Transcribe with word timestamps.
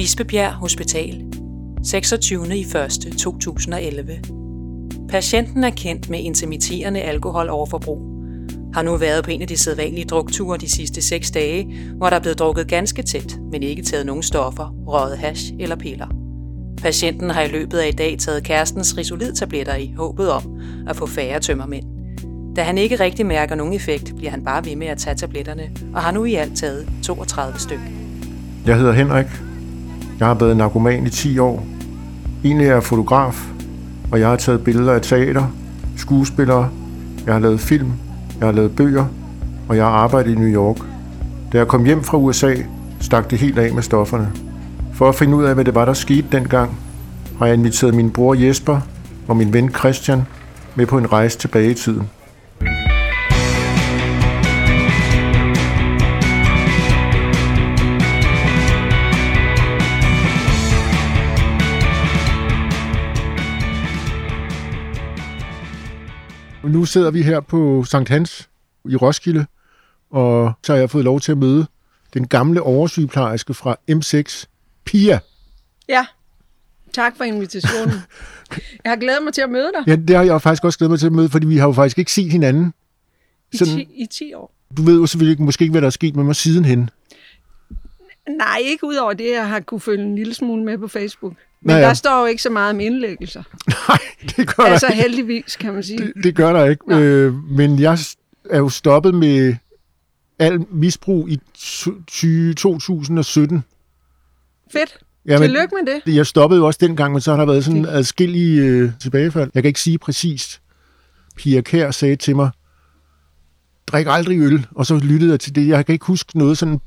Bispebjerg 0.00 0.52
Hospital 0.52 1.24
26. 1.82 2.56
i 2.56 2.60
1. 2.60 3.16
2011 3.18 4.12
Patienten 5.08 5.64
er 5.64 5.70
kendt 5.70 6.10
med 6.10 6.18
intermitterende 6.18 7.00
alkoholoverforbrug. 7.00 8.00
Har 8.74 8.82
nu 8.82 8.96
været 8.96 9.24
på 9.24 9.30
en 9.30 9.42
af 9.42 9.48
de 9.48 9.56
sædvanlige 9.56 10.04
drukture 10.04 10.58
de 10.58 10.68
sidste 10.68 11.02
6 11.02 11.30
dage, 11.30 11.80
hvor 11.96 12.10
der 12.10 12.16
er 12.16 12.20
blevet 12.20 12.38
drukket 12.38 12.68
ganske 12.68 13.02
tæt, 13.02 13.38
men 13.52 13.62
ikke 13.62 13.82
taget 13.82 14.06
nogen 14.06 14.22
stoffer, 14.22 14.74
røget 14.86 15.18
hash 15.18 15.52
eller 15.58 15.76
piller. 15.76 16.06
Patienten 16.82 17.30
har 17.30 17.42
i 17.42 17.48
løbet 17.48 17.78
af 17.78 17.88
i 17.88 17.96
dag 17.96 18.18
taget 18.18 18.44
kærestens 18.44 18.98
risolid-tabletter 18.98 19.74
i 19.74 19.94
håbet 19.96 20.30
om 20.30 20.60
at 20.88 20.96
få 20.96 21.06
færre 21.06 21.40
tømmermænd. 21.40 21.84
Da 22.56 22.62
han 22.62 22.78
ikke 22.78 22.96
rigtig 22.96 23.26
mærker 23.26 23.54
nogen 23.54 23.72
effekt, 23.72 24.16
bliver 24.16 24.30
han 24.30 24.44
bare 24.44 24.64
ved 24.64 24.76
med 24.76 24.86
at 24.86 24.98
tage 24.98 25.16
tabletterne, 25.16 25.70
og 25.94 26.02
har 26.02 26.12
nu 26.12 26.24
i 26.24 26.34
alt 26.34 26.56
taget 26.56 26.88
32 27.02 27.58
styk. 27.58 27.80
Jeg 28.66 28.76
hedder 28.76 28.92
Henrik. 28.92 29.49
Jeg 30.20 30.28
har 30.28 30.34
været 30.34 30.56
narkoman 30.56 31.06
i 31.06 31.10
10 31.10 31.38
år. 31.38 31.66
Egentlig 32.44 32.66
er 32.66 32.72
jeg 32.72 32.82
fotograf, 32.82 33.48
og 34.12 34.20
jeg 34.20 34.28
har 34.28 34.36
taget 34.36 34.64
billeder 34.64 34.92
af 34.92 35.00
teater, 35.02 35.44
skuespillere, 35.96 36.68
jeg 37.26 37.34
har 37.34 37.40
lavet 37.40 37.60
film, 37.60 37.92
jeg 38.40 38.46
har 38.46 38.52
lavet 38.52 38.76
bøger, 38.76 39.06
og 39.68 39.76
jeg 39.76 39.84
har 39.84 39.90
arbejdet 39.90 40.30
i 40.30 40.34
New 40.34 40.48
York. 40.48 40.76
Da 41.52 41.58
jeg 41.58 41.68
kom 41.68 41.84
hjem 41.84 42.02
fra 42.02 42.18
USA, 42.18 42.54
stak 43.00 43.30
det 43.30 43.38
helt 43.38 43.58
af 43.58 43.74
med 43.74 43.82
stofferne. 43.82 44.32
For 44.94 45.08
at 45.08 45.14
finde 45.14 45.36
ud 45.36 45.44
af, 45.44 45.54
hvad 45.54 45.64
det 45.64 45.74
var, 45.74 45.84
der 45.84 45.92
skete 45.92 46.26
dengang, 46.32 46.78
har 47.38 47.46
jeg 47.46 47.54
inviteret 47.54 47.94
min 47.94 48.10
bror 48.10 48.34
Jesper 48.34 48.80
og 49.28 49.36
min 49.36 49.52
ven 49.52 49.74
Christian 49.74 50.22
med 50.74 50.86
på 50.86 50.98
en 50.98 51.12
rejse 51.12 51.38
tilbage 51.38 51.70
i 51.70 51.74
tiden. 51.74 52.08
Nu 66.64 66.84
sidder 66.84 67.10
vi 67.10 67.22
her 67.22 67.40
på 67.40 67.84
Sankt 67.84 68.08
Hans 68.08 68.48
i 68.90 68.96
Roskilde, 68.96 69.46
og 70.10 70.52
så 70.62 70.72
har 70.72 70.78
jeg 70.80 70.90
fået 70.90 71.04
lov 71.04 71.20
til 71.20 71.32
at 71.32 71.38
møde 71.38 71.66
den 72.14 72.28
gamle 72.28 72.62
oversygeplejerske 72.62 73.54
fra 73.54 73.76
M6, 73.90 74.44
Pia. 74.84 75.18
Ja, 75.88 76.06
tak 76.92 77.16
for 77.16 77.24
invitationen. 77.24 77.94
Jeg 78.84 78.92
har 78.92 78.96
glædet 78.96 79.22
mig 79.24 79.32
til 79.32 79.42
at 79.42 79.50
møde 79.50 79.70
dig 79.78 79.84
Ja, 79.86 79.96
det 79.96 80.16
har 80.16 80.22
jeg 80.22 80.42
faktisk 80.42 80.64
også 80.64 80.78
glædet 80.78 80.90
mig 80.90 80.98
til 80.98 81.06
at 81.06 81.12
møde, 81.12 81.28
fordi 81.28 81.46
vi 81.46 81.56
har 81.56 81.66
jo 81.66 81.72
faktisk 81.72 81.98
ikke 81.98 82.12
set 82.12 82.32
hinanden. 82.32 82.72
i, 83.52 83.56
Sådan- 83.56 83.74
ti, 83.76 83.88
i 83.94 84.06
10 84.06 84.34
år. 84.34 84.54
Du 84.76 84.82
ved 84.82 85.00
jo 85.00 85.06
selvfølgelig 85.06 85.30
ikke, 85.32 85.42
måske 85.42 85.62
ikke, 85.62 85.72
hvad 85.72 85.80
der 85.80 85.86
er 85.86 85.90
sket 85.90 86.16
med 86.16 86.24
mig 86.24 86.36
sidenhen. 86.36 86.90
Nej, 88.28 88.58
ikke 88.64 88.86
udover 88.86 89.12
det, 89.12 89.30
jeg 89.30 89.48
har 89.48 89.60
kunne 89.60 89.80
følge 89.80 90.04
en 90.04 90.14
lille 90.16 90.34
smule 90.34 90.64
med 90.64 90.78
på 90.78 90.88
Facebook. 90.88 91.32
Men 91.62 91.68
Nå 91.68 91.72
ja, 91.72 91.78
ja. 91.80 91.86
der 91.88 91.94
står 91.94 92.20
jo 92.20 92.26
ikke 92.26 92.42
så 92.42 92.50
meget 92.50 92.70
om 92.74 92.80
indlæggelser. 92.80 93.42
Nej, 93.88 93.98
det 94.36 94.56
gør 94.56 94.62
Altså 94.64 94.86
der 94.86 94.92
ikke. 94.92 95.02
heldigvis, 95.02 95.56
kan 95.56 95.72
man 95.74 95.82
sige. 95.82 95.98
Det, 95.98 96.12
det 96.24 96.36
gør 96.36 96.52
der 96.52 96.64
ikke. 96.66 96.88
Nå. 96.88 96.98
Øh, 96.98 97.34
men 97.44 97.78
jeg 97.80 97.98
er 98.50 98.58
jo 98.58 98.68
stoppet 98.68 99.14
med 99.14 99.54
al 100.38 100.64
misbrug 100.70 101.28
i 101.28 101.38
t- 101.58 102.04
20 102.06 102.54
2017. 102.54 103.64
Fedt. 104.72 104.98
Jamen, 105.26 105.42
Tillykke 105.48 105.74
med 105.84 105.94
det. 106.06 106.16
Jeg 106.16 106.26
stoppede 106.26 106.60
jo 106.60 106.66
også 106.66 106.78
dengang, 106.82 107.12
men 107.12 107.20
så 107.20 107.30
har 107.30 107.38
der 107.38 107.46
været 107.46 107.64
sådan 107.64 107.86
adskillige 107.86 108.62
øh, 108.62 108.90
tilbagefald. 109.00 109.50
Jeg 109.54 109.62
kan 109.62 109.68
ikke 109.68 109.80
sige 109.80 109.98
præcist. 109.98 110.60
Pia 111.36 111.60
Kær 111.60 111.90
sagde 111.90 112.16
til 112.16 112.36
mig, 112.36 112.50
drik 113.86 114.06
aldrig 114.08 114.38
øl, 114.40 114.66
og 114.70 114.86
så 114.86 114.96
lyttede 114.96 115.30
jeg 115.30 115.40
til 115.40 115.54
det. 115.54 115.68
Jeg 115.68 115.86
kan 115.86 115.92
ikke 115.92 116.06
huske 116.06 116.38
noget 116.38 116.58
sådan, 116.58 116.80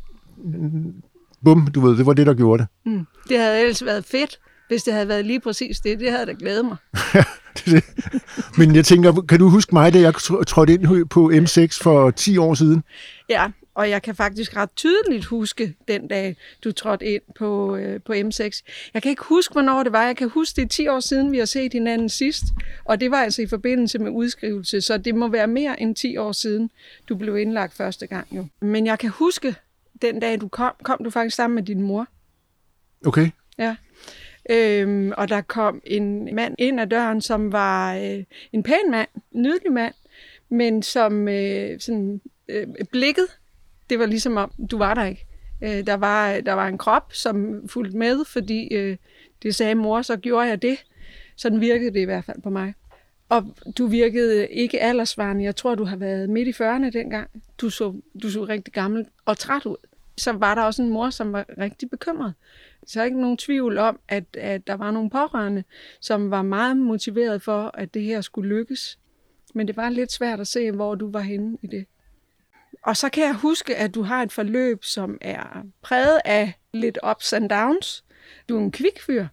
bum, 1.43 1.67
du 1.67 1.81
ved, 1.81 1.97
det 1.97 2.05
var 2.05 2.13
det, 2.13 2.27
der 2.27 2.33
gjorde 2.33 2.63
det. 2.63 2.91
Mm. 2.93 3.05
Det 3.29 3.37
havde 3.39 3.59
ellers 3.61 3.85
været 3.85 4.05
fedt, 4.05 4.39
hvis 4.67 4.83
det 4.83 4.93
havde 4.93 5.07
været 5.07 5.25
lige 5.25 5.39
præcis 5.39 5.79
det. 5.79 5.99
Det 5.99 6.11
havde 6.11 6.25
da 6.25 6.33
glædet 6.39 6.65
mig. 6.65 6.77
Men 8.57 8.75
jeg 8.75 8.85
tænker, 8.85 9.21
kan 9.21 9.39
du 9.39 9.49
huske 9.49 9.75
mig, 9.75 9.93
da 9.93 9.99
jeg 9.99 10.13
tr- 10.15 10.43
trådte 10.43 10.73
ind 10.73 11.09
på 11.09 11.31
M6 11.31 11.83
for 11.83 12.11
10 12.11 12.37
år 12.37 12.53
siden? 12.53 12.83
Ja, 13.29 13.51
og 13.75 13.89
jeg 13.89 14.01
kan 14.01 14.15
faktisk 14.15 14.55
ret 14.55 14.69
tydeligt 14.75 15.25
huske 15.25 15.75
den 15.87 16.07
dag, 16.07 16.37
du 16.63 16.71
trådte 16.71 17.05
ind 17.05 17.21
på, 17.35 17.75
øh, 17.75 18.01
på 18.01 18.13
M6. 18.13 18.61
Jeg 18.93 19.01
kan 19.01 19.09
ikke 19.09 19.23
huske, 19.23 19.51
hvornår 19.51 19.83
det 19.83 19.91
var. 19.91 20.03
Jeg 20.05 20.17
kan 20.17 20.29
huske, 20.29 20.55
det 20.55 20.63
er 20.63 20.67
10 20.67 20.87
år 20.87 20.99
siden, 20.99 21.31
vi 21.31 21.37
har 21.37 21.45
set 21.45 21.73
hinanden 21.73 22.09
sidst. 22.09 22.43
Og 22.85 22.99
det 22.99 23.11
var 23.11 23.17
altså 23.17 23.41
i 23.41 23.47
forbindelse 23.47 23.99
med 23.99 24.11
udskrivelse, 24.11 24.81
så 24.81 24.97
det 24.97 25.15
må 25.15 25.27
være 25.27 25.47
mere 25.47 25.81
end 25.81 25.95
10 25.95 26.17
år 26.17 26.31
siden, 26.31 26.69
du 27.09 27.15
blev 27.15 27.37
indlagt 27.37 27.73
første 27.73 28.07
gang 28.07 28.27
jo. 28.31 28.45
Men 28.61 28.85
jeg 28.85 28.99
kan 28.99 29.09
huske, 29.09 29.55
den 30.01 30.19
dag 30.19 30.41
du 30.41 30.47
kom, 30.47 30.71
kom 30.83 31.03
du 31.03 31.09
faktisk 31.09 31.35
sammen 31.35 31.55
med 31.55 31.63
din 31.63 31.81
mor. 31.81 32.07
Okay. 33.05 33.29
Ja. 33.57 33.75
Øhm, 34.49 35.11
og 35.17 35.29
der 35.29 35.41
kom 35.41 35.81
en 35.85 36.35
mand 36.35 36.55
ind 36.59 36.81
ad 36.81 36.87
døren, 36.87 37.21
som 37.21 37.51
var 37.51 37.95
øh, 37.95 38.23
en 38.51 38.63
pæn 38.63 38.91
mand, 38.91 39.09
en 39.31 39.41
nydelig 39.41 39.71
mand, 39.71 39.93
men 40.49 40.83
som 40.83 41.27
øh, 41.27 41.79
sådan, 41.79 42.21
øh, 42.47 42.67
blikket, 42.91 43.27
det 43.89 43.99
var 43.99 44.05
ligesom 44.05 44.37
om, 44.37 44.51
du 44.71 44.77
var 44.77 44.93
der 44.93 45.05
ikke. 45.05 45.25
Øh, 45.63 45.85
der, 45.85 45.93
var, 45.93 46.39
der 46.39 46.53
var 46.53 46.67
en 46.67 46.77
krop, 46.77 47.13
som 47.13 47.67
fulgte 47.69 47.97
med, 47.97 48.25
fordi 48.25 48.73
øh, 48.73 48.97
det 49.43 49.55
sagde 49.55 49.75
mor, 49.75 50.01
så 50.01 50.17
gjorde 50.17 50.47
jeg 50.47 50.61
det. 50.61 50.77
Sådan 51.35 51.61
virkede 51.61 51.93
det 51.93 51.99
i 51.99 52.05
hvert 52.05 52.25
fald 52.25 52.41
på 52.41 52.49
mig. 52.49 52.73
Og 53.29 53.55
du 53.77 53.87
virkede 53.87 54.47
ikke 54.47 54.81
aldersvarende. 54.81 55.43
Jeg 55.43 55.55
tror, 55.55 55.75
du 55.75 55.83
har 55.83 55.95
været 55.95 56.29
midt 56.29 56.47
i 56.47 56.63
40'erne 56.63 56.89
dengang. 56.89 57.29
Du 57.57 57.69
så, 57.69 57.93
du 58.23 58.29
så 58.29 58.43
rigtig 58.43 58.73
gammel 58.73 59.05
og 59.25 59.37
træt 59.37 59.65
ud. 59.65 59.75
Så 60.17 60.31
var 60.31 60.55
der 60.55 60.61
også 60.61 60.81
en 60.81 60.89
mor, 60.89 61.09
som 61.09 61.33
var 61.33 61.45
rigtig 61.57 61.89
bekymret. 61.89 62.33
Så 62.87 63.01
er 63.01 63.05
ikke 63.05 63.21
nogen 63.21 63.37
tvivl 63.37 63.77
om, 63.77 63.99
at, 64.07 64.23
at 64.33 64.67
der 64.67 64.73
var 64.73 64.91
nogle 64.91 65.09
pårørende, 65.09 65.63
som 66.01 66.31
var 66.31 66.41
meget 66.41 66.77
motiveret 66.77 67.41
for, 67.41 67.71
at 67.73 67.93
det 67.93 68.01
her 68.01 68.21
skulle 68.21 68.49
lykkes. 68.49 68.99
Men 69.55 69.67
det 69.67 69.77
var 69.77 69.89
lidt 69.89 70.11
svært 70.11 70.39
at 70.39 70.47
se, 70.47 70.71
hvor 70.71 70.95
du 70.95 71.11
var 71.11 71.19
henne 71.19 71.57
i 71.61 71.67
det. 71.67 71.85
Og 72.83 72.97
så 72.97 73.09
kan 73.09 73.23
jeg 73.23 73.35
huske, 73.35 73.75
at 73.75 73.95
du 73.95 74.01
har 74.01 74.23
et 74.23 74.31
forløb, 74.31 74.83
som 74.83 75.17
er 75.21 75.65
præget 75.81 76.19
af 76.25 76.53
lidt 76.73 76.99
ups 77.09 77.33
and 77.33 77.49
downs. 77.49 78.03
Du 78.49 78.57
er 78.57 78.61
en 78.61 78.71
kvikfyr. 78.71 79.27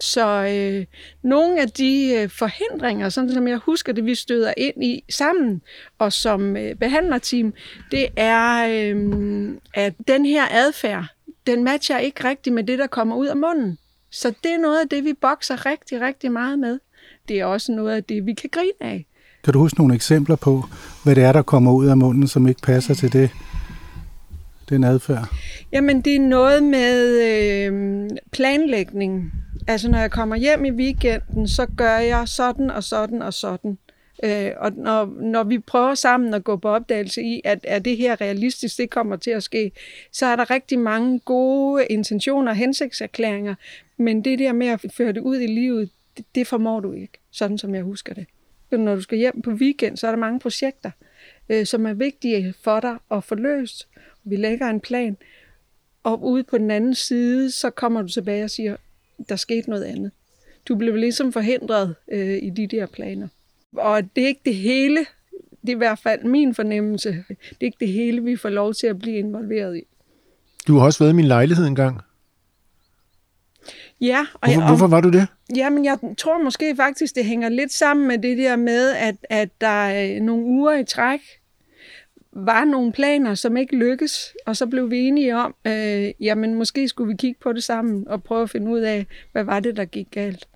Så 0.00 0.26
øh, 0.28 0.86
nogle 1.22 1.60
af 1.60 1.68
de 1.68 2.14
øh, 2.16 2.28
forhindringer, 2.28 3.08
sådan 3.08 3.32
som 3.32 3.48
jeg 3.48 3.58
husker 3.58 3.92
det, 3.92 4.04
vi 4.04 4.14
støder 4.14 4.54
ind 4.56 4.84
i 4.84 5.04
sammen, 5.10 5.62
og 5.98 6.12
som 6.12 6.56
øh, 6.56 6.74
behandlerteam, 6.74 7.54
det 7.90 8.08
er, 8.16 8.68
øh, 8.68 9.56
at 9.74 9.94
den 10.08 10.26
her 10.26 10.44
adfærd, 10.50 11.04
den 11.48 11.64
matcher 11.64 11.98
ikke 11.98 12.28
rigtigt 12.28 12.54
med 12.54 12.64
det, 12.64 12.78
der 12.78 12.86
kommer 12.86 13.16
ud 13.16 13.26
af 13.26 13.36
munden. 13.36 13.78
Så 14.10 14.28
det 14.28 14.52
er 14.52 14.58
noget 14.58 14.80
af 14.80 14.88
det, 14.88 15.04
vi 15.04 15.12
bokser 15.20 15.66
rigtig, 15.66 16.00
rigtig 16.00 16.32
meget 16.32 16.58
med. 16.58 16.78
Det 17.28 17.40
er 17.40 17.44
også 17.44 17.72
noget 17.72 17.96
af 17.96 18.04
det, 18.04 18.26
vi 18.26 18.34
kan 18.34 18.50
grine 18.52 18.80
af. 18.80 19.06
Kan 19.44 19.52
du 19.52 19.58
huske 19.58 19.78
nogle 19.78 19.94
eksempler 19.94 20.36
på, 20.36 20.64
hvad 21.04 21.14
det 21.14 21.24
er, 21.24 21.32
der 21.32 21.42
kommer 21.42 21.72
ud 21.72 21.86
af 21.86 21.96
munden, 21.96 22.28
som 22.28 22.48
ikke 22.48 22.60
passer 22.60 22.94
til 22.94 23.12
det, 23.12 23.30
den 24.68 24.84
adfærd? 24.84 25.28
Jamen, 25.72 26.00
det 26.00 26.14
er 26.14 26.20
noget 26.20 26.62
med 26.62 27.22
øh, 27.28 28.10
planlægning. 28.32 29.32
Altså, 29.68 29.90
når 29.90 29.98
jeg 29.98 30.10
kommer 30.10 30.36
hjem 30.36 30.64
i 30.64 30.70
weekenden, 30.70 31.48
så 31.48 31.66
gør 31.76 31.98
jeg 31.98 32.28
sådan 32.28 32.70
og 32.70 32.84
sådan 32.84 33.22
og 33.22 33.34
sådan. 33.34 33.78
Øh, 34.24 34.52
og 34.56 34.72
når, 34.72 35.16
når 35.20 35.44
vi 35.44 35.58
prøver 35.58 35.94
sammen 35.94 36.34
at 36.34 36.44
gå 36.44 36.56
på 36.56 36.68
opdagelse 36.68 37.22
i, 37.22 37.40
at 37.44 37.58
er 37.62 37.78
det 37.78 37.96
her 37.96 38.20
realistisk, 38.20 38.78
det 38.78 38.90
kommer 38.90 39.16
til 39.16 39.30
at 39.30 39.42
ske, 39.42 39.72
så 40.12 40.26
er 40.26 40.36
der 40.36 40.50
rigtig 40.50 40.78
mange 40.78 41.18
gode 41.18 41.86
intentioner 41.86 42.50
og 42.50 42.56
hensigtserklæringer, 42.56 43.54
men 43.96 44.24
det 44.24 44.38
der 44.38 44.52
med 44.52 44.66
at 44.66 44.84
føre 44.96 45.12
det 45.12 45.20
ud 45.20 45.40
i 45.40 45.46
livet, 45.46 45.90
det, 46.16 46.24
det 46.34 46.46
formår 46.46 46.80
du 46.80 46.92
ikke, 46.92 47.18
sådan 47.30 47.58
som 47.58 47.74
jeg 47.74 47.82
husker 47.82 48.14
det. 48.14 48.26
Når 48.70 48.94
du 48.94 49.00
skal 49.00 49.18
hjem 49.18 49.42
på 49.42 49.50
weekend, 49.50 49.96
så 49.96 50.06
er 50.06 50.10
der 50.10 50.18
mange 50.18 50.40
projekter, 50.40 50.90
øh, 51.48 51.66
som 51.66 51.86
er 51.86 51.92
vigtige 51.92 52.54
for 52.60 52.80
dig 52.80 52.96
at 53.10 53.24
få 53.24 53.34
løst. 53.34 53.88
Vi 54.24 54.36
lægger 54.36 54.66
en 54.66 54.80
plan, 54.80 55.16
og 56.02 56.24
ude 56.24 56.42
på 56.42 56.58
den 56.58 56.70
anden 56.70 56.94
side, 56.94 57.50
så 57.50 57.70
kommer 57.70 58.02
du 58.02 58.08
tilbage 58.08 58.44
og 58.44 58.50
siger, 58.50 58.76
der 59.28 59.36
skete 59.36 59.70
noget 59.70 59.84
andet. 59.84 60.10
Du 60.68 60.74
blev 60.76 60.96
ligesom 60.96 61.32
forhindret 61.32 61.94
øh, 62.08 62.38
i 62.42 62.50
de 62.50 62.66
der 62.66 62.86
planer. 62.86 63.28
Og 63.76 64.02
det 64.16 64.22
er 64.22 64.28
ikke 64.28 64.40
det 64.44 64.54
hele, 64.54 65.06
det 65.60 65.68
er 65.68 65.72
i 65.72 65.78
hvert 65.78 65.98
fald 65.98 66.24
min 66.24 66.54
fornemmelse, 66.54 67.24
det 67.28 67.60
er 67.60 67.64
ikke 67.64 67.76
det 67.80 67.88
hele, 67.88 68.22
vi 68.22 68.36
får 68.36 68.48
lov 68.48 68.74
til 68.74 68.86
at 68.86 68.98
blive 68.98 69.16
involveret 69.16 69.76
i. 69.76 69.82
Du 70.66 70.78
har 70.78 70.86
også 70.86 71.04
været 71.04 71.12
i 71.12 71.16
min 71.16 71.24
lejlighed 71.24 71.66
engang. 71.66 72.00
Ja, 74.00 74.26
og 74.34 74.38
Hvorfor, 74.40 74.60
jeg, 74.60 74.68
hvorfor 74.68 74.86
var 74.86 75.00
du 75.00 75.10
det? 75.10 75.26
Jamen, 75.56 75.84
jeg 75.84 75.98
tror 76.18 76.42
måske 76.42 76.76
faktisk, 76.76 77.14
det 77.14 77.24
hænger 77.24 77.48
lidt 77.48 77.72
sammen 77.72 78.08
med 78.08 78.18
det 78.18 78.38
der 78.38 78.56
med, 78.56 78.90
at, 78.90 79.16
at 79.30 79.48
der 79.60 79.66
er 79.66 80.20
nogle 80.20 80.44
uger 80.44 80.78
i 80.78 80.84
træk 80.84 81.20
var 82.32 82.64
nogle 82.64 82.92
planer, 82.92 83.34
som 83.34 83.56
ikke 83.56 83.76
lykkes, 83.76 84.34
og 84.46 84.56
så 84.56 84.66
blev 84.66 84.90
vi 84.90 84.98
enige 84.98 85.36
om, 85.36 85.54
øh, 85.64 86.10
jamen 86.20 86.54
måske 86.54 86.88
skulle 86.88 87.08
vi 87.08 87.16
kigge 87.16 87.40
på 87.42 87.52
det 87.52 87.64
sammen 87.64 88.08
og 88.08 88.22
prøve 88.22 88.42
at 88.42 88.50
finde 88.50 88.70
ud 88.70 88.80
af, 88.80 89.06
hvad 89.32 89.44
var 89.44 89.60
det, 89.60 89.76
der 89.76 89.84
gik 89.84 90.06
galt. 90.10 90.48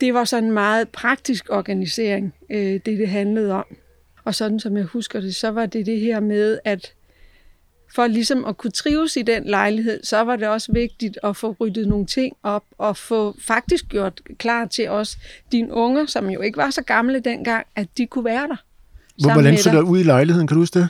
Det 0.00 0.14
var 0.14 0.24
sådan 0.24 0.44
en 0.44 0.52
meget 0.52 0.88
praktisk 0.88 1.46
organisering, 1.50 2.34
øh, 2.50 2.58
det 2.58 2.86
det 2.86 3.08
handlede 3.08 3.52
om. 3.52 3.64
Og 4.24 4.34
sådan 4.34 4.60
som 4.60 4.76
jeg 4.76 4.84
husker 4.84 5.20
det, 5.20 5.34
så 5.34 5.48
var 5.48 5.66
det 5.66 5.86
det 5.86 6.00
her 6.00 6.20
med, 6.20 6.58
at 6.64 6.92
For 7.94 8.06
ligesom 8.06 8.44
at 8.44 8.56
kunne 8.56 8.70
trives 8.70 9.16
i 9.16 9.22
den 9.22 9.44
lejlighed, 9.44 10.04
så 10.04 10.20
var 10.20 10.36
det 10.36 10.48
også 10.48 10.72
vigtigt 10.72 11.18
at 11.22 11.36
få 11.36 11.56
ryddet 11.60 11.88
nogle 11.88 12.06
ting 12.06 12.36
op, 12.42 12.64
og 12.78 12.96
få 12.96 13.36
faktisk 13.40 13.88
gjort 13.88 14.20
klar 14.38 14.66
til 14.66 14.88
os, 14.88 15.16
dine 15.52 15.72
unger, 15.72 16.06
som 16.06 16.30
jo 16.30 16.40
ikke 16.40 16.56
var 16.56 16.70
så 16.70 16.82
gamle 16.82 17.20
dengang, 17.20 17.66
at 17.76 17.88
de 17.98 18.06
kunne 18.06 18.24
være 18.24 18.48
der. 18.48 18.56
Hvordan 19.32 19.58
så 19.58 19.70
der 19.70 19.82
ud 19.82 19.98
i 20.00 20.02
lejligheden? 20.02 20.46
Kan 20.46 20.54
du 20.54 20.60
huske 20.60 20.78
det? 20.78 20.88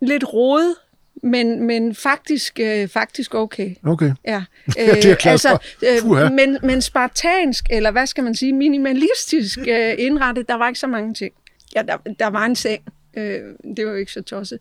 Lidt 0.00 0.24
rodet, 0.32 0.74
men, 1.22 1.66
men 1.66 1.94
faktisk, 1.94 2.60
øh, 2.62 2.88
faktisk 2.88 3.34
okay. 3.34 3.74
Okay. 3.84 4.12
Ja, 4.24 4.44
Det 4.66 5.04
er 5.04 5.14
glad 5.14 5.38
for. 5.38 5.62
Puha. 6.02 6.24
øh, 6.24 6.32
men, 6.32 6.58
men 6.62 6.82
spartansk, 6.82 7.66
eller 7.70 7.90
hvad 7.90 8.06
skal 8.06 8.24
man 8.24 8.34
sige, 8.34 8.52
minimalistisk 8.52 9.58
øh, 9.58 9.94
indrettet, 9.98 10.48
der 10.48 10.54
var 10.54 10.68
ikke 10.68 10.80
så 10.80 10.86
mange 10.86 11.14
ting. 11.14 11.32
Ja, 11.76 11.82
der, 11.82 11.96
der 12.18 12.26
var 12.26 12.44
en 12.44 12.56
seng. 12.56 12.82
Øh, 13.16 13.40
det 13.76 13.86
var 13.86 13.92
jo 13.92 13.98
ikke 13.98 14.12
så 14.12 14.22
tosset. 14.22 14.58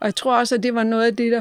Og 0.00 0.06
jeg 0.06 0.14
tror 0.14 0.38
også, 0.38 0.54
at 0.54 0.62
det 0.62 0.74
var 0.74 0.82
noget 0.82 1.06
af 1.06 1.16
det, 1.16 1.32
der 1.32 1.40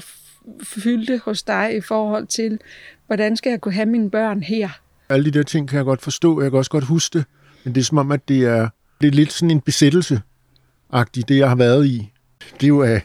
fyldte 0.63 1.21
hos 1.25 1.43
dig 1.43 1.75
i 1.75 1.81
forhold 1.81 2.27
til, 2.27 2.59
hvordan 3.07 3.37
skal 3.37 3.49
jeg 3.49 3.61
kunne 3.61 3.73
have 3.73 3.85
mine 3.85 4.11
børn 4.11 4.43
her? 4.43 4.69
Alle 5.09 5.25
de 5.25 5.31
der 5.31 5.43
ting 5.43 5.69
kan 5.69 5.77
jeg 5.77 5.85
godt 5.85 6.01
forstå. 6.01 6.41
Jeg 6.41 6.51
kan 6.51 6.57
også 6.57 6.71
godt 6.71 6.83
huske 6.83 7.17
det. 7.17 7.25
Men 7.63 7.75
det 7.75 7.81
er 7.81 7.85
som 7.85 7.97
om, 7.97 8.11
at 8.11 8.27
det 8.27 8.43
er, 8.45 8.69
det 9.01 9.07
er 9.07 9.11
lidt 9.11 9.33
sådan 9.33 9.51
en 9.51 9.61
besættelse 9.61 10.21
det 11.27 11.37
jeg 11.37 11.49
har 11.49 11.55
været 11.55 11.87
i. 11.87 12.11
Det 12.53 12.63
er 12.63 12.67
jo 12.67 12.81
af 12.81 13.01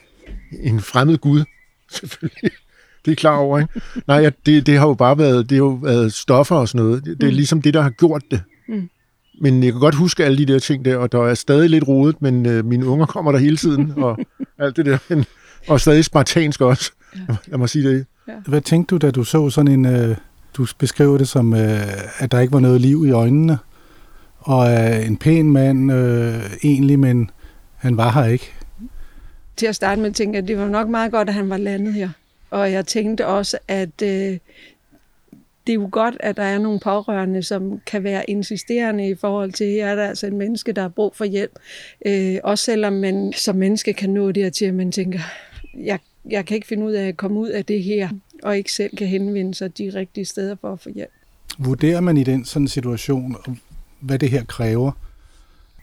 en 0.60 0.80
fremmed 0.80 1.18
gud, 1.18 1.44
selvfølgelig. 2.00 2.50
Det 3.04 3.10
er 3.10 3.12
jeg 3.12 3.16
klar 3.16 3.36
over, 3.36 3.58
ikke? 3.58 3.80
Nej, 4.06 4.16
ja, 4.16 4.30
det, 4.46 4.66
det 4.66 4.78
har 4.78 4.86
jo 4.86 4.94
bare 4.94 5.18
været, 5.18 5.50
det 5.50 5.56
har 5.56 5.64
jo 5.64 5.78
været 5.82 6.12
stoffer 6.12 6.56
og 6.56 6.68
sådan 6.68 6.86
noget. 6.86 7.04
Det, 7.04 7.20
det 7.20 7.26
er 7.26 7.32
ligesom 7.32 7.62
det, 7.62 7.74
der 7.74 7.82
har 7.82 7.90
gjort 7.90 8.22
det. 8.30 8.42
Mm. 8.68 8.88
Men 9.40 9.62
jeg 9.62 9.72
kan 9.72 9.80
godt 9.80 9.94
huske 9.94 10.24
alle 10.24 10.38
de 10.38 10.52
der 10.52 10.58
ting 10.58 10.84
der, 10.84 10.96
og 10.96 11.12
der 11.12 11.22
er 11.22 11.34
stadig 11.34 11.70
lidt 11.70 11.88
rodet, 11.88 12.22
men 12.22 12.46
øh, 12.46 12.64
mine 12.64 12.86
unger 12.86 13.06
kommer 13.06 13.32
der 13.32 13.38
hele 13.38 13.56
tiden, 13.56 13.92
og 13.96 14.18
alt 14.58 14.76
det 14.76 14.86
der. 14.86 14.98
Men, 15.08 15.24
og 15.68 15.80
stadig 15.80 16.04
spartansk 16.04 16.60
også. 16.60 16.92
Ja. 17.28 17.36
Jeg 17.50 17.58
må 17.58 17.66
sige 17.66 17.88
det. 17.90 18.06
Hvad 18.46 18.60
tænkte 18.60 18.94
du, 18.94 19.06
da 19.06 19.10
du 19.10 19.24
så 19.24 19.50
sådan 19.50 19.72
en... 19.72 19.86
Øh, 19.86 20.16
du 20.56 20.66
beskriver 20.78 21.18
det 21.18 21.28
som, 21.28 21.54
øh, 21.54 21.80
at 22.18 22.32
der 22.32 22.40
ikke 22.40 22.52
var 22.52 22.60
noget 22.60 22.80
liv 22.80 23.04
i 23.06 23.10
øjnene, 23.10 23.58
og 24.38 24.72
øh, 24.72 25.06
en 25.06 25.16
pæn 25.16 25.52
mand 25.52 25.92
øh, 25.92 26.56
egentlig, 26.64 26.98
men 26.98 27.30
han 27.76 27.96
var 27.96 28.10
her 28.10 28.24
ikke. 28.24 28.52
Til 29.56 29.66
at 29.66 29.74
starte 29.74 30.00
med 30.00 30.12
tænkte 30.12 30.36
jeg, 30.36 30.42
at 30.42 30.48
det 30.48 30.58
var 30.58 30.68
nok 30.68 30.88
meget 30.88 31.12
godt, 31.12 31.28
at 31.28 31.34
han 31.34 31.50
var 31.50 31.56
landet 31.56 31.94
her. 31.94 32.08
Og 32.50 32.72
jeg 32.72 32.86
tænkte 32.86 33.26
også, 33.26 33.58
at 33.68 34.02
øh, 34.02 34.38
det 35.66 35.72
er 35.72 35.74
jo 35.74 35.88
godt, 35.92 36.16
at 36.20 36.36
der 36.36 36.42
er 36.42 36.58
nogle 36.58 36.80
pårørende, 36.80 37.42
som 37.42 37.80
kan 37.86 38.04
være 38.04 38.30
insisterende 38.30 39.08
i 39.08 39.14
forhold 39.14 39.52
til, 39.52 39.66
her 39.66 39.86
er 39.86 39.94
der 39.94 40.08
altså 40.08 40.26
en 40.26 40.38
menneske, 40.38 40.72
der 40.72 40.82
har 40.82 40.88
brug 40.88 41.16
for 41.16 41.24
hjælp. 41.24 41.58
Øh, 42.06 42.36
også 42.44 42.64
selvom 42.64 42.92
man 42.92 43.32
som 43.36 43.56
menneske 43.56 43.92
kan 43.92 44.10
nå 44.10 44.32
det 44.32 44.52
til, 44.52 44.64
at 44.64 44.74
man 44.74 44.92
tænker, 44.92 45.20
jeg, 45.74 45.98
jeg 46.30 46.46
kan 46.46 46.54
ikke 46.54 46.66
finde 46.66 46.86
ud 46.86 46.92
af 46.92 47.08
at 47.08 47.16
komme 47.16 47.40
ud 47.40 47.48
af 47.48 47.64
det 47.64 47.82
her, 47.82 48.08
og 48.42 48.56
ikke 48.56 48.72
selv 48.72 48.96
kan 48.96 49.06
henvende 49.06 49.54
sig 49.54 49.78
de 49.78 49.90
rigtige 49.94 50.24
steder 50.24 50.56
for 50.60 50.72
at 50.72 50.80
få 50.80 50.90
hjælp. 50.90 51.10
Vurderer 51.58 52.00
man 52.00 52.16
i 52.16 52.24
den 52.24 52.44
sådan 52.44 52.68
situation, 52.68 53.36
hvad 54.00 54.18
det 54.18 54.30
her 54.30 54.44
kræver? 54.44 54.92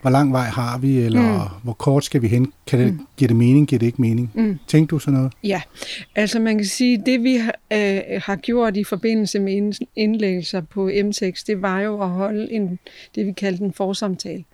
Hvor 0.04 0.10
lang 0.10 0.32
vej 0.32 0.44
har 0.46 0.78
vi, 0.78 0.98
eller 0.98 1.44
mm. 1.44 1.48
hvor 1.62 1.72
kort 1.72 2.04
skal 2.04 2.22
vi 2.22 2.28
hen? 2.28 2.52
Kan 2.66 2.78
det, 2.78 2.92
mm. 2.92 3.06
Giver 3.16 3.26
det 3.28 3.36
mening, 3.36 3.66
giver 3.68 3.78
det 3.78 3.86
ikke 3.86 4.02
mening? 4.02 4.30
Mm. 4.34 4.58
Tænkte 4.68 4.90
du 4.90 4.98
sådan 4.98 5.14
noget? 5.18 5.32
Ja, 5.44 5.62
altså 6.14 6.40
man 6.40 6.56
kan 6.58 6.66
sige, 6.66 7.02
det 7.06 7.22
vi 7.22 7.36
har, 7.36 7.54
øh, 7.72 8.00
har 8.24 8.36
gjort 8.36 8.76
i 8.76 8.84
forbindelse 8.84 9.38
med 9.38 9.52
ind- 9.52 9.88
indlæggelser 9.96 10.60
på 10.60 10.88
M6, 10.90 11.44
det 11.46 11.62
var 11.62 11.80
jo 11.80 12.02
at 12.02 12.08
holde 12.08 12.52
en, 12.52 12.78
det 13.14 13.26
vi 13.26 13.32
kaldte 13.32 13.64
en 13.64 13.72
forsamtale. 13.72 14.44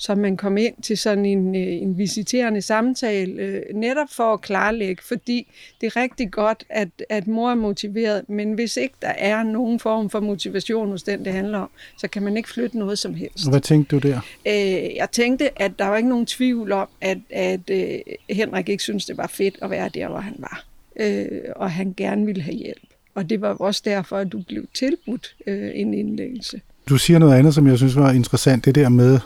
Så 0.00 0.14
man 0.14 0.36
kom 0.36 0.56
ind 0.56 0.74
til 0.82 0.98
sådan 0.98 1.24
en, 1.24 1.54
øh, 1.54 1.82
en 1.82 1.98
visiterende 1.98 2.62
samtale, 2.62 3.42
øh, 3.42 3.62
netop 3.74 4.08
for 4.10 4.32
at 4.32 4.40
klarlægge, 4.40 5.02
fordi 5.02 5.46
det 5.80 5.86
er 5.86 5.96
rigtig 5.96 6.30
godt, 6.30 6.64
at, 6.68 6.88
at 7.08 7.26
mor 7.26 7.50
er 7.50 7.54
motiveret, 7.54 8.28
men 8.28 8.52
hvis 8.52 8.76
ikke 8.76 8.94
der 9.02 9.08
er 9.08 9.42
nogen 9.42 9.80
form 9.80 10.10
for 10.10 10.20
motivation 10.20 10.88
hos 10.88 11.02
den, 11.02 11.24
det 11.24 11.32
handler 11.32 11.58
om, 11.58 11.70
så 11.98 12.08
kan 12.08 12.22
man 12.22 12.36
ikke 12.36 12.48
flytte 12.48 12.78
noget 12.78 12.98
som 12.98 13.14
helst. 13.14 13.50
Hvad 13.50 13.60
tænkte 13.60 13.96
du 13.96 14.08
der? 14.08 14.20
Øh, 14.46 14.96
jeg 14.96 15.08
tænkte, 15.12 15.62
at 15.62 15.72
der 15.78 15.86
var 15.86 15.96
ikke 15.96 16.08
nogen 16.08 16.26
tvivl 16.26 16.72
om, 16.72 16.88
at, 17.00 17.18
at 17.30 17.70
øh, 17.70 17.98
Henrik 18.30 18.68
ikke 18.68 18.82
synes 18.82 19.06
det 19.06 19.16
var 19.16 19.26
fedt 19.26 19.58
at 19.62 19.70
være 19.70 19.88
der, 19.88 20.08
hvor 20.08 20.20
han 20.20 20.34
var. 20.38 20.64
Øh, 21.00 21.26
og 21.56 21.70
han 21.70 21.94
gerne 21.96 22.26
ville 22.26 22.42
have 22.42 22.56
hjælp. 22.56 22.82
Og 23.14 23.30
det 23.30 23.40
var 23.40 23.48
også 23.54 23.82
derfor, 23.84 24.16
at 24.16 24.32
du 24.32 24.42
blev 24.48 24.66
tilbudt 24.74 25.34
øh, 25.46 25.70
en 25.74 25.94
indlæggelse. 25.94 26.60
Du 26.88 26.98
siger 26.98 27.18
noget 27.18 27.38
andet, 27.38 27.54
som 27.54 27.66
jeg 27.66 27.78
synes 27.78 27.96
var 27.96 28.12
interessant, 28.12 28.64
det 28.64 28.74
der 28.74 28.88
med 28.88 29.18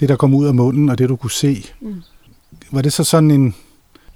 det, 0.00 0.08
der 0.08 0.16
kom 0.16 0.34
ud 0.34 0.46
af 0.46 0.54
munden, 0.54 0.88
og 0.88 0.98
det, 0.98 1.08
du 1.08 1.16
kunne 1.16 1.30
se. 1.30 1.64
Mm. 1.80 2.02
Var 2.72 2.82
det 2.82 2.92
så 2.92 3.04
sådan 3.04 3.30
en, 3.30 3.54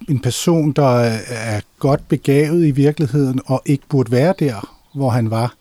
en 0.09 0.21
person, 0.21 0.73
der 0.73 0.99
er 1.29 1.61
godt 1.79 2.09
begavet 2.09 2.67
i 2.67 2.71
virkeligheden, 2.71 3.41
og 3.47 3.63
ikke 3.67 3.85
burde 3.89 4.13
være 4.13 4.35
der, 4.39 4.77
hvor 4.95 5.11
han 5.11 5.31
var? 5.31 5.55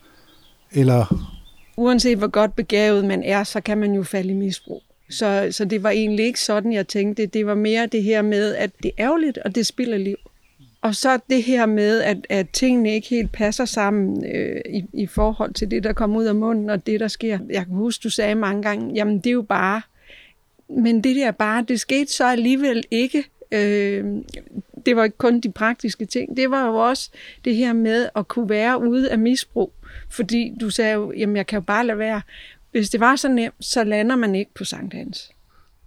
Eller 0.72 1.28
Uanset 1.76 2.18
hvor 2.18 2.26
godt 2.26 2.56
begavet 2.56 3.04
man 3.04 3.22
er, 3.22 3.44
så 3.44 3.60
kan 3.60 3.78
man 3.78 3.94
jo 3.94 4.02
falde 4.02 4.30
i 4.30 4.34
misbrug. 4.34 4.82
Så, 5.10 5.48
så 5.50 5.64
det 5.64 5.82
var 5.82 5.90
egentlig 5.90 6.26
ikke 6.26 6.40
sådan, 6.40 6.72
jeg 6.72 6.88
tænkte. 6.88 7.26
Det 7.26 7.46
var 7.46 7.54
mere 7.54 7.86
det 7.86 8.02
her 8.02 8.22
med, 8.22 8.54
at 8.54 8.70
det 8.82 8.90
er 8.96 9.04
ærgerligt, 9.04 9.38
og 9.38 9.54
det 9.54 9.66
spilder 9.66 9.98
liv. 9.98 10.16
Og 10.82 10.94
så 10.94 11.18
det 11.30 11.42
her 11.42 11.66
med, 11.66 12.00
at, 12.02 12.16
at 12.28 12.50
tingene 12.50 12.94
ikke 12.94 13.08
helt 13.08 13.32
passer 13.32 13.64
sammen 13.64 14.24
øh, 14.34 14.60
i, 14.70 14.84
i 14.92 15.06
forhold 15.06 15.54
til 15.54 15.70
det, 15.70 15.84
der 15.84 15.92
kommer 15.92 16.20
ud 16.20 16.24
af 16.24 16.34
munden, 16.34 16.70
og 16.70 16.86
det, 16.86 17.00
der 17.00 17.08
sker. 17.08 17.38
Jeg 17.50 17.64
kan 17.66 17.74
huske, 17.74 18.02
du 18.02 18.10
sagde 18.10 18.34
mange 18.34 18.62
gange, 18.62 18.94
jamen 18.94 19.18
det 19.18 19.26
er 19.26 19.32
jo 19.32 19.42
bare. 19.42 19.82
Men 20.70 21.04
det 21.04 21.16
der 21.16 21.30
bare, 21.30 21.64
det 21.68 21.80
skete 21.80 22.12
så 22.12 22.24
alligevel 22.26 22.84
ikke. 22.90 23.24
Øh, 23.52 24.04
det 24.86 24.96
var 24.96 25.04
ikke 25.04 25.16
kun 25.18 25.40
de 25.40 25.52
praktiske 25.52 26.06
ting. 26.06 26.36
Det 26.36 26.50
var 26.50 26.66
jo 26.66 26.74
også 26.74 27.10
det 27.44 27.56
her 27.56 27.72
med 27.72 28.08
at 28.16 28.28
kunne 28.28 28.48
være 28.48 28.88
ude 28.88 29.10
af 29.10 29.18
misbrug. 29.18 29.72
Fordi 30.10 30.52
du 30.60 30.70
sagde 30.70 30.94
jo, 30.94 31.12
jamen 31.12 31.36
jeg 31.36 31.46
kan 31.46 31.56
jo 31.56 31.60
bare 31.60 31.86
lade 31.86 31.98
være. 31.98 32.20
Hvis 32.70 32.90
det 32.90 33.00
var 33.00 33.16
så 33.16 33.28
nemt, 33.28 33.54
så 33.60 33.84
lander 33.84 34.16
man 34.16 34.34
ikke 34.34 34.50
på 34.54 34.64
Sankt 34.64 34.94
Hans. 34.94 35.30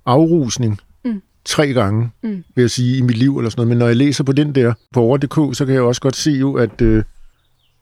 Afrusning. 0.05 0.79
Mm. 1.05 1.21
Tre 1.45 1.67
gange, 1.73 2.09
Mm. 2.21 2.43
vil 2.55 2.61
jeg 2.61 2.71
sige, 2.71 2.97
i 2.97 3.01
mit 3.01 3.17
liv 3.17 3.37
eller 3.37 3.49
sådan 3.49 3.59
noget. 3.59 3.69
Men 3.69 3.77
når 3.77 3.87
jeg 3.87 3.95
læser 3.95 4.23
på 4.23 4.31
den 4.31 4.55
der 4.55 4.73
på 4.93 5.01
over.dk, 5.01 5.57
så 5.57 5.65
kan 5.65 5.73
jeg 5.75 5.81
også 5.83 6.01
godt 6.01 6.15
se 6.15 6.31
jo, 6.31 6.53
at 6.53 6.81
øh, 6.81 7.03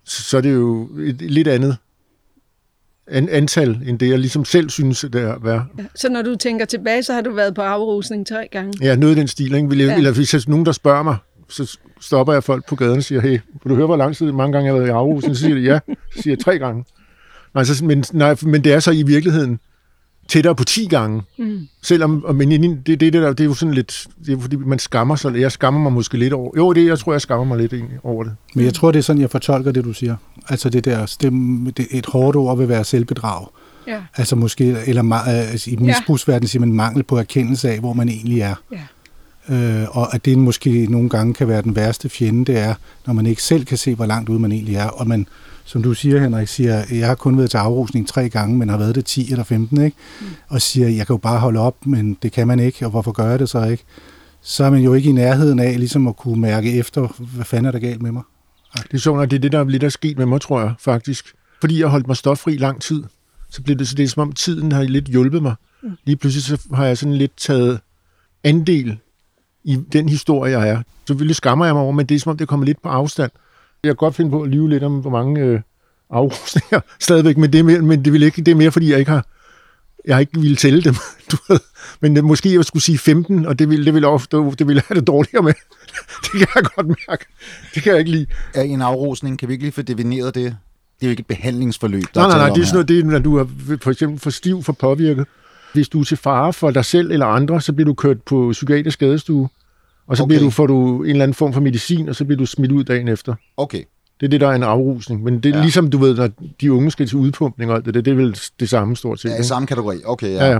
så 0.05 0.37
er 0.37 0.41
det 0.41 0.53
jo 0.53 0.89
et 0.99 1.21
lidt 1.21 1.47
andet 1.47 1.77
an, 3.11 3.29
antal, 3.29 3.81
end 3.85 4.00
det 4.00 4.09
jeg 4.09 4.19
ligesom 4.19 4.45
selv 4.45 4.69
synes, 4.69 5.01
det 5.01 5.15
er 5.15 5.39
værd. 5.44 5.65
Ja. 5.77 5.83
Så 5.95 6.09
når 6.09 6.21
du 6.21 6.35
tænker 6.35 6.65
tilbage, 6.65 7.03
så 7.03 7.13
har 7.13 7.21
du 7.21 7.33
været 7.33 7.56
på 7.56 7.61
afrusning 7.61 8.27
tre 8.27 8.47
gange. 8.51 8.73
Ja, 8.81 8.95
noget 8.95 9.17
den 9.17 9.27
stil. 9.27 9.53
Ikke? 9.56 9.67
Jeg, 9.71 9.79
Ja. 9.79 9.97
Eller 9.97 10.11
hvis 10.11 10.33
er 10.33 10.45
nogen, 10.47 10.66
der 10.66 10.71
spørger 10.71 11.04
mig, 11.04 11.18
så 11.49 11.78
stopper 12.01 12.33
jeg 12.33 12.44
folk 12.44 12.68
på 12.68 12.75
gaden 12.75 12.97
og 12.97 13.04
siger, 13.04 13.21
hey, 13.21 13.39
vil 13.63 13.69
du 13.69 13.75
høre, 13.75 13.85
hvor 13.85 13.97
lang 13.97 14.16
tid 14.16 14.31
mange 14.31 14.54
gange 14.54 14.66
jeg 14.66 14.73
har 14.73 14.80
været 14.80 14.89
i 14.89 14.92
afrusning? 14.92 15.35
Så 15.35 15.42
siger 15.42 15.56
de 15.56 15.61
ja. 15.61 15.80
Så 16.16 16.21
siger 16.21 16.31
jeg 16.31 16.39
tre 16.45 16.59
gange. 16.59 16.85
Nej, 17.54 17.63
så, 17.63 17.85
men, 17.85 18.04
nej, 18.13 18.35
men 18.42 18.63
det 18.63 18.73
er 18.73 18.80
så 18.80 18.92
i 18.92 19.04
virkeligheden 19.04 19.59
tættere 20.30 20.56
på 20.56 20.64
10 20.64 20.86
gange. 20.86 21.21
Mm. 21.38 21.68
Selvom, 21.81 22.26
men 22.36 22.52
det, 22.52 22.88
det, 22.88 23.00
det, 23.00 23.14
der, 23.14 23.30
det 23.30 23.40
er 23.40 23.45
jo 23.45 23.54
sådan 23.54 23.74
lidt, 23.74 24.07
det 24.26 24.33
er 24.33 24.40
fordi, 24.40 24.56
man 24.56 24.80
skammer 24.80 25.16
sig. 25.16 25.40
Jeg 25.40 25.52
skammer 25.52 25.81
mig 25.81 25.94
måske 25.94 26.18
lidt 26.18 26.33
over. 26.33 26.52
Jo, 26.57 26.74
det, 26.74 26.86
jeg 26.86 27.00
tror, 27.00 27.12
jeg 27.12 27.21
skammer 27.21 27.45
mig 27.45 27.57
lidt 27.57 27.74
egentlig 27.74 27.98
over 28.04 28.24
det. 28.24 28.33
Men 28.56 28.66
jeg 28.66 28.74
tror, 28.74 28.92
det 28.92 29.00
er 29.00 29.04
sådan, 29.04 29.21
jeg 29.21 29.30
fortolker 29.30 29.71
det, 29.71 29.83
du 29.83 29.94
siger. 29.94 30.16
Altså 30.50 30.69
det 30.69 30.86
der, 30.86 31.16
det, 31.21 31.31
det 31.78 31.88
et 31.92 32.06
hårdt 32.06 32.36
ord 32.36 32.57
vil 32.57 32.69
være 32.69 32.83
selvbedrag. 32.83 33.48
Ja. 33.88 34.02
Altså 34.16 34.36
måske, 34.36 34.78
eller 34.88 35.14
altså 35.14 35.71
i 35.71 35.76
misbrugsverdenen 35.76 36.48
siger 36.48 36.59
man 36.59 36.74
mangel 36.74 37.04
på 37.04 37.18
erkendelse 37.18 37.69
af, 37.69 37.80
hvor 37.80 37.94
man 37.94 38.09
egentlig 38.09 38.42
er. 38.42 38.56
Ja. 38.71 38.80
Øh, 39.50 39.98
og 39.98 40.16
at 40.16 40.26
det 40.26 40.38
måske 40.38 40.88
nogle 40.90 41.09
gange 41.09 41.33
kan 41.33 41.48
være 41.48 41.62
den 41.62 41.76
værste 41.76 42.09
fjende, 42.09 42.45
det 42.45 42.57
er, 42.59 42.74
når 43.06 43.14
man 43.14 43.26
ikke 43.26 43.44
selv 43.44 43.66
kan 43.66 43.78
se, 43.78 43.95
hvor 43.95 44.06
langt 44.06 44.30
ude 44.30 44.40
man 44.40 44.52
egentlig 44.52 44.76
er. 44.76 44.88
Og 44.88 45.07
man, 45.07 45.28
som 45.69 45.83
du 45.83 45.94
siger, 45.94 46.19
Henrik, 46.19 46.47
siger, 46.47 46.83
jeg 46.92 47.07
har 47.07 47.16
kun 47.16 47.38
været 47.38 47.49
til 47.49 47.57
afrusning 47.57 48.07
tre 48.07 48.30
gange, 48.30 48.57
men 48.57 48.69
har 48.69 48.78
været 48.78 48.95
det 48.95 49.06
10 49.06 49.31
eller 49.31 49.44
15, 49.44 49.81
ikke? 49.81 49.97
Mm. 50.21 50.28
Og 50.47 50.61
siger, 50.61 50.88
jeg 50.88 51.07
kan 51.07 51.14
jo 51.14 51.18
bare 51.18 51.40
holde 51.40 51.59
op, 51.59 51.85
men 51.85 52.18
det 52.21 52.31
kan 52.31 52.47
man 52.47 52.59
ikke, 52.59 52.85
og 52.85 52.92
hvorfor 52.92 53.11
gør 53.11 53.30
jeg 53.30 53.40
det 53.40 53.49
så 53.49 53.64
ikke? 53.64 53.83
Så 54.42 54.64
er 54.64 54.69
man 54.69 54.81
jo 54.81 54.94
ikke 54.94 55.09
i 55.09 55.11
nærheden 55.11 55.59
af 55.59 55.78
ligesom 55.78 56.07
at 56.07 56.18
kunne 56.18 56.42
mærke 56.42 56.78
efter, 56.78 57.07
hvad 57.35 57.45
fanden 57.45 57.66
er 57.66 57.71
der 57.71 57.80
galt 57.80 58.02
med 58.02 58.11
mig? 58.11 58.23
Det 58.73 58.94
er 58.94 58.97
sjovt, 58.97 59.31
det 59.31 59.38
er 59.38 59.42
det, 59.42 59.52
der 59.52 59.59
er 59.59 59.64
lidt 59.64 59.83
er 59.83 59.90
sket 59.90 60.18
med 60.18 60.26
mig, 60.26 60.42
tror 60.42 60.61
jeg, 60.61 60.73
faktisk. 60.80 61.33
Fordi 61.61 61.80
jeg 61.80 61.88
holdt 61.88 62.07
mig 62.07 62.18
stoffri 62.18 62.57
lang 62.57 62.81
tid, 62.81 63.04
så 63.49 63.61
blev 63.61 63.78
det, 63.78 63.88
så 63.88 63.95
det 63.95 64.04
er 64.04 64.07
som 64.07 64.21
om 64.21 64.31
tiden 64.31 64.71
har 64.71 64.83
lidt 64.83 65.06
hjulpet 65.06 65.42
mig. 65.42 65.56
Mm. 65.83 65.92
Lige 66.06 66.16
pludselig 66.16 66.44
så 66.44 66.68
har 66.73 66.85
jeg 66.85 66.97
sådan 66.97 67.16
lidt 67.16 67.38
taget 67.38 67.80
andel 68.44 68.97
i 69.64 69.76
den 69.94 70.09
historie, 70.09 70.59
jeg 70.59 70.69
er. 70.69 70.81
Selvfølgelig 71.07 71.35
skammer 71.35 71.66
jeg 71.66 71.73
mig 71.73 71.83
over, 71.83 71.92
men 71.92 72.06
det 72.06 72.16
er 72.16 72.19
som 72.19 72.30
om, 72.30 72.38
det 72.38 72.47
kommer 72.47 72.66
lidt 72.66 72.81
på 72.81 72.90
afstand. 72.90 73.31
Jeg 73.83 73.90
kan 73.90 73.95
godt 73.95 74.16
finde 74.16 74.31
på 74.31 74.42
at 74.42 74.50
lyve 74.50 74.69
lidt 74.69 74.83
om, 74.83 75.00
hvor 75.00 75.12
mange 75.12 75.42
øh, 75.42 75.59
afrustninger 76.09 76.80
stadigvæk, 77.00 77.38
men 77.38 77.54
det, 77.54 77.59
er 77.59 77.64
mere, 77.64 77.81
men 77.81 78.06
det, 78.06 78.14
vil 78.14 78.24
ikke, 78.24 78.42
det 78.42 78.52
er 78.52 78.56
mere, 78.56 78.71
fordi 78.71 78.92
jeg 78.92 79.00
ikke 79.00 79.12
har 79.12 79.26
jeg 80.06 80.16
har 80.16 80.19
ikke 80.19 80.40
ville 80.40 80.56
tælle 80.56 80.81
dem, 80.81 80.95
du 81.31 81.38
ved. 81.50 81.59
Men 82.00 82.18
øh, 82.18 82.24
måske 82.24 82.54
jeg 82.54 82.66
skulle 82.66 82.83
sige 82.83 82.98
15, 82.98 83.45
og 83.45 83.59
det 83.59 83.69
ville, 83.69 83.86
det 83.86 83.94
ville, 83.94 84.07
ofte, 84.07 84.38
det 84.38 84.68
ville 84.68 84.81
have 84.88 85.00
det 85.00 85.07
dårligere 85.07 85.44
med. 85.44 85.54
det 86.24 86.31
kan 86.31 86.48
jeg 86.56 86.64
godt 86.76 86.88
mærke. 86.88 87.26
Det 87.76 87.83
kan 87.83 87.92
jeg 87.92 88.00
ikke 88.00 88.12
lide. 88.12 88.26
Er 88.54 88.62
en 88.62 88.81
afrusning, 88.81 89.40
kan 89.40 89.48
vi 89.48 89.54
ikke 89.54 89.64
lige 89.64 89.71
få 89.71 89.81
defineret 89.81 90.36
det? 90.36 90.44
Det 90.44 91.06
er 91.06 91.07
jo 91.07 91.09
ikke 91.09 91.21
et 91.21 91.28
behandlingsforløb, 91.28 92.04
der 92.14 92.21
Nej, 92.21 92.30
nej, 92.30 92.38
nej, 92.38 92.56
det 92.56 92.62
er 92.62 92.66
sådan 92.66 92.76
noget, 92.76 92.88
det 92.88 93.00
er, 93.00 93.04
når 93.04 93.19
du 93.19 93.38
er 93.38 93.45
for 93.81 93.92
eksempel 93.92 94.19
for 94.19 94.30
stiv, 94.30 94.64
for 94.64 94.74
påvirket. 94.74 95.26
Hvis 95.74 95.90
du 95.90 96.00
er 96.00 96.04
til 96.04 96.18
fare 96.18 96.54
for 96.54 96.71
dig 96.71 96.86
selv 96.86 97.12
eller 97.12 97.26
andre, 97.26 97.62
så 97.62 97.74
bliver 97.74 97.86
du 97.86 97.94
kørt 97.94 98.21
på 98.21 98.50
psykiatrisk 98.52 98.94
skadestue. 98.94 99.50
Og 100.09 100.18
så 100.18 100.23
Okay. 100.23 100.28
bliver 100.30 100.42
du, 100.44 100.49
får 100.49 100.68
du 100.68 101.04
en 101.04 101.09
eller 101.09 101.23
anden 101.23 101.33
form 101.35 101.54
for 101.54 101.61
medicin, 101.61 102.09
og 102.09 102.16
så 102.16 102.25
bliver 102.25 102.37
du 102.37 102.45
smidt 102.45 102.71
ud 102.71 102.83
dagen 102.83 103.07
efter. 103.07 103.33
Okay. 103.57 103.83
Det 104.19 104.25
er 104.25 104.30
det, 104.30 104.42
der 104.42 104.47
er 104.47 104.56
en 104.56 104.63
afrusning. 104.63 105.23
Men 105.23 105.39
det 105.39 105.45
er 105.54 105.57
Ja. 105.57 105.61
ligesom, 105.61 105.89
du 105.89 105.97
ved, 105.97 106.16
når 106.16 106.30
de 106.61 106.73
unge 106.73 106.92
skal 106.92 107.07
til 107.07 107.18
udpumpning 107.18 107.71
og 107.71 107.78
alt 107.78 107.85
det, 107.85 107.94
det 107.94 108.07
er 108.07 108.16
vel 108.16 108.37
det 108.59 108.69
samme 108.69 108.95
stort 108.95 109.19
set. 109.19 109.30
Ja, 109.30 109.39
i 109.39 109.44
samme 109.44 109.68
kategori. 109.68 109.95
Okay, 110.06 110.28
ja. 110.31 110.45
ja, 110.45 110.51
ja. 110.51 110.59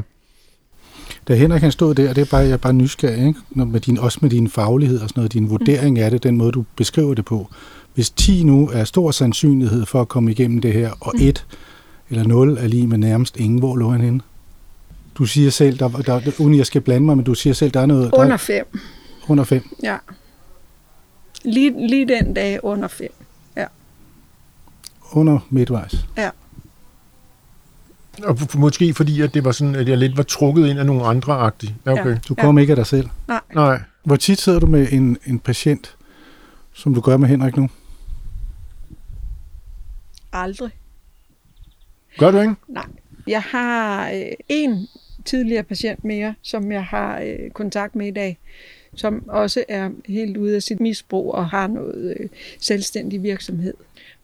Da 1.27 1.36
Henrik 1.36 1.62
han 1.62 1.72
stod 1.72 1.96
der, 1.96 2.10
og 2.10 2.15
det 2.15 2.22
er 2.22 2.25
bare, 2.32 2.41
jeg 2.41 2.51
er 2.51 2.58
bare 2.58 2.74
nysgerrig, 2.74 3.27
ikke? 3.27 3.39
Når 3.51 3.65
med 3.65 3.79
din, 3.79 3.98
også 3.98 4.20
med 4.22 4.29
din 4.29 4.50
faglighed 4.50 5.00
og 5.00 5.10
sådan 5.10 5.20
noget, 5.20 5.34
din 5.34 5.50
vurdering 5.50 6.00
af 6.00 6.12
det, 6.12 6.24
den 6.24 6.38
måde, 6.38 6.51
du 6.51 6.65
beskriver 6.75 7.13
det 7.13 7.25
på. 7.25 7.50
Hvis 7.96 8.10
10 8.10 8.44
nu 8.44 8.70
er 8.74 8.84
stor 8.84 9.12
sandsynlighed 9.12 9.86
for 9.86 10.01
at 10.01 10.08
komme 10.08 10.32
igennem 10.32 10.62
det 10.62 10.74
her, 10.74 10.91
og 11.00 11.13
1 11.20 11.46
eller 12.10 12.24
0 12.27 12.58
er 12.60 12.68
lige 12.68 12.88
med 12.88 12.98
nærmest 12.98 13.38
ingen, 13.38 13.60
hvor 13.60 13.75
lå 13.75 13.89
han 13.89 14.01
henne? 14.01 14.20
Du 15.15 15.25
siger 15.25 15.50
selv, 15.50 15.79
der, 15.79 15.88
der, 15.89 16.32
uden 16.39 16.58
jeg 16.58 16.65
skal 16.65 16.82
blande 16.82 17.06
mig, 17.06 17.15
men 17.18 17.25
du 17.25 17.34
siger 17.34 17.53
selv, 17.53 17.72
der 17.72 17.79
er 17.79 17.86
noget... 17.86 18.10
Under 18.13 18.27
der, 18.27 18.38
fem, 18.38 18.65
under 19.29 19.43
5. 19.43 19.69
ja. 19.83 19.98
Lige, 21.43 21.88
lige 21.88 22.07
den 22.07 22.33
dag 22.33 22.63
under 22.63 22.88
fem. 22.88 23.09
Under 25.12 25.39
midtvejs. 25.50 25.95
Og 28.24 28.36
f- 28.36 28.57
måske 28.57 28.93
fordi, 28.93 29.21
at 29.21 29.33
det 29.33 29.45
var 29.45 29.51
sådan, 29.51 29.75
at 29.75 29.89
jeg 29.89 29.98
lidt 29.98 30.17
var 30.17 30.24
trukket 30.24 30.67
ind 30.67 30.79
af 30.79 30.86
nogle 30.86 31.03
andre 31.05 31.33
agtige. 31.33 31.75
Ja, 31.86 31.91
okay. 31.91 32.05
Ja. 32.05 32.09
Ja. 32.09 32.17
Du 32.29 32.36
kom 32.36 32.57
ikke 32.57 32.71
af 32.71 32.75
dig 32.75 32.86
selv. 32.88 33.09
Nej, 33.27 33.41
Nej. 33.55 33.81
Hvor 34.03 34.15
tit 34.15 34.41
sidder 34.41 34.59
du 34.59 34.65
med 34.65 34.88
en, 34.91 35.17
en 35.25 35.39
patient, 35.39 35.95
som 36.74 36.93
du 36.93 37.01
gør 37.01 37.17
med 37.17 37.27
Henrik 37.27 37.57
nu? 37.57 37.69
aldrig. 40.33 40.71
Gør 42.17 42.31
du 42.31 42.39
ikke? 42.39 42.55
Nej. 42.67 42.86
Jeg 43.27 43.41
har 43.41 44.09
øh, 44.12 44.21
en 44.50 44.88
tidligere 45.25 45.63
patient 45.63 46.03
mere, 46.03 46.36
som 46.41 46.71
jeg 46.71 46.86
har 46.86 47.19
øh, 47.19 47.51
kontakt 47.51 47.95
med 47.95 48.07
i 48.07 48.12
dag, 48.12 48.38
som 48.96 49.24
også 49.27 49.63
er 49.67 49.89
helt 50.05 50.38
ude 50.38 50.55
af 50.55 50.63
sit 50.63 50.79
misbrug 50.79 51.34
og 51.34 51.50
har 51.50 51.67
noget 51.67 52.17
øh, 52.19 52.29
selvstændig 52.60 53.24
virksomhed. 53.24 53.74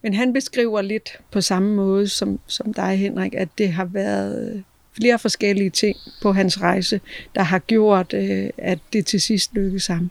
Men 0.02 0.14
han 0.14 0.32
beskriver 0.32 0.82
lidt 0.82 1.18
på 1.30 1.40
samme 1.40 1.74
måde 1.74 2.08
som, 2.08 2.40
som 2.46 2.74
dig, 2.74 2.98
Henrik, 2.98 3.34
at 3.34 3.48
det 3.58 3.72
har 3.72 3.84
været 3.84 4.54
øh, 4.54 4.62
flere 4.96 5.18
forskellige 5.18 5.70
ting 5.70 5.96
på 6.22 6.32
hans 6.32 6.60
rejse, 6.60 7.00
der 7.34 7.42
har 7.42 7.58
gjort, 7.58 8.14
øh, 8.14 8.50
at 8.58 8.78
det 8.92 9.06
til 9.06 9.20
sidst 9.20 9.54
lykkedes 9.54 9.86
ham. 9.86 10.10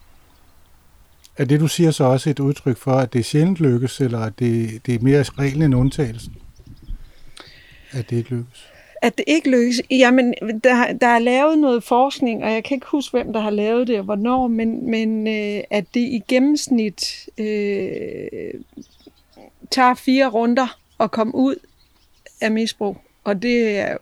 Er 1.38 1.46
det, 1.46 1.60
du 1.60 1.68
siger, 1.68 1.92
så 1.92 2.04
også 2.04 2.30
et 2.30 2.40
udtryk 2.40 2.78
for, 2.78 2.92
at 2.92 3.14
det 3.14 3.26
sjældent 3.26 3.60
lykkes, 3.60 4.02
eller 4.02 4.20
at 4.20 4.40
det, 4.40 4.86
det 4.86 4.96
er 4.96 5.00
mere 5.00 5.24
reglen 5.24 5.62
end 5.62 5.76
undtagelsen? 5.76 6.36
At 7.92 8.10
det 8.10 8.18
ikke 8.18 8.30
lykkes? 8.30 8.75
At 9.02 9.18
det 9.18 9.24
ikke 9.28 9.50
lykkes? 9.50 9.82
Jamen, 9.92 10.34
der, 10.64 10.94
der 10.94 11.08
er 11.08 11.20
lavet 11.20 11.60
noget 11.60 11.84
forskning, 11.84 12.44
og 12.44 12.52
jeg 12.52 12.64
kan 12.64 12.76
ikke 12.76 12.88
huske, 12.90 13.12
hvem 13.18 13.34
der 13.34 13.40
har 13.40 13.50
lavet 13.50 13.88
det 13.88 13.98
og 13.98 14.04
hvornår, 14.04 14.48
men, 14.48 14.92
men 14.92 15.28
øh, 15.28 15.64
at 15.70 15.86
det 15.94 16.00
i 16.00 16.24
gennemsnit 16.28 17.30
øh, 17.38 18.54
tager 19.72 19.94
fire 19.94 20.28
runder 20.28 20.80
at 21.00 21.12
komme 21.12 21.36
ud 21.36 21.56
af 22.42 22.52
misbrug. 22.52 22.98
Og 23.24 23.42
det 23.42 23.78
er 23.78 23.98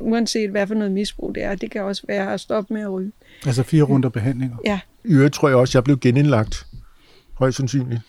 uanset 0.00 0.50
hvad 0.50 0.66
for 0.66 0.74
noget 0.74 0.92
misbrug 0.92 1.34
det 1.34 1.42
er. 1.42 1.54
Det 1.54 1.70
kan 1.70 1.82
også 1.82 2.02
være 2.06 2.34
at 2.34 2.40
stoppe 2.40 2.74
med 2.74 2.82
at 2.82 2.92
ryge. 2.92 3.12
Altså 3.46 3.62
fire 3.62 3.82
runder 3.82 4.08
behandlinger. 4.08 4.56
Ja, 4.64 4.80
I 5.04 5.12
øvrigt 5.12 5.34
tror 5.34 5.48
jeg 5.48 5.56
også, 5.56 5.78
jeg 5.78 5.84
blev 5.84 5.98
genindlagt. 5.98 6.66
Højst 7.34 7.56
sandsynligt. 7.56 8.00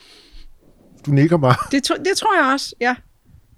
Du 1.06 1.12
nikker 1.12 1.38
bare. 1.38 1.56
det, 1.72 1.84
tro, 1.84 1.96
det 1.96 2.18
tror 2.18 2.44
jeg 2.44 2.54
også, 2.54 2.76
ja. 2.82 2.96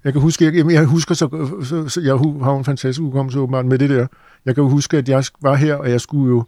Jeg 0.05 0.13
kan 0.13 0.21
huske, 0.21 0.45
jeg, 0.45 0.71
jeg 0.71 0.85
husker 0.85 1.15
så, 1.15 1.27
så, 1.63 1.89
så, 1.89 2.01
jeg 2.01 2.13
har 2.43 2.57
en 2.57 2.65
fantastisk 2.65 2.99
hukommelse 2.99 3.39
åbenbart 3.39 3.65
med 3.65 3.79
det 3.79 3.89
der. 3.89 4.07
Jeg 4.45 4.55
kan 4.55 4.63
jo 4.63 4.69
huske, 4.69 4.97
at 4.97 5.09
jeg 5.09 5.23
var 5.41 5.55
her, 5.55 5.75
og 5.75 5.89
jeg 5.89 6.01
skulle 6.01 6.29
jo 6.29 6.43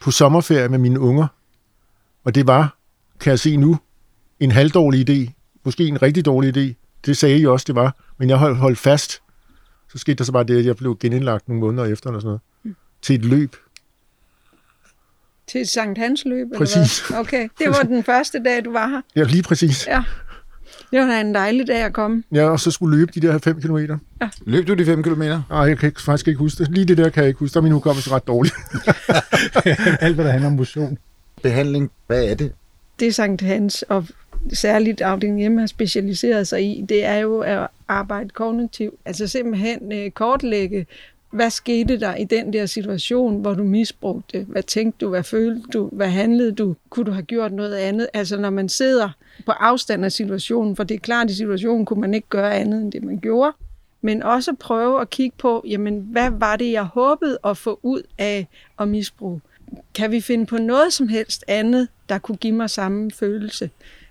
på 0.00 0.10
sommerferie 0.10 0.68
med 0.68 0.78
mine 0.78 1.00
unger. 1.00 1.26
Og 2.24 2.34
det 2.34 2.46
var, 2.46 2.76
kan 3.20 3.30
jeg 3.30 3.38
se 3.38 3.56
nu, 3.56 3.78
en 4.40 4.50
halvdårlig 4.50 5.10
idé. 5.10 5.32
Måske 5.64 5.86
en 5.86 6.02
rigtig 6.02 6.24
dårlig 6.24 6.56
idé. 6.56 6.74
Det 7.06 7.16
sagde 7.16 7.38
I 7.38 7.46
også, 7.46 7.64
det 7.66 7.74
var. 7.74 7.96
Men 8.18 8.28
jeg 8.28 8.36
holdt, 8.36 8.58
holdt 8.58 8.78
fast. 8.78 9.22
Så 9.92 9.98
skete 9.98 10.14
der 10.14 10.24
så 10.24 10.32
bare 10.32 10.44
det, 10.44 10.58
at 10.58 10.66
jeg 10.66 10.76
blev 10.76 10.96
genindlagt 11.00 11.48
nogle 11.48 11.60
måneder 11.60 11.84
efter, 11.84 12.10
eller 12.10 12.20
sådan 12.20 12.28
noget. 12.28 12.40
Mm. 12.62 12.76
Til 13.02 13.14
et 13.14 13.24
løb. 13.24 13.56
Til 15.46 15.60
et 15.60 15.68
Sankt 15.68 15.98
Hans 15.98 16.24
løb, 16.24 16.46
Præcis. 16.56 16.76
eller 16.76 17.08
hvad? 17.08 17.20
Okay, 17.20 17.48
det 17.58 17.68
var 17.68 17.82
den 17.82 18.04
første 18.04 18.42
dag, 18.42 18.64
du 18.64 18.72
var 18.72 18.88
her. 18.88 19.00
Ja, 19.16 19.22
lige 19.22 19.42
præcis. 19.42 19.86
Ja. 19.86 20.04
Det 20.90 21.00
var 21.00 21.06
da 21.06 21.20
en 21.20 21.34
dejlig 21.34 21.66
dag 21.66 21.82
at 21.82 21.92
komme. 21.92 22.22
Ja, 22.32 22.44
og 22.48 22.60
så 22.60 22.70
skulle 22.70 22.98
løbe 22.98 23.12
de 23.14 23.20
der 23.20 23.38
5 23.38 23.60
kilometer. 23.60 23.98
Løb 24.46 24.66
du 24.66 24.74
de 24.74 24.84
5 24.84 25.02
km? 25.02 25.22
Nej, 25.22 25.42
jeg 25.50 25.78
kan 25.78 25.86
ikke, 25.86 26.02
faktisk 26.02 26.28
ikke 26.28 26.38
huske 26.38 26.64
det. 26.64 26.72
Lige 26.72 26.84
det 26.86 26.98
der 26.98 27.08
kan 27.08 27.22
jeg 27.22 27.28
ikke 27.28 27.38
huske. 27.38 27.54
Der 27.54 27.60
er 27.60 27.62
min 27.62 27.72
hukommelse 27.72 28.10
ret 28.10 28.26
dårlig. 28.26 28.52
Alt, 30.04 30.14
hvad 30.14 30.24
der 30.24 30.30
handler 30.30 30.48
om 30.48 30.52
motion. 30.52 30.98
Behandling, 31.42 31.90
hvad 32.06 32.24
er 32.24 32.34
det? 32.34 32.52
det 33.00 33.14
Sankt 33.14 33.42
Hans 33.42 33.82
og 33.82 34.06
særligt 34.52 35.00
afdelingen 35.00 35.38
hjemme 35.38 35.60
har 35.60 35.66
specialiseret 35.66 36.48
sig 36.48 36.62
i, 36.64 36.84
det 36.88 37.04
er 37.04 37.16
jo 37.16 37.38
at 37.38 37.66
arbejde 37.88 38.28
kognitivt. 38.28 38.94
Altså 39.04 39.26
simpelthen 39.26 39.92
øh, 39.92 40.10
kortlægge, 40.10 40.86
hvad 41.34 41.50
skete 41.50 42.00
der 42.00 42.14
i 42.14 42.24
den 42.24 42.52
der 42.52 42.66
situation, 42.66 43.40
hvor 43.40 43.54
du 43.54 43.64
misbrugte? 43.64 44.46
Hvad 44.48 44.62
tænkte 44.62 44.98
du? 45.04 45.10
Hvad 45.10 45.22
følte 45.22 45.62
du? 45.72 45.88
Hvad 45.92 46.08
handlede 46.08 46.52
du? 46.52 46.76
Kunne 46.90 47.06
du 47.06 47.10
have 47.10 47.22
gjort 47.22 47.52
noget 47.52 47.74
andet? 47.74 48.08
Altså 48.14 48.36
når 48.36 48.50
man 48.50 48.68
sidder 48.68 49.10
på 49.46 49.52
afstand 49.52 50.04
af 50.04 50.12
situationen, 50.12 50.76
for 50.76 50.84
det 50.84 50.94
er 50.94 50.98
klart, 50.98 51.24
at 51.24 51.30
i 51.30 51.36
situationen 51.36 51.86
kunne 51.86 52.00
man 52.00 52.14
ikke 52.14 52.28
gøre 52.28 52.54
andet 52.54 52.82
end 52.82 52.92
det, 52.92 53.04
man 53.04 53.18
gjorde. 53.18 53.52
Men 54.02 54.22
også 54.22 54.52
prøve 54.60 55.00
at 55.00 55.10
kigge 55.10 55.36
på, 55.38 55.64
jamen, 55.68 56.08
hvad 56.10 56.30
var 56.30 56.56
det, 56.56 56.72
jeg 56.72 56.84
håbede 56.84 57.38
at 57.44 57.56
få 57.56 57.80
ud 57.82 58.02
af 58.18 58.48
at 58.78 58.88
misbruge? 58.88 59.40
Kan 59.94 60.10
vi 60.10 60.20
finde 60.20 60.46
på 60.46 60.58
noget 60.58 60.92
som 60.92 61.08
helst 61.08 61.44
andet, 61.48 61.88
der 62.08 62.18
kunne 62.18 62.36
give 62.36 62.54
mig 62.54 62.70
samme 62.70 63.10
følelse? 63.10 63.70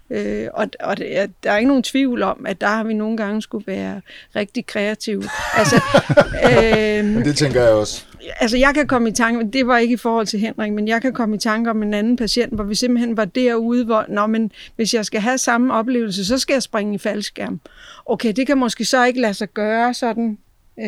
Øh, 0.10 0.48
og 0.54 0.68
og 0.80 0.98
det, 0.98 1.18
er- 1.20 1.28
der 1.44 1.52
er 1.52 1.58
ikke 1.58 1.68
nogen 1.68 1.84
tvivl 1.84 2.24
om, 2.24 2.46
at 2.48 2.62
der 2.62 2.68
har 2.68 2.84
vi 2.84 2.94
nogle 2.94 3.18
gange 3.18 3.42
skulle 3.42 3.68
være 3.68 4.02
rigtig 4.36 4.66
kreative. 4.66 5.24
Altså, 5.58 5.76
øh, 6.50 7.26
Det 7.26 7.36
tænker 7.36 7.62
jeg 7.62 7.72
også. 7.72 8.06
altså 8.40 8.58
jeg 8.58 8.72
kan 8.74 8.88
komme 8.88 9.10
i 9.10 9.12
tanke, 9.12 9.50
det 9.54 9.68
var 9.68 9.78
ikke 9.78 9.94
i 9.94 9.98
forhold 9.98 10.26
til 10.28 10.40
Henrik, 10.40 10.72
men 10.74 10.88
jeg 10.88 11.02
kan 11.02 11.14
komme 11.14 11.36
i 11.36 11.40
tanke 11.40 11.70
om 11.70 11.84
en 11.84 11.94
anden 11.94 12.16
patient, 12.18 12.54
hvor 12.54 12.64
vi 12.64 12.76
simpelthen 12.76 13.18
var 13.18 13.26
derude, 13.26 13.86
hvor, 13.86 14.06
Nå, 14.10 14.28
men 14.28 14.52
hvis 14.76 14.94
jeg 14.94 15.06
skal 15.06 15.22
have 15.22 15.38
samme 15.38 15.74
oplevelse, 15.74 16.26
så 16.26 16.38
skal 16.38 16.54
jeg 16.54 16.64
springe 16.64 16.96
i 16.96 16.98
faldskærm. 16.98 17.60
Okay, 18.06 18.34
det 18.36 18.48
kan 18.48 18.58
måske 18.58 18.86
så 18.86 19.06
ikke 19.06 19.22
lade 19.22 19.34
sig 19.34 19.50
gøre 19.54 19.94
sådan 19.94 20.38
øh, 20.80 20.86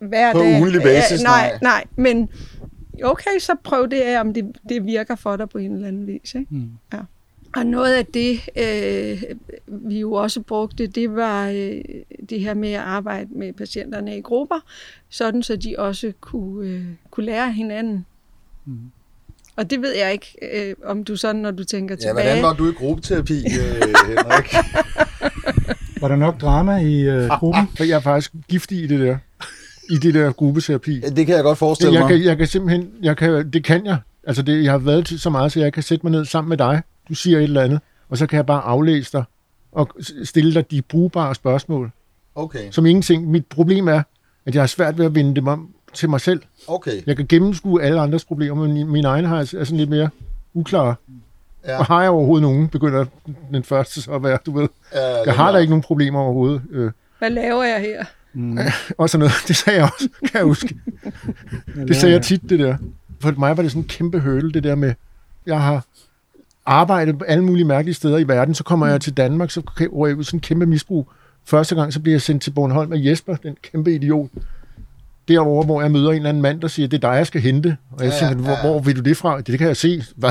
hver 0.00 0.32
På 0.32 0.38
dag. 0.38 0.60
ugentlig 0.60 0.82
basis, 0.82 1.20
Øh, 1.20 1.24
nej, 1.24 1.48
nej. 1.48 1.58
nej, 1.62 1.84
men 1.96 2.28
okay, 3.04 3.38
så 3.40 3.52
prøv 3.64 3.88
det 3.90 4.00
af, 4.00 4.20
om 4.20 4.34
det, 4.34 4.44
det 4.68 4.86
virker 4.86 5.14
for 5.14 5.36
dig 5.36 5.48
på 5.48 5.58
en 5.58 5.72
eller 5.74 5.88
anden 5.88 6.06
vis. 6.06 6.34
Ikke? 6.34 6.46
Mm. 6.50 6.68
Ja. 6.92 6.98
Og 7.56 7.66
noget 7.66 7.94
af 7.94 8.06
det, 8.06 8.40
øh, 8.56 9.22
vi 9.66 10.00
jo 10.00 10.12
også 10.12 10.40
brugte, 10.40 10.86
det 10.86 11.14
var 11.16 11.48
øh, 11.48 11.80
det 12.30 12.40
her 12.40 12.54
med 12.54 12.72
at 12.72 12.80
arbejde 12.80 13.28
med 13.34 13.52
patienterne 13.52 14.18
i 14.18 14.20
grupper, 14.20 14.56
sådan 15.08 15.42
så 15.42 15.56
de 15.56 15.74
også 15.78 16.12
kunne, 16.20 16.68
øh, 16.68 16.82
kunne 17.10 17.26
lære 17.26 17.52
hinanden. 17.52 18.06
Mm. 18.66 18.78
Og 19.56 19.70
det 19.70 19.82
ved 19.82 19.94
jeg 19.96 20.12
ikke, 20.12 20.36
øh, 20.68 20.74
om 20.84 21.04
du 21.04 21.16
sådan, 21.16 21.40
når 21.40 21.50
du 21.50 21.64
tænker 21.64 21.94
Ja, 21.94 22.08
tilbage. 22.08 22.26
hvordan 22.26 22.42
var 22.42 22.52
du 22.54 22.70
i 22.70 22.72
gruppeterapi, 22.72 23.38
øh, 23.38 23.82
Henrik? 24.08 24.54
Var 26.00 26.08
der 26.08 26.16
nok 26.16 26.40
drama 26.40 26.76
i 26.76 27.00
øh, 27.02 27.28
gruppen? 27.28 27.68
For 27.76 27.84
jeg 27.84 27.96
er 27.96 28.00
faktisk 28.00 28.32
giftig 28.48 28.78
i 28.82 28.86
det 28.86 29.00
der. 29.00 29.16
I 29.90 29.94
det 29.96 30.14
der 30.14 30.32
gruppeterapi. 30.32 31.00
Ja, 31.00 31.08
det 31.08 31.26
kan 31.26 31.34
jeg 31.34 31.42
godt 31.44 31.58
forestille 31.58 31.92
Jeg 31.92 32.00
mig. 32.02 32.08
kan, 32.10 32.24
jeg 32.24 32.36
kan 32.36 32.46
simpelthen, 32.46 32.90
jeg 33.02 33.16
kan, 33.16 33.50
det 33.52 33.64
kan 33.64 33.86
jeg. 33.86 33.96
Altså 34.26 34.42
det, 34.42 34.64
jeg 34.64 34.70
har 34.72 34.78
været 34.78 35.06
til 35.06 35.20
så 35.20 35.30
meget, 35.30 35.52
så 35.52 35.60
jeg 35.60 35.72
kan 35.72 35.82
sætte 35.82 36.06
mig 36.06 36.10
ned 36.12 36.24
sammen 36.24 36.48
med 36.48 36.56
dig. 36.56 36.82
Du 37.10 37.14
siger 37.14 37.38
et 37.38 37.42
eller 37.42 37.62
andet, 37.62 37.80
og 38.08 38.18
så 38.18 38.26
kan 38.26 38.36
jeg 38.36 38.46
bare 38.46 38.62
aflæse 38.62 39.12
dig 39.12 39.24
og 39.72 39.88
stille 40.24 40.54
dig 40.54 40.70
de 40.70 40.82
brugbare 40.82 41.34
spørgsmål, 41.34 41.90
Okay, 42.34 42.70
som 42.70 42.86
ingenting. 42.86 43.30
Mit 43.30 43.46
problem 43.46 43.88
er, 43.88 44.02
at 44.46 44.54
jeg 44.54 44.62
har 44.62 44.66
svært 44.66 44.98
ved 44.98 45.06
at 45.06 45.14
vende 45.14 45.34
dem 45.36 45.46
om 45.48 45.68
til 45.94 46.10
mig 46.10 46.20
selv. 46.20 46.42
okay. 46.68 47.02
Jeg 47.06 47.16
kan 47.16 47.26
gennemskue 47.26 47.82
alle 47.82 48.00
andres 48.00 48.24
problemer, 48.24 48.66
men 48.66 48.90
mine 48.90 49.08
egne 49.08 49.28
har, 49.28 49.38
er 49.38 49.44
sådan 49.44 49.76
lidt 49.76 49.90
mere 49.90 50.08
uklare. 50.54 50.94
Ja. 51.66 51.78
Og 51.78 51.84
har 51.84 52.02
jeg 52.02 52.10
overhovedet 52.10 52.42
nogen, 52.42 52.68
begynder 52.68 53.04
den 53.52 53.62
første 53.64 54.02
så 54.02 54.10
at 54.12 54.22
være, 54.22 54.38
du 54.46 54.58
ved. 54.58 54.68
Ja, 54.94 55.22
Jeg 55.26 55.34
har 55.34 55.52
da 55.52 55.58
ikke 55.58 55.70
nogen 55.70 55.82
problemer 55.82 56.20
overhovedet. 56.20 56.62
Øh, 56.70 56.90
Hvad 57.18 57.30
laver 57.30 57.62
jeg 57.64 57.80
her? 57.80 58.04
Mm. 58.32 58.58
og 58.98 59.10
sådan 59.10 59.18
noget. 59.20 59.32
Det 59.48 59.56
sagde 59.56 59.78
jeg 59.78 59.90
også, 59.94 60.08
kan 60.20 60.30
jeg 60.34 60.44
huske. 60.44 60.76
Det 61.76 61.96
sagde 61.96 62.14
jeg 62.14 62.22
tit, 62.22 62.42
det 62.50 62.58
der. 62.58 62.76
For 63.20 63.30
mig 63.38 63.56
var 63.56 63.62
det 63.62 63.72
sådan 63.72 63.82
en 63.82 63.88
kæmpe 63.88 64.20
høle, 64.20 64.52
det 64.52 64.64
der 64.64 64.74
med, 64.74 64.94
jeg 65.46 65.62
har 65.62 65.84
arbejdet 66.66 67.18
på 67.18 67.24
alle 67.24 67.44
mulige 67.44 67.64
mærkelige 67.64 67.94
steder 67.94 68.18
i 68.18 68.28
verden, 68.28 68.54
så 68.54 68.64
kommer 68.64 68.86
jeg 68.86 69.00
til 69.00 69.12
Danmark, 69.16 69.50
så 69.50 69.60
rører 69.80 70.08
jeg 70.08 70.16
ud 70.18 70.24
sådan 70.24 70.36
en 70.36 70.40
kæmpe 70.40 70.66
misbrug. 70.66 71.08
Første 71.44 71.74
gang, 71.74 71.92
så 71.92 72.00
bliver 72.00 72.14
jeg 72.14 72.22
sendt 72.22 72.42
til 72.42 72.50
Bornholm 72.50 72.92
af 72.92 72.96
Jesper, 73.00 73.36
den 73.36 73.56
kæmpe 73.72 73.94
idiot. 73.94 74.28
Derovre, 75.28 75.64
hvor 75.64 75.82
jeg 75.82 75.90
møder 75.90 76.10
en 76.10 76.16
eller 76.16 76.28
anden 76.28 76.42
mand, 76.42 76.60
der 76.60 76.68
siger, 76.68 76.88
det 76.88 77.04
er 77.04 77.10
dig, 77.10 77.16
jeg 77.16 77.26
skal 77.26 77.40
hente. 77.40 77.76
Og 77.92 78.04
jeg 78.04 78.12
Ja, 78.22 78.28
tænker, 78.28 78.44
hvor, 78.44 78.52
ja. 78.52 78.60
hvor 78.60 78.80
vil 78.80 78.96
du 78.96 79.00
det 79.00 79.16
fra? 79.16 79.40
Det, 79.40 79.58
kan 79.58 79.66
jeg 79.68 79.76
se. 79.76 80.02
Hvad? 80.16 80.30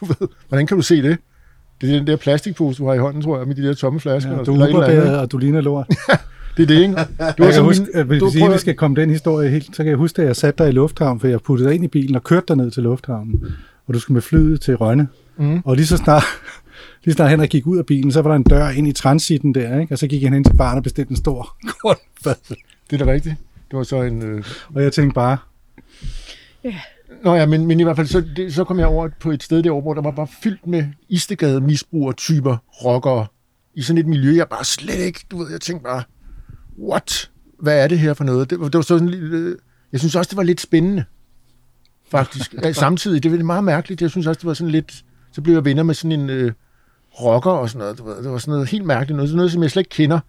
Du 0.00 0.04
ved, 0.04 0.28
hvordan 0.48 0.66
kan 0.66 0.76
du 0.76 0.82
se 0.82 1.02
det? 1.02 1.18
Det 1.80 1.90
er 1.90 1.98
den 1.98 2.06
der 2.06 2.16
plastikpose, 2.16 2.78
du 2.82 2.86
har 2.86 2.94
i 2.94 2.98
hånden, 2.98 3.22
tror 3.22 3.38
jeg, 3.38 3.46
med 3.46 3.54
de 3.54 3.62
der 3.62 3.74
tomme 3.74 4.00
flasker. 4.00 4.32
Ja, 4.32 4.38
og- 4.38 4.46
du 4.46 4.54
er 4.60 4.68
uberbæret, 4.68 5.18
og 5.18 5.32
du 5.32 5.38
ligner 5.38 5.60
lort. 5.60 5.86
Det 6.56 6.62
er 6.62 6.66
det, 6.66 6.74
ikke? 6.80 6.94
Du 7.38 7.44
Jeg 7.44 7.52
kan 7.54 7.62
huske, 7.62 7.82
min- 7.82 7.90
at 7.94 8.06
hvis 8.06 8.20
du 8.20 8.28
vi 8.30 8.38
prøver- 8.38 8.50
lige 8.52 8.60
skal 8.60 8.74
komme 8.74 8.96
den 9.00 9.10
historie 9.10 9.50
helt, 9.50 9.66
så 9.66 9.76
kan 9.76 9.86
jeg 9.86 9.96
huske, 9.96 10.22
at 10.22 10.28
jeg 10.28 10.36
satte 10.36 10.64
dig 10.64 10.68
i 10.70 10.72
lufthavnen, 10.72 11.20
for 11.20 11.28
jeg 11.28 11.40
puttede 11.40 11.68
dig 11.68 11.74
ind 11.74 11.84
i 11.84 11.88
bilen 11.88 12.14
og 12.16 12.24
kørte 12.24 12.44
dig 12.48 12.56
ned 12.56 12.70
til 12.70 12.82
lufthavnen, 12.82 13.44
og 13.86 13.94
du 13.94 13.98
skulle 13.98 14.14
med 14.14 14.22
flyet 14.22 14.60
til 14.60 14.76
Rønne. 14.76 15.08
Mm. 15.38 15.62
Og 15.64 15.76
lige 15.76 15.86
så 15.86 15.96
snart, 15.96 16.24
lige 17.04 17.12
så 17.12 17.16
snart 17.16 17.30
Henrik 17.30 17.50
gik 17.50 17.66
ud 17.66 17.78
af 17.78 17.86
bilen, 17.86 18.12
så 18.12 18.22
var 18.22 18.30
der 18.30 18.36
en 18.36 18.42
dør 18.42 18.68
ind 18.68 18.88
i 18.88 18.92
transitten 18.92 19.54
der, 19.54 19.80
ikke? 19.80 19.94
og 19.94 19.98
så 19.98 20.06
gik 20.06 20.22
han 20.22 20.32
hen 20.32 20.44
til 20.44 20.56
barnet 20.56 20.76
og 20.76 20.82
bestilte 20.82 21.10
en 21.10 21.16
stor 21.16 21.56
kornfadel. 21.82 22.56
Det 22.90 23.00
er 23.00 23.04
da 23.04 23.12
rigtigt. 23.12 23.34
Det 23.70 23.76
var 23.76 23.82
så 23.82 24.02
en... 24.02 24.22
Øh... 24.22 24.44
Og 24.74 24.82
jeg 24.82 24.92
tænkte 24.92 25.14
bare... 25.14 25.38
Ja. 26.64 26.74
Nå 27.24 27.34
ja, 27.34 27.46
men, 27.46 27.66
men 27.66 27.80
i 27.80 27.82
hvert 27.82 27.96
fald, 27.96 28.06
så, 28.06 28.24
det, 28.36 28.54
så 28.54 28.64
kom 28.64 28.78
jeg 28.78 28.86
over 28.86 29.08
på 29.20 29.30
et 29.30 29.42
sted 29.42 29.62
derovre, 29.62 29.82
hvor 29.82 29.94
der 29.94 30.02
var 30.02 30.10
bare 30.10 30.26
fyldt 30.42 30.66
med 30.66 30.84
istegade 31.08 31.60
misbruger-typer, 31.60 32.56
rockere, 32.84 33.26
i 33.74 33.82
sådan 33.82 33.98
et 33.98 34.06
miljø, 34.06 34.36
jeg 34.36 34.48
bare 34.48 34.64
slet 34.64 34.98
ikke, 34.98 35.20
du 35.30 35.38
ved, 35.38 35.50
jeg 35.50 35.60
tænkte 35.60 35.84
bare, 35.84 36.02
what? 36.78 37.30
Hvad 37.60 37.82
er 37.84 37.88
det 37.88 37.98
her 37.98 38.14
for 38.14 38.24
noget? 38.24 38.50
Det, 38.50 38.58
det 38.60 38.74
var 38.74 38.82
sådan 38.82 39.08
lidt, 39.08 39.22
øh, 39.22 39.58
jeg 39.92 40.00
synes 40.00 40.16
også, 40.16 40.28
det 40.28 40.36
var 40.36 40.42
lidt 40.42 40.60
spændende, 40.60 41.04
faktisk. 42.10 42.54
samtidig, 42.72 43.22
det 43.22 43.32
var 43.32 43.38
meget 43.38 43.64
mærkeligt, 43.64 44.02
jeg 44.02 44.10
synes 44.10 44.26
også, 44.26 44.38
det 44.38 44.46
var 44.46 44.54
sådan 44.54 44.70
lidt, 44.70 45.04
så 45.36 45.42
blev 45.42 45.54
jeg 45.54 45.64
venner 45.64 45.82
med 45.82 45.94
sådan 45.94 46.20
en 46.20 46.30
øh, 46.30 46.52
rocker 47.20 47.50
og 47.50 47.70
sådan 47.70 47.78
noget, 47.78 47.96
det 47.96 48.06
var, 48.06 48.14
det 48.14 48.30
var 48.30 48.38
sådan 48.38 48.52
noget 48.52 48.68
helt 48.68 48.84
mærkeligt, 48.84 49.16
noget, 49.16 49.28
sådan 49.28 49.36
noget, 49.36 49.52
som 49.52 49.62
jeg 49.62 49.70
slet 49.70 49.80
ikke 49.80 49.90
kender, 49.90 50.20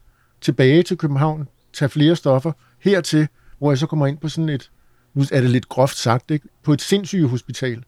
tilbage 0.42 0.84
til 0.84 0.98
København, 0.98 1.48
tage 1.74 1.90
flere 1.90 2.16
stoffer, 2.16 2.52
hertil, 2.80 3.28
hvor 3.58 3.72
jeg 3.72 3.78
så 3.78 3.88
kommer 3.88 4.08
ind 4.08 4.18
på 4.18 4.30
sådan 4.30 4.50
et, 4.50 4.72
nu 5.14 5.24
er 5.32 5.42
det 5.42 5.50
lidt 5.50 5.70
groft 5.70 5.98
sagt, 5.98 6.32
ikke? 6.32 6.48
på 6.64 6.74
et 6.74 6.82
sindssygehospital. 6.82 7.84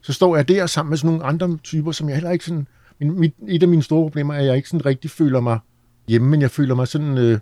Så 0.00 0.12
står 0.12 0.36
jeg 0.36 0.48
der 0.48 0.66
sammen 0.66 0.90
med 0.90 0.98
sådan 0.98 1.10
nogle 1.10 1.24
andre 1.24 1.58
typer, 1.62 1.92
som 1.92 2.08
jeg 2.08 2.16
heller 2.16 2.30
ikke 2.30 2.44
sådan... 2.44 2.66
Min, 3.00 3.18
mit, 3.20 3.34
et 3.48 3.62
af 3.62 3.68
mine 3.68 3.82
store 3.82 4.02
problemer 4.02 4.34
er, 4.34 4.38
at 4.38 4.46
jeg 4.46 4.56
ikke 4.56 4.68
sådan 4.68 4.86
rigtig 4.86 5.10
føler 5.10 5.40
mig 5.40 5.58
hjemme, 6.08 6.28
men 6.28 6.42
jeg 6.42 6.50
føler 6.50 6.74
mig 6.74 6.88
sådan 6.88 7.18
øh, 7.18 7.38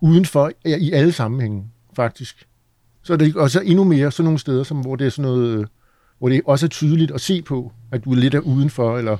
udenfor 0.00 0.50
i 0.64 0.92
alle 0.92 1.12
sammenhænge, 1.12 1.64
faktisk. 1.96 2.48
Så 3.02 3.12
er 3.12 3.16
det 3.16 3.36
og 3.36 3.50
så 3.50 3.60
endnu 3.60 3.84
mere 3.84 4.12
sådan 4.12 4.24
nogle 4.24 4.38
steder, 4.38 4.62
som, 4.62 4.80
hvor 4.80 4.96
det 4.96 5.06
er 5.06 5.10
sådan 5.10 5.30
noget, 5.30 5.58
øh, 5.58 5.66
hvor 6.24 6.28
det 6.28 6.40
også 6.46 6.66
er 6.66 6.68
tydeligt 6.68 7.10
at 7.10 7.20
se 7.20 7.42
på, 7.42 7.72
at 7.92 8.04
du 8.04 8.12
er 8.12 8.16
lidt 8.16 8.34
er 8.34 8.40
udenfor, 8.40 8.98
eller 8.98 9.16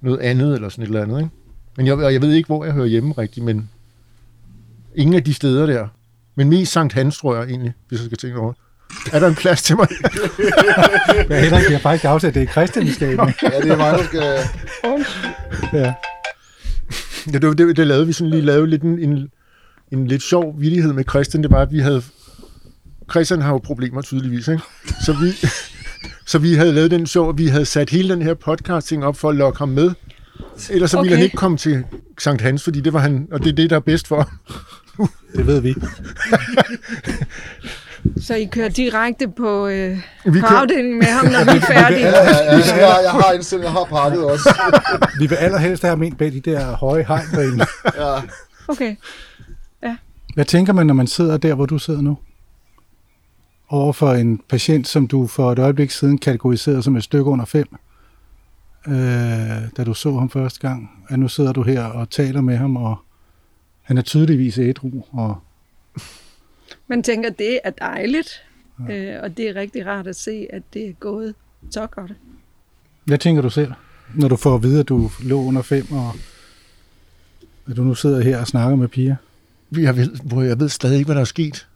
noget 0.00 0.18
andet, 0.18 0.54
eller 0.54 0.68
sådan 0.68 0.82
et 0.82 0.86
eller 0.86 1.02
andet. 1.02 1.18
Ikke? 1.18 1.30
Men 1.76 1.86
jeg, 1.86 2.12
jeg 2.12 2.22
ved 2.22 2.32
ikke, 2.32 2.46
hvor 2.46 2.64
jeg 2.64 2.74
hører 2.74 2.86
hjemme 2.86 3.12
rigtigt, 3.18 3.46
men 3.46 3.70
ingen 4.94 5.14
af 5.14 5.24
de 5.24 5.34
steder 5.34 5.66
der. 5.66 5.88
Men 6.34 6.48
mest 6.48 6.72
Sankt 6.72 6.92
Hans, 6.92 7.18
tror 7.18 7.36
jeg 7.36 7.48
egentlig, 7.48 7.72
hvis 7.88 8.00
jeg 8.00 8.06
skal 8.06 8.18
tænke 8.18 8.38
over. 8.38 8.52
Er 9.12 9.20
der 9.20 9.28
en 9.28 9.34
plads 9.34 9.62
til 9.62 9.76
mig? 9.76 9.88
ja, 11.30 11.40
Henrik, 11.40 11.62
jeg 11.62 11.70
har 11.70 11.78
faktisk 11.78 12.04
afsat 12.04 12.34
det 12.34 12.42
i 12.42 12.44
kristenskabet. 12.44 13.18
ja, 13.42 13.60
det 13.60 13.70
er 13.70 13.76
mig, 13.76 13.92
der 13.98 14.04
skal... 14.04 14.38
ja. 15.72 15.94
Ja, 17.32 17.38
det, 17.38 17.58
det, 17.58 17.76
det 17.76 17.86
lavede 17.86 18.06
vi 18.06 18.12
sådan 18.12 18.30
lige 18.30 18.42
lavede 18.42 18.66
lidt 18.66 18.82
en, 18.82 18.98
en, 18.98 19.28
en 19.90 20.06
lidt 20.06 20.22
sjov 20.22 20.60
vidighed 20.60 20.92
med 20.92 21.04
Christian. 21.10 21.42
Det 21.42 21.50
var, 21.50 21.62
at 21.62 21.72
vi 21.72 21.78
havde... 21.78 22.02
Christian 23.10 23.42
har 23.42 23.50
jo 23.50 23.58
problemer 23.58 24.02
tydeligvis, 24.02 24.48
ikke? 24.48 24.62
Så 25.04 25.12
vi, 25.12 25.48
så 26.26 26.38
vi 26.38 26.54
havde 26.54 26.72
lavet 26.72 26.90
den 26.90 27.06
at 27.28 27.38
vi 27.38 27.46
havde 27.46 27.64
sat 27.64 27.90
hele 27.90 28.14
den 28.14 28.22
her 28.22 28.34
podcasting 28.34 29.04
op 29.04 29.16
for 29.16 29.28
at 29.28 29.36
lokke 29.36 29.58
ham 29.58 29.68
med. 29.68 29.90
Ellers 30.70 30.90
så 30.90 30.98
okay. 30.98 31.04
ville 31.04 31.16
han 31.16 31.24
ikke 31.24 31.36
komme 31.36 31.56
til 31.56 31.84
Sankt 32.18 32.42
Hans, 32.42 32.64
fordi 32.64 32.80
det 32.80 32.92
var 32.92 32.98
han, 32.98 33.28
og 33.32 33.44
det 33.44 33.48
er 33.48 33.52
det, 33.52 33.70
der 33.70 33.76
er 33.76 33.80
bedst 33.80 34.08
for. 34.08 34.30
det 35.36 35.46
ved 35.46 35.60
vi. 35.60 35.74
Så 38.20 38.34
I 38.34 38.44
kører 38.44 38.68
direkte 38.68 39.28
på, 39.28 39.66
øh, 39.66 39.98
vi 40.24 40.40
på 40.40 40.46
afdelingen 40.46 40.98
med 40.98 41.06
ham, 41.06 41.24
når 41.24 41.52
vi 41.52 41.56
er 41.56 41.60
færdige? 41.60 42.00
ja, 42.00 42.24
ja, 42.24 42.56
ja, 42.56 42.76
jeg, 42.76 43.00
jeg 43.02 43.10
har 43.10 43.32
indstillet, 43.32 43.64
jeg 43.64 43.72
har 43.72 43.84
pakket 43.84 44.24
også. 44.24 44.54
vi 45.20 45.26
vil 45.26 45.36
allerhelst 45.36 45.82
have 45.82 45.96
ment 45.96 46.18
bag 46.18 46.32
de 46.32 46.40
der 46.40 46.76
høje 46.76 47.04
hegn 47.08 47.60
ja. 47.96 48.22
Okay. 48.68 48.96
Ja. 49.82 49.96
Hvad 50.34 50.44
tænker 50.44 50.72
man, 50.72 50.86
når 50.86 50.94
man 50.94 51.06
sidder 51.06 51.36
der, 51.36 51.54
hvor 51.54 51.66
du 51.66 51.78
sidder 51.78 52.00
nu? 52.00 52.18
Over 53.68 53.92
for 53.92 54.12
en 54.12 54.40
patient, 54.48 54.88
som 54.88 55.06
du 55.06 55.26
for 55.26 55.52
et 55.52 55.58
øjeblik 55.58 55.90
siden 55.90 56.18
kategoriserede 56.18 56.82
som 56.82 56.96
et 56.96 57.04
stykke 57.04 57.30
under 57.30 57.44
fem, 57.44 57.66
øh, 58.86 58.94
da 59.76 59.84
du 59.86 59.94
så 59.94 60.18
ham 60.18 60.30
første 60.30 60.60
gang. 60.60 60.90
At 61.08 61.18
nu 61.18 61.28
sidder 61.28 61.52
du 61.52 61.62
her 61.62 61.84
og 61.84 62.10
taler 62.10 62.40
med 62.40 62.56
ham, 62.56 62.76
og 62.76 62.96
han 63.82 63.98
er 63.98 64.02
tydeligvis 64.02 64.58
ædru, 64.58 64.90
og 65.12 65.36
man 66.86 67.02
tænker, 67.02 67.30
det 67.30 67.60
er 67.64 67.70
dejligt, 67.70 68.42
ja. 68.88 69.16
øh, 69.16 69.22
og 69.22 69.36
det 69.36 69.48
er 69.48 69.54
rigtig 69.54 69.86
rart 69.86 70.06
at 70.06 70.16
se, 70.16 70.46
at 70.50 70.62
det 70.74 70.88
er 70.88 70.92
gået 70.92 71.34
så 71.70 71.86
godt. 71.86 72.12
Hvad 73.04 73.18
tænker 73.18 73.42
du 73.42 73.50
selv, 73.50 73.72
når 74.14 74.28
du 74.28 74.36
får 74.36 74.54
at 74.54 74.62
vide, 74.62 74.80
at 74.80 74.88
du 74.88 75.10
lå 75.22 75.42
under 75.42 75.62
fem, 75.62 75.92
og 75.92 76.12
at 77.70 77.76
du 77.76 77.82
nu 77.82 77.94
sidder 77.94 78.22
her 78.22 78.40
og 78.40 78.46
snakker 78.46 78.76
med 78.76 78.88
piger? 78.88 79.16
Jeg 79.72 79.96
ved, 79.96 80.08
hvor 80.22 80.42
jeg 80.42 80.60
ved 80.60 80.68
stadig 80.68 80.96
ikke, 80.96 81.06
hvad 81.06 81.14
der 81.14 81.20
er 81.20 81.24
sket. 81.24 81.68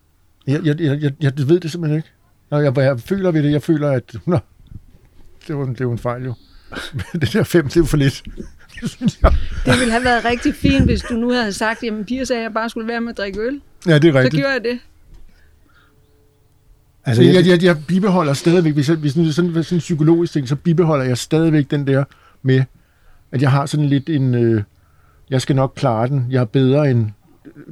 Jeg, 0.51 0.67
jeg, 0.67 0.81
jeg, 0.81 1.03
jeg, 1.03 1.13
jeg 1.21 1.49
ved 1.49 1.61
det 1.61 1.71
simpelthen 1.71 1.97
ikke. 1.97 2.09
Når 2.51 2.61
jeg, 2.61 2.77
jeg 2.77 3.01
føler 3.01 3.31
ved 3.31 3.43
det, 3.43 3.53
jeg 3.53 3.63
føler, 3.63 3.91
at 3.91 4.17
hun 4.25 4.35
har, 4.35 4.43
det, 5.49 5.57
var, 5.57 5.65
det 5.65 5.87
var 5.87 5.93
en 5.93 5.99
fejl 5.99 6.25
jo. 6.25 6.35
Men 6.93 7.21
det 7.21 7.33
der 7.33 7.43
fem, 7.43 7.69
det 7.69 7.77
er 7.77 7.85
for 7.85 7.97
lidt. 7.97 8.23
Det, 8.81 8.91
synes 8.91 9.19
jeg. 9.23 9.35
det 9.67 9.79
ville 9.79 9.93
have 9.93 10.05
været 10.05 10.25
rigtig 10.25 10.55
fint, 10.55 10.85
hvis 10.85 11.01
du 11.01 11.15
nu 11.15 11.31
havde 11.33 11.53
sagt, 11.53 11.83
jamen 11.83 12.05
piger 12.05 12.25
sagde, 12.25 12.41
at 12.41 12.45
jeg 12.45 12.53
bare 12.53 12.71
skulle 12.71 12.89
være 12.89 13.01
med 13.01 13.11
at 13.11 13.19
drikke 13.19 13.41
øl. 13.41 13.61
Ja, 13.87 13.99
det 13.99 14.09
er 14.09 14.15
rigtigt. 14.15 14.35
Så 14.35 14.39
gjorde 14.39 14.53
jeg 14.53 14.65
det. 14.65 14.79
Altså, 17.05 17.23
jeg, 17.23 17.47
jeg, 17.47 17.63
jeg 17.63 17.77
bibeholder 17.89 18.33
stadigvæk, 18.33 18.75
hvis, 18.75 18.89
jeg, 18.89 18.97
hvis 18.97 19.15
det 19.15 19.29
er 19.29 19.33
sådan, 19.33 19.65
sådan 19.65 19.77
en 19.77 19.79
psykologisk 19.79 20.33
ting, 20.33 20.49
så 20.49 20.57
bibeholder 20.57 21.05
jeg 21.05 21.19
stadigvæk 21.19 21.71
den 21.71 21.87
der 21.87 22.05
med, 22.43 22.65
at 23.33 23.43
jeg 23.43 23.51
har 23.51 23.67
sådan 23.67 23.87
lidt 23.87 24.09
en, 24.09 24.35
øh, 24.35 24.63
jeg 25.31 25.43
skal 25.43 25.57
nok 25.57 25.73
klare 25.77 26.09
den, 26.09 26.27
jeg 26.31 26.41
er 26.41 26.45
bedre 26.45 26.91
end 26.91 27.11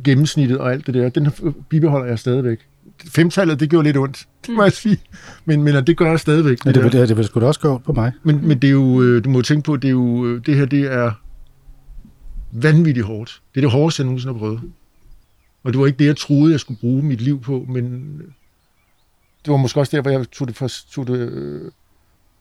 gennemsnittet 0.05 0.59
og 0.59 0.73
alt 0.73 0.87
det 0.87 0.95
der, 0.95 1.09
den 1.09 1.33
bibeholder 1.69 2.07
jeg 2.07 2.19
stadigvæk. 2.19 2.68
Femtallet, 3.11 3.61
det 3.61 3.71
gjorde 3.71 3.85
lidt 3.89 3.97
ondt, 3.97 4.29
det 4.47 4.55
må 4.55 4.63
jeg 4.63 4.73
sige, 4.73 4.99
men, 5.45 5.63
men 5.63 5.87
det 5.87 5.97
gør 5.97 6.11
jeg 6.11 6.21
stadigvæk. 6.21 6.65
Men 6.65 6.75
det, 6.75 6.85
det, 6.85 6.93
det, 6.93 7.09
det 7.09 7.17
vil 7.17 7.25
sgu 7.25 7.41
da 7.41 7.47
også 7.47 7.61
gå 7.61 7.79
på 7.79 7.93
mig. 7.93 8.13
Men, 8.23 8.49
men 8.49 8.59
det 8.59 8.69
er 8.69 8.73
jo, 8.73 9.03
øh, 9.03 9.25
du 9.25 9.31
må 9.31 9.43
tænke 9.43 9.65
på, 9.65 9.77
det 9.77 9.89
er 9.89 9.93
jo, 9.93 10.27
øh, 10.27 10.47
det 10.47 10.57
her, 10.57 10.65
det 10.65 10.93
er 10.93 11.13
vanvittigt 12.53 13.07
hårdt. 13.07 13.43
Det 13.55 13.61
er 13.61 13.65
det 13.65 13.71
hårdeste, 13.71 14.01
jeg 14.01 14.05
nogensinde 14.05 14.35
har 14.35 14.39
prøvet. 14.39 14.61
Og 15.63 15.73
det 15.73 15.81
var 15.81 15.87
ikke 15.87 15.99
det, 15.99 16.07
jeg 16.07 16.17
troede, 16.17 16.53
jeg 16.53 16.61
skulle 16.61 16.81
bruge 16.81 17.03
mit 17.03 17.21
liv 17.21 17.41
på, 17.41 17.67
men 17.69 18.13
det 19.45 19.51
var 19.51 19.57
måske 19.57 19.81
også 19.81 19.97
der, 19.97 20.03
hvor 20.03 20.11
jeg 20.11 20.31
tog 20.31 20.49
det, 20.49 20.57
for, 20.57 20.71
tog 20.91 21.07
det 21.07 21.19
øh, 21.19 21.71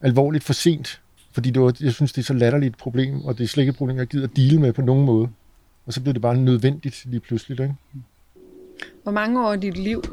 alvorligt 0.02 0.44
for 0.44 0.54
sent. 0.54 1.02
Fordi 1.32 1.50
det 1.50 1.62
var, 1.62 1.74
jeg 1.82 1.94
synes, 1.94 2.14
det 2.14 2.22
er 2.22 2.26
så 2.26 2.34
latterligt 2.34 2.72
et 2.72 2.78
problem, 2.78 3.22
og 3.22 3.38
det 3.38 3.44
er 3.44 3.48
slet 3.48 3.62
ikke 3.62 3.70
et 3.70 3.78
problem, 3.78 3.98
jeg 3.98 4.08
gider 4.08 4.28
at 4.28 4.36
dele 4.36 4.60
med 4.60 4.74
på 4.74 4.82
nogen 4.82 5.06
måde. 5.06 5.30
Og 5.86 5.94
så 5.94 6.02
blev 6.02 6.14
det 6.14 6.22
bare 6.22 6.38
nødvendigt 6.38 7.06
lige 7.06 7.20
pludselig. 7.20 7.60
Ikke? 7.60 7.76
Hvor 9.04 9.12
mange 9.12 9.48
år 9.48 9.54
i 9.54 9.58
dit 9.58 9.78
liv 9.78 10.04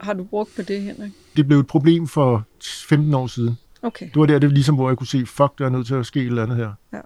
har 0.00 0.12
du 0.12 0.24
brugt 0.24 0.56
på 0.56 0.62
det, 0.62 0.82
Henrik? 0.82 1.12
Det 1.36 1.46
blev 1.46 1.58
et 1.58 1.66
problem 1.66 2.08
for 2.08 2.44
15 2.88 3.14
år 3.14 3.26
siden. 3.26 3.58
Okay. 3.82 4.06
Det 4.06 4.16
var 4.16 4.26
der, 4.26 4.38
det 4.38 4.48
var 4.48 4.54
ligesom, 4.54 4.74
hvor 4.74 4.90
jeg 4.90 4.96
kunne 4.96 5.06
se, 5.06 5.26
fuck, 5.26 5.58
der 5.58 5.66
er 5.66 5.70
nødt 5.70 5.86
til 5.86 5.94
at 5.94 6.06
ske 6.06 6.20
et 6.20 6.26
eller 6.26 6.42
andet 6.42 6.56
her. 6.56 6.72
Ja. 6.92 7.00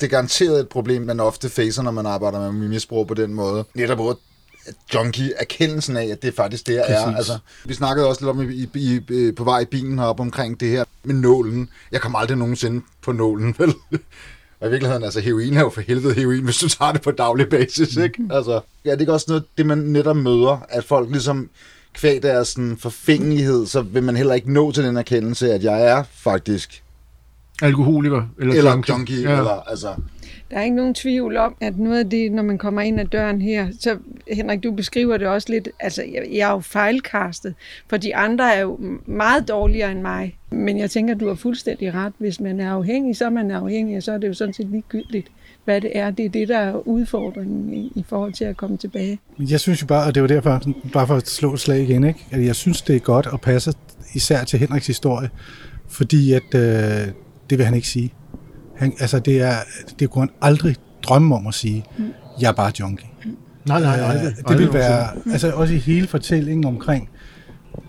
Det 0.00 0.06
er 0.06 0.10
garanteret 0.10 0.60
et 0.60 0.68
problem, 0.68 1.02
man 1.02 1.20
ofte 1.20 1.48
facer, 1.48 1.82
når 1.82 1.90
man 1.90 2.06
arbejder 2.06 2.52
med 2.52 2.68
misbrug 2.68 3.06
på 3.06 3.14
den 3.14 3.34
måde. 3.34 3.64
Netop 3.74 3.98
junkie 4.94 5.32
erkendelsen 5.36 5.96
af, 5.96 6.06
at 6.06 6.22
det 6.22 6.28
er 6.28 6.32
faktisk 6.32 6.66
det, 6.66 6.74
jeg 6.74 6.84
er. 6.88 7.16
Altså, 7.16 7.38
vi 7.64 7.74
snakkede 7.74 8.08
også 8.08 8.20
lidt 8.20 8.30
om 8.30 8.50
i, 8.50 8.68
i, 8.74 9.00
i, 9.10 9.32
på 9.32 9.44
vej 9.44 9.60
i 9.60 9.64
bilen 9.64 9.98
heroppe 9.98 10.20
omkring 10.20 10.60
det 10.60 10.68
her 10.68 10.84
med 11.04 11.14
nålen. 11.14 11.68
Jeg 11.92 12.00
kommer 12.00 12.18
aldrig 12.18 12.38
nogensinde 12.38 12.84
på 13.02 13.12
nålen, 13.12 13.54
vel? 13.58 13.74
Og 14.60 14.68
i 14.68 14.70
virkeligheden, 14.70 15.04
altså 15.04 15.20
heroin 15.20 15.56
er 15.56 15.60
jo 15.60 15.70
for 15.70 15.80
helvede 15.80 16.14
heroin, 16.14 16.44
hvis 16.44 16.58
du 16.58 16.68
tager 16.68 16.92
det 16.92 17.02
på 17.02 17.10
daglig 17.10 17.48
basis, 17.48 17.96
ikke? 17.96 18.22
Mm. 18.22 18.30
Altså, 18.30 18.60
ja, 18.84 18.96
det 18.96 19.08
er 19.08 19.12
også 19.12 19.26
noget, 19.28 19.44
det 19.58 19.66
man 19.66 19.78
netop 19.78 20.16
møder, 20.16 20.66
at 20.68 20.84
folk 20.84 21.10
ligesom 21.10 21.50
kvæg 21.94 22.22
deres 22.22 22.48
sådan, 22.48 22.76
forfængelighed, 22.76 23.66
så 23.66 23.82
vil 23.82 24.02
man 24.02 24.16
heller 24.16 24.34
ikke 24.34 24.52
nå 24.52 24.72
til 24.72 24.84
den 24.84 24.96
erkendelse, 24.96 25.52
at 25.52 25.64
jeg 25.64 25.86
er 25.86 26.02
faktisk 26.12 26.82
alkoholiker 27.62 28.22
eller, 28.38 28.54
eller 28.54 28.70
junkie. 28.70 28.94
junkie 28.94 29.22
ja. 29.22 29.38
eller, 29.38 29.70
altså, 29.70 29.94
der 30.50 30.56
er 30.56 30.62
ikke 30.62 30.76
nogen 30.76 30.94
tvivl 30.94 31.36
om, 31.36 31.56
at 31.60 31.78
noget 31.78 31.98
af 31.98 32.10
det, 32.10 32.32
når 32.32 32.42
man 32.42 32.58
kommer 32.58 32.80
ind 32.80 33.00
ad 33.00 33.04
døren 33.04 33.42
her, 33.42 33.68
så 33.80 33.98
Henrik, 34.32 34.62
du 34.62 34.72
beskriver 34.72 35.16
det 35.16 35.28
også 35.28 35.48
lidt, 35.50 35.68
altså 35.80 36.02
jeg, 36.02 36.26
jeg 36.32 36.48
er 36.48 36.52
jo 36.52 36.60
fejlkastet, 36.60 37.54
for 37.88 37.96
de 37.96 38.16
andre 38.16 38.54
er 38.54 38.60
jo 38.60 38.78
meget 39.06 39.48
dårligere 39.48 39.92
end 39.92 40.00
mig. 40.00 40.36
Men 40.50 40.78
jeg 40.78 40.90
tænker, 40.90 41.14
du 41.14 41.28
har 41.28 41.34
fuldstændig 41.34 41.94
ret. 41.94 42.12
Hvis 42.18 42.40
man 42.40 42.60
er 42.60 42.72
afhængig, 42.72 43.16
så 43.16 43.24
er 43.24 43.30
man 43.30 43.50
afhængig, 43.50 43.96
og 43.96 44.02
så 44.02 44.12
er 44.12 44.18
det 44.18 44.28
jo 44.28 44.34
sådan 44.34 44.54
set 44.54 44.66
ligegyldigt, 44.66 45.28
hvad 45.68 45.80
det 45.80 45.90
er. 45.94 46.10
Det 46.10 46.24
er 46.24 46.28
det, 46.28 46.48
der 46.48 46.58
er 46.58 46.88
udfordringen 46.88 47.74
i, 47.74 47.92
i 47.94 48.04
forhold 48.08 48.32
til 48.32 48.44
at 48.44 48.56
komme 48.56 48.76
tilbage. 48.76 49.18
Jeg 49.38 49.60
synes 49.60 49.82
jo 49.82 49.86
bare, 49.86 50.06
og 50.06 50.14
det 50.14 50.22
var 50.22 50.28
derfor, 50.28 50.62
bare 50.92 51.06
for 51.06 51.14
at 51.14 51.28
slå 51.28 51.54
et 51.54 51.60
slag 51.60 51.82
igen, 51.82 52.04
ikke? 52.04 52.26
at 52.30 52.44
jeg 52.44 52.56
synes, 52.56 52.82
det 52.82 52.96
er 52.96 53.00
godt 53.00 53.28
at 53.32 53.40
passe 53.40 53.72
især 54.14 54.44
til 54.44 54.58
Henriks 54.58 54.86
historie, 54.86 55.30
fordi 55.88 56.32
at, 56.32 56.54
øh, 56.54 56.60
det 57.50 57.58
vil 57.58 57.64
han 57.64 57.74
ikke 57.74 57.88
sige. 57.88 58.14
Han, 58.76 58.92
altså 59.00 59.18
det, 59.18 59.40
er, 59.40 59.54
det 59.98 60.10
kunne 60.10 60.22
han 60.22 60.30
aldrig 60.40 60.76
drømme 61.02 61.34
om 61.34 61.46
at 61.46 61.54
sige, 61.54 61.84
mm. 61.98 62.04
jeg 62.40 62.48
er 62.48 62.52
bare 62.52 62.72
junkie. 62.80 63.08
Mm. 63.24 63.36
Nej, 63.66 63.80
nej, 63.80 63.96
nej. 63.96 64.14
Det, 64.14 64.48
det 64.48 64.58
vil 64.58 64.72
være, 64.72 65.08
altså 65.32 65.50
også 65.52 65.74
i 65.74 65.78
hele 65.78 66.06
fortællingen 66.06 66.64
omkring 66.64 67.08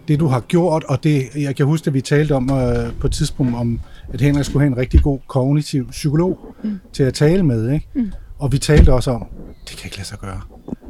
det, 0.07 0.19
du 0.19 0.27
har 0.27 0.39
gjort, 0.39 0.83
og 0.83 1.03
det, 1.03 1.23
jeg 1.35 1.55
kan 1.55 1.65
huske, 1.65 1.87
at 1.87 1.93
vi 1.93 2.01
talte 2.01 2.35
om 2.35 2.51
uh, 2.51 2.59
på 2.99 3.07
et 3.07 3.13
tidspunkt, 3.13 3.55
om 3.55 3.79
at 4.13 4.21
Henrik 4.21 4.45
skulle 4.45 4.61
have 4.61 4.71
en 4.71 4.77
rigtig 4.77 5.01
god 5.01 5.19
kognitiv 5.27 5.89
psykolog 5.89 6.55
mm. 6.63 6.79
til 6.93 7.03
at 7.03 7.13
tale 7.13 7.43
med, 7.43 7.71
ikke? 7.71 7.87
Mm. 7.93 8.11
Og 8.39 8.51
vi 8.51 8.57
talte 8.57 8.93
også 8.93 9.11
om, 9.11 9.25
det 9.69 9.77
kan 9.77 9.85
ikke 9.85 9.97
lade 9.97 10.07
sig 10.07 10.19
gøre. 10.19 10.41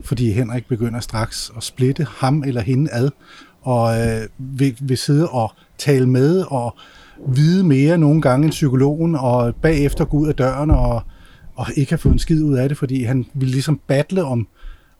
Fordi 0.03 0.31
Henrik 0.31 0.65
begynder 0.67 0.99
straks 0.99 1.51
at 1.57 1.63
splitte 1.63 2.07
ham 2.09 2.43
eller 2.47 2.61
hende 2.61 2.89
ad, 2.93 3.09
og 3.61 4.01
øh, 4.01 4.21
vil, 4.37 4.77
vil 4.81 4.97
sidde 4.97 5.29
og 5.29 5.51
tale 5.77 6.09
med, 6.09 6.43
og 6.47 6.75
vide 7.27 7.63
mere 7.63 7.97
nogle 7.97 8.21
gange 8.21 8.45
end 8.45 8.51
psykologen, 8.51 9.15
og 9.15 9.55
bagefter 9.55 10.05
gå 10.05 10.17
ud 10.17 10.27
af 10.27 10.35
døren 10.35 10.71
og, 10.71 11.01
og 11.55 11.67
ikke 11.75 11.91
have 11.91 11.97
fået 11.97 12.13
en 12.13 12.19
skid 12.19 12.43
ud 12.43 12.55
af 12.55 12.69
det, 12.69 12.77
fordi 12.77 13.03
han 13.03 13.25
ville 13.33 13.51
ligesom 13.51 13.79
battle 13.87 14.23
om, 14.23 14.47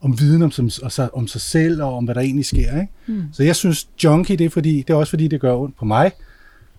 om 0.00 0.20
viden 0.20 0.42
om, 0.42 0.50
som, 0.50 0.70
om 1.12 1.26
sig 1.26 1.40
selv 1.40 1.82
og 1.82 1.96
om, 1.96 2.04
hvad 2.04 2.14
der 2.14 2.20
egentlig 2.20 2.46
sker. 2.46 2.80
Ikke? 2.80 2.92
Mm. 3.06 3.22
Så 3.32 3.42
jeg 3.42 3.56
synes, 3.56 3.88
junkie, 4.04 4.36
det 4.36 4.46
er, 4.46 4.50
fordi, 4.50 4.76
det 4.76 4.90
er 4.90 4.94
også 4.94 5.10
fordi, 5.10 5.28
det 5.28 5.40
gør 5.40 5.56
ondt 5.56 5.78
på 5.78 5.84
mig 5.84 6.12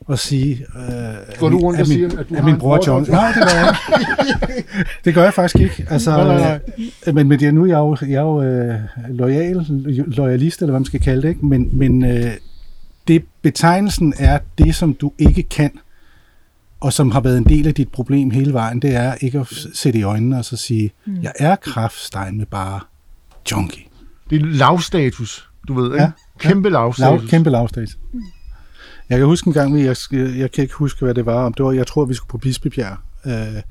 at 0.09 0.19
sige, 0.19 0.65
øh, 0.75 1.37
Går 1.39 1.49
du 1.49 1.57
rundt 1.57 1.79
og 1.79 1.87
siger, 1.87 2.19
at 2.19 2.29
du 2.29 2.35
at 2.35 2.43
min 2.43 2.57
bror 2.57 2.79
John... 2.87 3.05
Nej, 3.09 3.31
det 3.31 3.43
gør 3.43 3.59
jeg 3.59 3.75
ikke. 4.57 4.79
det 5.05 5.13
gør 5.13 5.23
jeg 5.23 5.33
faktisk 5.33 5.63
ikke. 5.63 5.87
Altså, 5.89 6.11
nej, 6.11 6.23
nej, 6.23 6.59
nej. 7.05 7.13
Men, 7.13 7.27
men 7.27 7.39
det 7.39 7.47
er 7.47 7.51
nu, 7.51 7.65
jeg 7.65 7.73
er 7.73 7.79
jo, 7.79 7.97
jeg 8.01 8.13
er 8.13 8.21
jo 8.21 8.41
øh, 8.41 8.75
loyal, 9.09 9.65
loyalist, 10.07 10.61
eller 10.61 10.71
hvad 10.71 10.79
man 10.79 10.85
skal 10.85 10.99
kalde 10.99 11.21
det, 11.21 11.29
ikke? 11.29 11.45
men, 11.45 11.69
men 11.73 12.05
øh, 12.05 12.31
det 13.07 13.23
betegnelsen 13.41 14.13
er 14.19 14.39
det, 14.57 14.75
som 14.75 14.93
du 14.93 15.11
ikke 15.17 15.43
kan, 15.43 15.71
og 16.79 16.93
som 16.93 17.11
har 17.11 17.21
været 17.21 17.37
en 17.37 17.43
del 17.43 17.67
af 17.67 17.73
dit 17.73 17.89
problem 17.89 18.31
hele 18.31 18.53
vejen, 18.53 18.79
det 18.81 18.95
er 18.95 19.15
ikke 19.21 19.39
at 19.39 19.47
sætte 19.73 19.99
i 19.99 20.03
øjnene 20.03 20.37
og 20.37 20.45
så 20.45 20.57
sige, 20.57 20.91
mm. 21.05 21.17
jeg 21.21 21.31
er 21.39 21.55
kraftstein 21.55 22.37
med 22.37 22.45
bare 22.45 22.79
junkie. 23.51 23.83
Det 24.29 24.41
er 24.41 24.45
lavstatus, 24.45 25.49
du 25.67 25.73
ved, 25.73 25.93
ikke? 25.93 26.03
Ja, 26.03 26.11
kæmpe 26.39 26.69
ja. 26.69 26.73
lavstatus. 26.73 27.21
Lav, 27.21 27.29
kæmpe 27.29 27.49
lavstatus. 27.49 27.97
Mm. 28.13 28.21
Jeg 29.09 29.17
kan 29.17 29.27
huske 29.27 29.47
en 29.47 29.53
gang, 29.53 29.83
jeg, 29.83 29.95
jeg 30.11 30.51
kan 30.51 30.61
ikke 30.61 30.73
huske, 30.73 31.05
hvad 31.05 31.13
det 31.13 31.25
var, 31.25 31.45
om 31.45 31.53
det 31.53 31.65
var, 31.65 31.71
jeg 31.71 31.87
tror, 31.87 32.05
vi 32.05 32.13
skulle 32.13 32.29
på 32.29 32.37
Bispebjerg, 32.37 32.97
øh, 33.25 33.61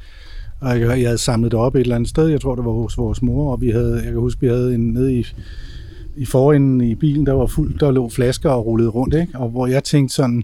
og 0.61 0.81
jeg, 0.81 0.89
jeg 0.89 1.09
havde 1.09 1.19
samlet 1.19 1.53
det 1.53 1.61
op 1.61 1.75
et 1.75 1.81
eller 1.81 1.97
andet 1.97 2.11
sted, 2.11 2.27
jeg 2.29 2.41
tror, 2.41 2.55
det 2.55 2.65
var 2.65 2.73
hos 2.73 2.99
vores 2.99 3.23
mor, 3.23 3.53
og 3.53 3.61
vi 3.61 3.71
havde, 3.71 3.95
jeg 3.95 4.13
kan 4.13 4.21
huske, 4.21 4.41
vi 4.41 4.47
havde 4.47 4.75
en 4.75 4.93
nede 4.93 5.15
i, 5.15 5.27
i 6.17 6.25
forenden 6.25 6.81
i 6.81 6.95
bilen, 6.95 7.27
der 7.27 7.33
var 7.33 7.47
fuld, 7.47 7.79
der 7.79 7.91
lå 7.91 8.09
flasker 8.09 8.51
og 8.51 8.67
rullede 8.67 8.89
rundt, 8.89 9.15
ikke? 9.15 9.39
og 9.39 9.49
hvor 9.49 9.67
jeg 9.67 9.85
tænkte 9.85 10.15
sådan, 10.15 10.43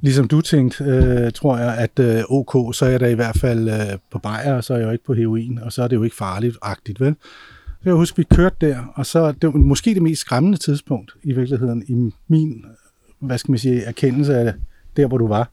ligesom 0.00 0.28
du 0.28 0.40
tænkte, 0.40 0.84
øh, 0.84 1.32
tror 1.32 1.58
jeg, 1.58 1.76
at 1.76 1.98
øh, 1.98 2.22
ok, 2.28 2.74
så 2.74 2.86
er 2.86 2.90
jeg 2.90 3.00
da 3.00 3.08
i 3.08 3.14
hvert 3.14 3.38
fald 3.40 3.68
øh, 3.68 3.98
på 4.12 4.18
bajer, 4.18 4.54
og 4.54 4.64
så 4.64 4.74
er 4.74 4.78
jeg 4.78 4.86
jo 4.86 4.90
ikke 4.90 5.04
på 5.04 5.14
heroin, 5.14 5.58
og 5.58 5.72
så 5.72 5.82
er 5.82 5.88
det 5.88 5.96
jo 5.96 6.02
ikke 6.02 6.16
farligt-agtigt, 6.16 7.00
vel? 7.00 7.14
Så 7.82 7.90
jeg 7.90 7.94
husker, 7.94 8.16
vi 8.16 8.26
kørte 8.34 8.56
der, 8.60 8.92
og 8.94 9.06
så 9.06 9.32
det 9.32 9.52
var 9.52 9.58
måske 9.58 9.94
det 9.94 10.02
mest 10.02 10.20
skræmmende 10.20 10.58
tidspunkt 10.58 11.12
i 11.22 11.32
virkeligheden 11.32 11.82
i 11.88 12.12
min 12.28 12.64
hvad 13.20 13.38
skal 13.38 13.52
man 13.52 13.58
sige, 13.58 13.82
erkendelse 13.82 14.34
af 14.34 14.54
der, 14.96 15.06
hvor 15.06 15.18
du 15.18 15.28
var, 15.28 15.50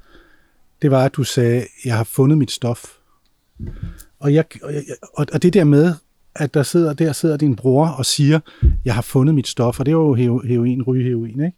det 0.82 0.92
var, 0.92 1.06
at 1.06 1.16
du 1.16 1.24
sagde, 1.24 1.64
jeg 1.86 1.98
har 1.98 2.04
fundet 2.04 2.38
mit 2.38 2.52
stof. 2.52 2.86
Og, 4.20 4.34
jeg, 4.34 4.46
og, 5.14 5.26
og 5.34 5.44
det 5.44 5.54
der 5.54 5.64
med, 5.64 5.94
at 6.36 6.54
der 6.54 6.64
sidder, 6.64 6.94
der 6.94 7.12
sidder 7.12 7.38
din 7.38 7.56
bror 7.56 7.88
og 7.88 8.06
siger, 8.06 8.40
jeg 8.86 8.96
har 8.96 9.02
fundet 9.02 9.36
mit 9.36 9.48
stof, 9.48 9.80
og 9.80 9.86
det 9.86 9.92
er 9.92 9.96
jo 9.96 10.14
heroin, 10.14 10.82
rygeheroin, 10.82 11.44
ikke? 11.44 11.58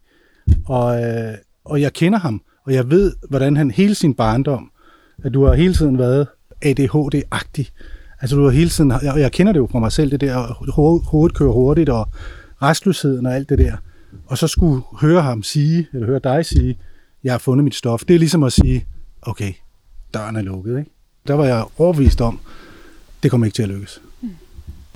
Og, 0.65 1.03
øh, 1.03 1.33
og 1.65 1.81
jeg 1.81 1.93
kender 1.93 2.19
ham, 2.19 2.41
og 2.65 2.73
jeg 2.73 2.89
ved, 2.89 3.13
hvordan 3.29 3.57
han 3.57 3.71
hele 3.71 3.95
sin 3.95 4.13
barndom, 4.13 4.71
at 5.23 5.33
du 5.33 5.45
har 5.45 5.53
hele 5.53 5.73
tiden 5.73 5.97
været 5.97 6.27
ADHD-agtig. 6.65 7.65
Altså 8.21 8.35
du 8.35 8.43
har 8.43 8.49
hele 8.49 8.69
tiden, 8.69 8.91
og 8.91 9.19
jeg 9.19 9.31
kender 9.31 9.53
det 9.53 9.59
jo 9.59 9.67
fra 9.71 9.79
mig 9.79 9.91
selv, 9.91 10.11
det 10.11 10.21
der, 10.21 10.63
hovedet 11.09 11.37
kører 11.37 11.51
hurtigt, 11.51 11.89
og 11.89 12.07
restløsheden 12.61 13.25
og 13.25 13.35
alt 13.35 13.49
det 13.49 13.57
der 13.57 13.75
og 14.25 14.37
så 14.37 14.47
skulle 14.47 14.81
høre 14.99 15.21
ham 15.21 15.43
sige, 15.43 15.87
eller 15.93 16.07
høre 16.07 16.19
dig 16.23 16.45
sige, 16.45 16.77
jeg 17.23 17.33
har 17.33 17.37
fundet 17.37 17.63
mit 17.63 17.75
stof, 17.75 18.03
det 18.07 18.13
er 18.13 18.19
ligesom 18.19 18.43
at 18.43 18.53
sige, 18.53 18.85
okay, 19.21 19.53
døren 20.13 20.35
er 20.35 20.41
lukket. 20.41 20.79
Ikke? 20.79 20.91
Der 21.27 21.33
var 21.33 21.45
jeg 21.45 21.65
overvist 21.77 22.21
om, 22.21 22.39
det 23.23 23.31
kommer 23.31 23.45
ikke 23.45 23.55
til 23.55 23.63
at 23.63 23.69
lykkes. 23.69 24.01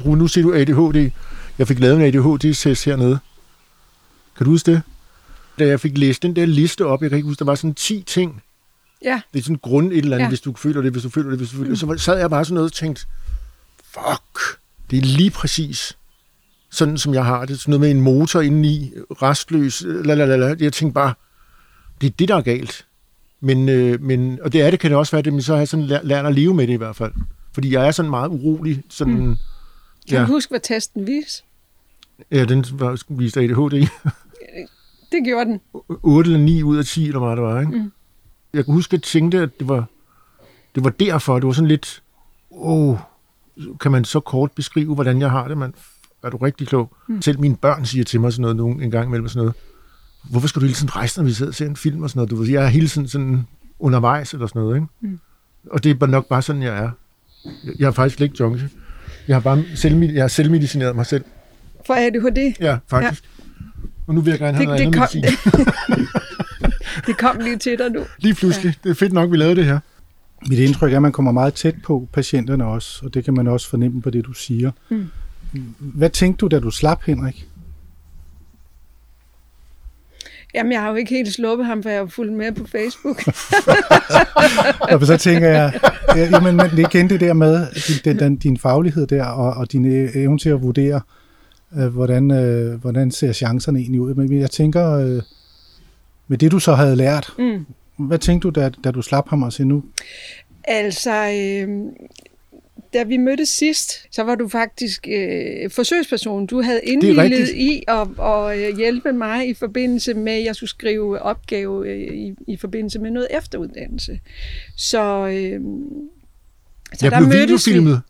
Mm. 0.06 0.18
Nu 0.18 0.28
siger 0.28 0.44
du 0.44 0.54
ADHD. 0.54 1.12
Jeg 1.58 1.68
fik 1.68 1.80
lavet 1.80 1.96
en 1.96 2.02
ADHD-test 2.02 2.86
hernede. 2.86 3.20
Kan 4.38 4.46
du 4.46 4.52
huske 4.52 4.72
det? 4.72 4.82
Da 5.60 5.68
jeg 5.68 5.80
fik 5.80 5.98
læst 5.98 6.24
den 6.24 6.36
der 6.36 6.46
liste 6.46 6.86
op, 6.86 7.02
jeg 7.02 7.10
kan 7.10 7.18
ikke 7.18 7.28
huske, 7.28 7.40
der 7.40 7.46
var 7.46 7.56
sådan 7.56 7.74
10 7.74 8.04
ting. 8.08 8.42
Ja. 9.04 9.22
Det 9.34 9.40
er 9.40 9.44
sådan 9.44 9.60
grund 9.62 9.92
et 9.92 9.98
eller 9.98 10.18
andet, 10.18 10.26
ja. 10.26 10.30
hvis 10.30 10.42
du 10.42 10.54
føler 10.56 10.82
det, 10.82 10.92
hvis 10.92 11.04
du 11.04 11.10
føler 11.10 11.30
det, 11.30 11.40
hvis 11.40 11.50
du 11.50 11.56
føler 11.56 11.76
det. 11.76 11.84
Mm. 11.84 11.98
Så 11.98 12.04
sad 12.04 12.20
jeg 12.20 12.30
bare 12.30 12.46
sådan 12.46 12.54
noget 12.54 12.70
og 12.70 12.74
tænkte, 12.74 13.06
fuck, 13.84 14.60
det 14.92 14.98
er 14.98 15.02
lige 15.02 15.32
præcis 15.32 15.98
sådan 16.72 16.98
som 16.98 17.14
jeg 17.14 17.26
har 17.26 17.46
det. 17.46 17.60
Sådan 17.60 17.72
noget 17.72 17.82
med 17.82 17.92
en 17.92 18.02
motor 18.02 18.42
indeni, 18.42 18.92
restløs, 19.22 19.84
lalalala. 19.86 20.56
Jeg 20.60 20.74
tænkte 20.74 20.94
bare, 20.94 21.14
det 22.02 22.08
er 22.08 22.12
det, 22.20 22.28
der 22.28 22.36
er 22.36 22.42
galt. 22.42 22.86
Men, 23.42 23.70
øh, 23.70 24.02
men, 24.02 24.40
og 24.42 24.54
det 24.54 24.62
er 24.62 24.72
det, 24.72 24.80
kan 24.80 24.90
det 24.90 24.98
også 24.98 25.12
være, 25.12 25.22
det, 25.22 25.34
men 25.34 25.42
så 25.42 25.54
har 25.54 25.60
jeg 25.60 25.68
sådan 25.68 25.86
lært, 25.86 26.06
lært 26.06 26.26
at 26.26 26.36
leve 26.36 26.54
med 26.54 26.68
det 26.68 26.74
i 26.74 26.78
hvert 26.78 26.96
fald. 26.96 27.12
Fordi 27.54 27.74
jeg 27.74 27.88
er 27.88 27.92
sådan 27.92 28.10
meget 28.10 28.30
urolig. 28.30 28.84
Sådan, 28.90 29.14
mm. 29.14 29.38
Kan 30.10 30.18
ja. 30.18 30.22
du 30.22 30.28
huske, 30.28 30.50
hvad 30.50 30.60
testen 30.60 31.08
viste? 31.08 31.44
Ja, 32.32 32.46
den 32.46 32.66
var, 32.74 33.04
viste 33.10 33.40
ADHD. 33.40 33.88
det 35.12 35.24
gjorde 35.26 35.46
den. 35.46 35.62
8 36.04 36.28
eller 36.28 36.46
9 36.46 36.64
ud 36.64 36.78
af 36.78 36.86
10, 36.86 37.08
eller 37.08 37.20
hvad 37.20 37.36
det 37.36 37.44
var, 37.44 37.60
ikke? 37.60 37.72
Mm. 37.72 37.92
Jeg 38.54 38.66
kan 38.66 38.74
huske, 38.74 38.90
at 38.90 38.94
jeg 38.94 39.04
tænkte, 39.04 39.38
at 39.40 39.60
det 39.60 39.68
var, 39.68 39.86
det 40.76 40.84
var 40.84 40.90
derfor. 40.90 41.36
Det 41.36 41.48
var 41.48 41.54
sådan 41.54 41.68
lidt, 41.68 42.04
åh, 42.52 42.90
oh, 42.90 42.98
kan 43.80 43.92
man 43.92 44.06
så 44.06 44.20
kort 44.20 44.52
beskrive, 44.52 44.96
hvordan 44.96 45.22
jeg 45.22 45.32
har 45.32 45.48
det? 45.48 45.58
Man, 45.58 45.74
er 46.24 46.30
du 46.30 46.38
rigtig 46.38 46.68
klog. 46.68 46.94
Mm. 47.08 47.22
Selv 47.22 47.40
mine 47.40 47.56
børn 47.56 47.86
siger 47.86 48.04
til 48.04 48.22
mig 48.22 48.34
sådan 48.34 48.42
noget 48.42 48.58
nogle, 48.58 48.84
en 48.84 48.92
gang 48.92 49.08
imellem 49.08 49.28
sådan 49.28 49.40
noget. 49.40 49.54
Hvorfor 50.30 50.48
skal 50.48 50.60
du 50.60 50.66
hele 50.66 50.76
tiden 50.76 50.96
rejse, 50.96 51.20
når 51.20 51.26
vi 51.26 51.34
sidder 51.34 51.52
og 51.52 51.56
ser 51.56 51.66
en 51.66 51.76
film 51.76 52.04
og 52.04 52.10
sådan 52.10 52.20
noget? 52.20 52.32
Du 52.32 52.36
ved, 52.36 52.50
jeg 52.50 52.64
er 52.64 52.68
hele 52.68 52.88
tiden 52.88 53.08
sådan 53.08 53.48
undervejs 53.80 54.34
eller 54.34 54.48
sådan 54.48 54.62
noget, 54.62 54.76
ikke? 54.76 54.88
Mm. 55.02 55.20
Og 55.72 55.84
det 55.84 56.02
er 56.02 56.06
nok 56.06 56.28
bare 56.28 56.42
sådan, 56.42 56.62
jeg 56.62 56.84
er. 56.84 56.90
Jeg 57.80 57.88
er 57.88 57.92
faktisk 57.92 58.22
ikke 58.22 58.36
junkie. 58.40 58.70
Jeg 59.28 59.36
har 59.36 59.42
bare 59.42 59.64
selv, 59.76 60.04
jeg 60.04 60.24
har 60.24 60.28
selvmedicineret 60.28 60.96
mig 60.96 61.06
selv. 61.06 61.24
For 61.86 61.94
ADHD? 61.94 62.56
Ja, 62.60 62.78
faktisk. 62.88 63.24
Ja. 63.24 63.30
Og 64.08 64.16
nu 64.16 64.22
vil 64.22 64.32
jeg 64.32 64.40
gerne 64.40 64.58
have 64.58 64.72
det, 64.72 64.80
noget 64.80 64.80
det 64.80 64.86
andet 64.86 65.00
kom, 65.00 65.22
medicin. 65.22 66.06
det 67.08 67.18
kom 67.18 67.40
lige 67.40 67.58
til 67.58 67.78
dig 67.78 67.92
nu. 67.92 68.06
Lige 68.18 68.36
pludselig. 68.36 68.70
Ja. 68.70 68.74
Det 68.84 68.90
er 68.90 68.94
fedt 68.96 69.14
nok, 69.14 69.32
vi 69.32 69.38
lavede 69.38 69.56
det 69.56 69.66
her. 69.66 69.80
Mit 70.50 70.60
indtryk 70.60 70.92
er, 70.92 70.96
at 70.96 71.02
man 71.02 71.12
kommer 71.12 71.32
meget 71.32 71.54
tæt 71.54 71.76
på 71.84 72.08
patienterne 72.14 72.66
også, 72.66 73.06
og 73.06 73.14
det 73.14 73.26
kan 73.26 73.34
man 73.34 73.48
også 73.48 73.70
fornemme 73.70 74.02
på 74.02 74.10
det, 74.10 74.26
du 74.26 74.34
siger. 74.34 74.72
Mm. 74.90 75.08
Hvad 75.80 76.10
tænkte 76.10 76.42
du, 76.42 76.48
da 76.48 76.60
du 76.60 76.72
slap, 76.72 77.04
Henrik? 77.04 77.48
Jamen, 80.54 80.72
jeg 80.72 80.82
har 80.82 80.90
jo 80.90 80.96
ikke 80.96 81.16
helt 81.16 81.34
sluppet 81.34 81.66
ham, 81.66 81.84
for 81.84 81.90
jeg 81.90 82.00
har 82.00 82.06
fulgt 82.06 82.34
med 82.34 82.52
på 82.52 82.68
Facebook. 82.68 83.28
og 84.94 85.06
så 85.06 85.18
tænker 85.18 85.48
jeg, 85.48 85.80
jamen, 86.16 86.56
men 86.56 86.70
det 86.70 86.80
igen 86.80 87.10
det 87.10 87.20
der 87.20 87.34
med 87.34 87.68
din, 88.04 88.18
din, 88.18 88.36
din 88.36 88.58
faglighed 88.58 89.08
der, 89.08 89.26
og, 89.26 89.54
og 89.54 89.72
din 89.72 89.86
evne 90.16 90.38
til 90.38 90.50
at 90.50 90.62
vurdere, 90.62 91.02
øh, 91.78 91.88
hvordan, 91.88 92.32
øh, 92.32 92.82
hvordan 92.82 93.12
ser 93.12 93.34
chancerne 93.34 93.80
egentlig 93.80 94.02
ud. 94.02 94.14
Men 94.14 94.40
jeg 94.40 94.52
tænker, 94.52 94.92
øh, 94.92 95.22
med 96.28 96.38
det 96.38 96.52
du 96.52 96.60
så 96.60 96.74
havde 96.74 96.96
lært, 96.96 97.34
mm. 97.38 97.66
hvad 97.98 98.18
tænkte 98.18 98.48
du, 98.48 98.62
da, 98.62 98.70
da 98.84 98.92
du 98.92 99.02
slap 99.02 99.30
ham 99.30 99.44
og 99.44 99.54
se 99.54 99.64
nu? 99.64 99.84
Altså, 100.64 101.12
øh, 101.12 101.70
da 102.94 103.04
vi 103.04 103.18
mødtes 103.18 103.50
sidst, 103.50 103.92
så 104.12 104.24
var 104.24 104.36
du 104.36 104.48
faktisk 104.48 105.08
øh, 105.12 105.70
forsøgsperson. 105.70 106.46
Du 106.46 106.62
havde 106.62 106.82
indvildet 106.84 107.50
i 107.50 107.84
at, 107.88 108.08
at 108.22 108.60
øh, 108.60 108.78
hjælpe 108.78 109.14
mig 109.14 109.50
i 109.50 109.54
forbindelse 109.54 110.14
med, 110.14 110.34
at 110.34 110.44
jeg 110.46 110.56
skulle 110.56 110.70
skrive 110.70 111.22
opgave 111.22 111.90
øh, 111.90 112.14
i, 112.14 112.34
i 112.48 112.58
forbindelse 112.58 113.00
med 113.00 113.12
noget 113.12 113.28
efteruddannelse. 113.38 114.20
Så, 114.78 115.28
øh, 115.28 115.62
så 116.94 117.06
jeg 117.06 117.12
der 117.12 117.20
blev 117.20 117.40
videofilmet. 117.40 118.02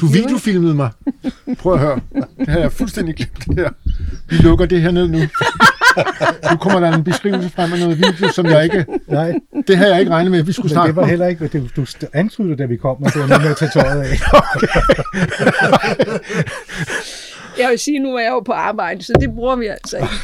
Du 0.00 0.06
videofilmede 0.06 0.74
mig. 0.74 0.90
Prøv 1.58 1.74
at 1.74 1.80
høre. 1.80 2.00
Det 2.38 2.48
har 2.48 2.58
jeg 2.58 2.72
fuldstændig 2.72 3.14
glemt 3.14 3.44
det 3.46 3.54
her. 3.54 3.70
Vi 4.28 4.36
lukker 4.36 4.66
det 4.66 4.82
her 4.82 4.90
ned 4.90 5.08
nu. 5.08 5.18
Nu 6.50 6.56
kommer 6.56 6.80
der 6.80 6.92
en 6.92 7.04
beskrivelse 7.04 7.50
frem 7.50 7.72
af 7.72 7.78
noget 7.78 7.96
video, 7.98 8.32
som 8.32 8.46
jeg 8.46 8.64
ikke... 8.64 8.86
Nej. 9.06 9.34
Det 9.66 9.76
har 9.76 9.86
jeg 9.86 10.00
ikke 10.00 10.12
regnet 10.12 10.30
med, 10.30 10.38
at 10.38 10.46
vi 10.46 10.52
skulle 10.52 10.70
snakke 10.70 10.88
det 10.88 10.96
var 10.96 11.06
heller 11.06 11.26
ikke... 11.26 11.48
Det, 11.48 11.70
du 11.76 11.86
antydede, 12.12 12.56
da 12.56 12.64
vi 12.64 12.76
kom, 12.76 13.02
og 13.02 13.12
det 13.12 13.20
var 13.20 13.38
med 13.38 13.50
at 13.50 13.56
tage 13.56 13.70
tøjet 13.74 14.00
af. 14.00 14.06
jeg 17.62 17.70
vil 17.70 17.78
sige, 17.78 17.98
nu 17.98 18.16
er 18.16 18.22
jeg 18.22 18.30
jo 18.30 18.40
på 18.40 18.52
arbejde, 18.52 19.02
så 19.02 19.12
det 19.20 19.34
bruger 19.34 19.56
vi 19.56 19.66
altså 19.66 19.96
ikke. 19.96 20.14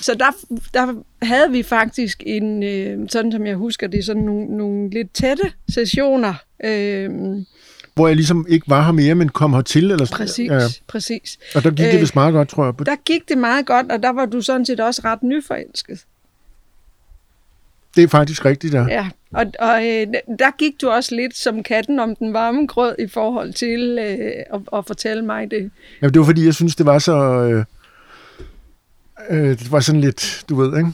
Så 0.00 0.14
der, 0.14 0.56
der 0.74 0.94
havde 1.22 1.50
vi 1.50 1.62
faktisk 1.62 2.22
en, 2.26 2.62
øh, 2.62 2.98
sådan 3.08 3.32
som 3.32 3.46
jeg 3.46 3.56
husker 3.56 3.86
det, 3.86 4.04
sådan 4.04 4.22
nogle, 4.22 4.56
nogle 4.56 4.90
lidt 4.90 5.14
tætte 5.14 5.52
sessioner, 5.68 6.34
øh, 6.64 7.10
hvor 7.94 8.06
jeg 8.06 8.16
ligesom 8.16 8.46
ikke 8.48 8.70
var 8.70 8.84
her 8.84 8.92
mere, 8.92 9.14
men 9.14 9.28
kom 9.28 9.52
hertil. 9.52 9.90
Eller 9.90 10.04
sådan. 10.04 10.26
Præcis, 10.26 10.50
ja. 10.50 10.60
præcis. 10.86 11.38
Og 11.54 11.64
der 11.64 11.70
gik 11.70 11.86
det 11.86 12.00
vist 12.00 12.14
meget 12.14 12.32
godt, 12.32 12.48
tror 12.48 12.64
jeg. 12.64 12.86
Der 12.86 12.96
gik 13.04 13.28
det 13.28 13.38
meget 13.38 13.66
godt, 13.66 13.92
og 13.92 14.02
der 14.02 14.12
var 14.12 14.26
du 14.26 14.40
sådan 14.40 14.66
set 14.66 14.80
også 14.80 15.02
ret 15.04 15.22
nyforelsket. 15.22 16.04
Det 17.96 18.04
er 18.04 18.08
faktisk 18.08 18.44
rigtigt, 18.44 18.74
ja. 18.74 18.86
Ja, 18.88 19.08
og, 19.32 19.46
og 19.58 19.86
øh, 19.86 20.06
der 20.38 20.56
gik 20.56 20.80
du 20.80 20.88
også 20.88 21.14
lidt 21.14 21.36
som 21.36 21.62
katten 21.62 21.98
om 21.98 22.16
den 22.16 22.32
varme 22.32 22.66
grød 22.66 22.94
i 22.98 23.08
forhold 23.08 23.52
til 23.52 23.98
øh, 24.00 24.44
at, 24.54 24.60
at 24.78 24.86
fortælle 24.86 25.24
mig 25.24 25.50
det. 25.50 25.70
Ja, 26.02 26.06
det 26.06 26.18
var 26.18 26.24
fordi, 26.24 26.44
jeg 26.44 26.54
synes, 26.54 26.76
det 26.76 26.86
var 26.86 26.98
så... 26.98 27.16
Øh, 27.16 27.64
øh, 29.30 29.58
det 29.58 29.72
var 29.72 29.80
sådan 29.80 30.00
lidt, 30.00 30.44
du 30.48 30.54
ved, 30.54 30.78
ikke? 30.78 30.90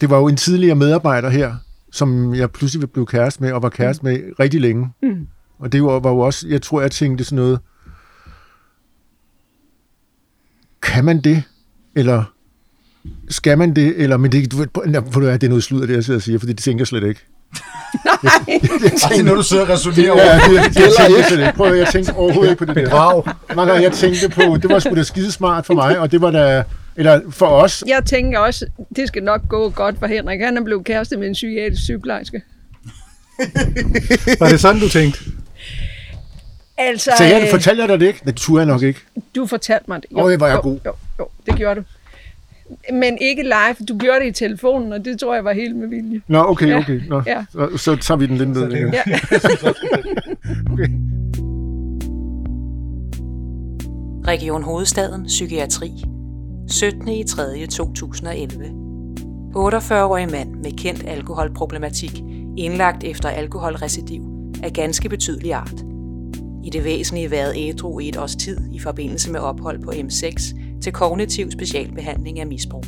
Det 0.00 0.10
var 0.10 0.18
jo 0.18 0.28
en 0.28 0.36
tidligere 0.36 0.74
medarbejder 0.74 1.28
her, 1.28 1.54
som 1.92 2.34
jeg 2.34 2.50
pludselig 2.50 2.90
blev 2.90 3.06
kæreste 3.06 3.42
med, 3.42 3.52
og 3.52 3.62
var 3.62 3.68
kæreste 3.68 4.02
mm. 4.02 4.12
med 4.12 4.20
rigtig 4.40 4.60
længe. 4.60 4.88
Mm. 5.02 5.26
Og 5.60 5.72
det 5.72 5.82
var, 5.84 6.00
var 6.00 6.10
jo 6.10 6.18
også, 6.18 6.48
jeg 6.48 6.62
tror, 6.62 6.80
jeg 6.80 6.90
tænkte 6.90 7.24
sådan 7.24 7.36
noget, 7.36 7.58
kan 10.82 11.04
man 11.04 11.20
det? 11.20 11.42
Eller 11.96 12.24
Skal 13.28 13.58
man 13.58 13.76
det, 13.76 13.94
eller, 13.96 14.16
men 14.16 14.32
det, 14.32 14.52
du 14.52 14.56
ved, 14.56 14.66
for 15.10 15.20
det 15.20 15.42
er 15.44 15.48
noget 15.48 15.64
sludder, 15.64 15.86
det 15.86 15.94
jeg 15.94 16.04
sidder 16.04 16.18
og 16.18 16.22
siger, 16.22 16.38
fordi 16.38 16.52
det 16.52 16.62
tænker 16.62 16.80
jeg 16.82 16.86
slet 16.86 17.04
ikke. 17.08 17.20
Nej, 18.04 18.22
Det 19.10 19.18
er 19.18 19.22
noget, 19.22 19.38
du 19.38 19.42
sidder 19.42 19.62
og 19.62 19.68
resonerer 19.68 20.06
Ja, 20.06 20.12
over. 20.12 20.62
det, 20.62 20.74
det, 20.74 20.80
jeg 20.80 20.92
tænker 20.98 21.22
slet 21.28 21.38
ikke. 21.40 21.52
Prøv 21.56 21.72
at, 21.72 21.78
jeg 21.78 21.88
tænkte 21.92 22.12
overhovedet 22.14 22.50
ikke 22.50 22.58
på 22.58 22.64
det 22.64 22.76
der. 22.76 22.84
Bedrag. 22.84 23.22
Mange 23.56 23.72
gange, 23.72 23.82
jeg 23.88 23.92
tænkte 23.92 24.28
på, 24.28 24.42
det 24.56 24.70
var 24.70 24.78
sgu 24.78 24.94
da 24.94 25.02
skidesmart 25.02 25.66
for 25.66 25.74
mig, 25.74 25.98
og 25.98 26.12
det 26.12 26.20
var 26.20 26.30
da, 26.30 26.64
eller 26.96 27.20
for 27.30 27.46
os, 27.46 27.84
jeg 27.86 28.04
tænker 28.04 28.38
også, 28.38 28.66
det 28.96 29.08
skal 29.08 29.22
nok 29.22 29.48
gå 29.48 29.70
godt 29.70 29.98
for 29.98 30.06
Henrik. 30.06 30.40
Han 30.40 30.56
er 30.56 30.64
blevet 30.64 30.84
kæreste 30.84 31.16
med 31.16 31.26
en 31.28 31.32
psykiatrisk 31.32 31.82
sygeplejerske. 31.82 32.42
Var 34.40 34.48
det 34.48 34.60
sådan, 34.60 34.80
du 34.80 34.88
tænkte? 34.88 35.20
Altså, 36.80 37.10
så 37.18 37.24
jeg 37.24 37.42
øh, 37.42 37.50
fortalte 37.50 37.80
jeg 37.80 37.88
dig 37.88 38.00
det 38.00 38.06
ikke? 38.06 38.20
Det 38.24 38.36
turde 38.36 38.60
jeg 38.60 38.66
nok 38.66 38.82
ikke. 38.82 39.00
du 39.34 39.46
fortalte 39.46 39.84
mig 39.88 40.02
det. 40.02 40.10
Øj, 40.16 40.36
hvor 40.36 40.46
er 40.46 40.50
jeg 40.50 40.56
jo, 40.56 40.62
god. 40.62 40.78
Jo, 40.86 40.92
jo, 41.18 41.26
det 41.46 41.56
gjorde 41.56 41.80
du. 41.80 41.84
Men 42.92 43.18
ikke 43.20 43.42
live. 43.42 43.86
Du 43.88 43.98
gjorde 43.98 44.20
det 44.20 44.26
i 44.26 44.32
telefonen, 44.32 44.92
og 44.92 45.04
det 45.04 45.20
tror 45.20 45.34
jeg 45.34 45.44
var 45.44 45.52
helt 45.52 45.76
med 45.76 45.88
vilje. 45.88 46.20
Nå, 46.26 46.44
okay, 46.44 46.68
Ja, 46.68 46.78
okay. 46.78 47.00
Nå, 47.08 47.22
ja. 47.26 47.44
så, 47.52 47.76
så 47.76 47.96
tager 47.96 48.18
vi 48.18 48.26
den 48.26 48.36
lidt 48.36 48.50
ned. 48.50 48.70
Ja. 48.92 49.02
Okay. 50.72 50.88
Region 54.26 54.62
Hovedstaden 54.62 55.24
Psykiatri 55.26 55.90
17. 56.68 57.08
i 57.08 57.24
3. 57.24 57.66
2011 57.66 58.64
48-årig 59.56 60.30
mand 60.30 60.54
med 60.54 60.78
kendt 60.78 61.04
alkoholproblematik 61.08 62.22
indlagt 62.56 63.04
efter 63.04 63.28
alkoholrecidiv 63.28 64.22
af 64.62 64.72
ganske 64.72 65.08
betydelig 65.08 65.52
art. 65.52 65.89
I 66.64 66.70
det 66.70 66.84
væsentlige 66.84 67.30
været 67.30 67.54
ædru 67.56 67.98
i 67.98 68.08
et 68.08 68.16
års 68.16 68.36
tid 68.36 68.58
i 68.72 68.78
forbindelse 68.78 69.32
med 69.32 69.40
ophold 69.40 69.82
på 69.82 69.90
M6 69.90 70.56
til 70.82 70.92
kognitiv 70.92 71.50
specialbehandling 71.50 72.40
af 72.40 72.46
misbrug. 72.46 72.84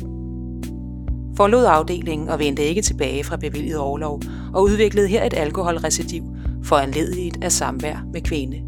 Forlod 1.37 1.65
afdelingen 1.65 2.29
og 2.29 2.39
vendte 2.39 2.63
ikke 2.63 2.81
tilbage 2.81 3.23
fra 3.23 3.37
bevilget 3.37 3.77
overlov 3.77 4.21
og 4.53 4.63
udviklede 4.63 5.07
her 5.07 5.25
et 5.25 5.33
alkoholrecidiv 5.33 6.23
foranlediget 6.63 7.43
af 7.43 7.51
samvær 7.51 8.05
med 8.13 8.21
kvinde. 8.21 8.61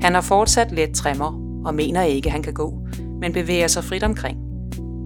Han 0.00 0.14
har 0.14 0.20
fortsat 0.20 0.72
let 0.72 0.90
tremmer 0.94 1.60
og 1.64 1.74
mener 1.74 2.02
ikke, 2.02 2.30
han 2.30 2.42
kan 2.42 2.54
gå, 2.54 2.78
men 3.20 3.32
bevæger 3.32 3.66
sig 3.66 3.84
frit 3.84 4.02
omkring. 4.02 4.38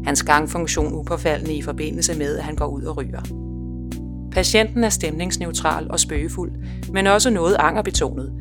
Hans 0.05 0.23
gangfunktion 0.23 0.95
upåfaldende 0.95 1.55
i 1.55 1.63
forbindelse 1.63 2.19
med, 2.19 2.37
at 2.37 2.45
han 2.45 2.57
går 2.57 2.67
ud 2.67 2.83
og 2.83 2.97
ryger. 2.97 3.21
Patienten 4.33 4.85
er 4.85 4.89
stemningsneutral 4.89 5.87
og 5.91 6.01
spøgefuld, 6.01 6.53
men 6.93 7.07
også 7.07 7.31
noget 7.31 7.57
angerbetonet. 7.59 8.33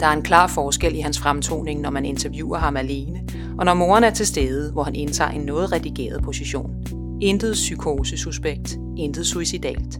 Der 0.00 0.06
er 0.06 0.12
en 0.12 0.22
klar 0.22 0.46
forskel 0.46 0.94
i 0.94 1.00
hans 1.00 1.18
fremtoning, 1.18 1.80
når 1.80 1.90
man 1.90 2.04
interviewer 2.04 2.58
ham 2.58 2.76
alene, 2.76 3.20
og 3.58 3.64
når 3.64 3.74
moren 3.74 4.04
er 4.04 4.10
til 4.10 4.26
stede, 4.26 4.72
hvor 4.72 4.82
han 4.82 4.94
indtager 4.94 5.30
en 5.30 5.40
noget 5.40 5.72
redigeret 5.72 6.22
position. 6.22 6.70
Intet 7.20 7.52
psykosesuspekt, 7.52 8.78
intet 8.96 9.26
suicidalt. 9.26 9.98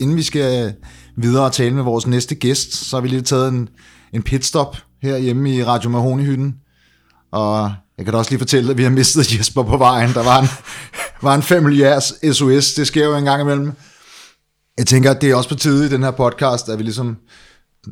Inden 0.00 0.16
vi 0.16 0.22
skal 0.22 0.66
øh, 0.66 0.72
videre 1.16 1.44
og 1.44 1.52
tale 1.52 1.74
med 1.74 1.82
vores 1.82 2.06
næste 2.06 2.34
gæst, 2.34 2.74
så 2.74 2.96
har 2.96 3.00
vi 3.00 3.08
lige 3.08 3.22
taget 3.22 3.48
en, 3.48 3.68
en 4.12 4.22
pitstop 4.22 4.76
herhjemme 5.02 5.54
i 5.54 5.64
Radio 5.64 5.90
Mahoney-hytten. 5.90 6.54
Og 7.30 7.72
jeg 7.98 8.06
kan 8.06 8.12
da 8.12 8.18
også 8.18 8.30
lige 8.30 8.38
fortælle, 8.38 8.70
at 8.70 8.78
vi 8.78 8.82
har 8.82 8.90
mistet 8.90 9.38
Jesper 9.38 9.62
på 9.62 9.76
vejen. 9.76 10.10
Der 10.14 10.24
var 10.24 10.40
en, 10.40 10.48
var 11.28 11.34
en 11.34 11.42
familiærs 11.42 12.14
SOS. 12.32 12.74
Det 12.74 12.86
sker 12.86 13.04
jo 13.04 13.16
en 13.16 13.24
gang 13.24 13.42
imellem. 13.42 13.72
Jeg 14.78 14.86
tænker, 14.86 15.10
at 15.10 15.20
det 15.22 15.30
er 15.30 15.34
også 15.34 15.48
på 15.48 15.54
tide 15.54 15.86
i 15.86 15.88
den 15.88 16.02
her 16.02 16.10
podcast, 16.10 16.68
at 16.68 16.78
vi 16.78 16.82
ligesom 16.82 17.16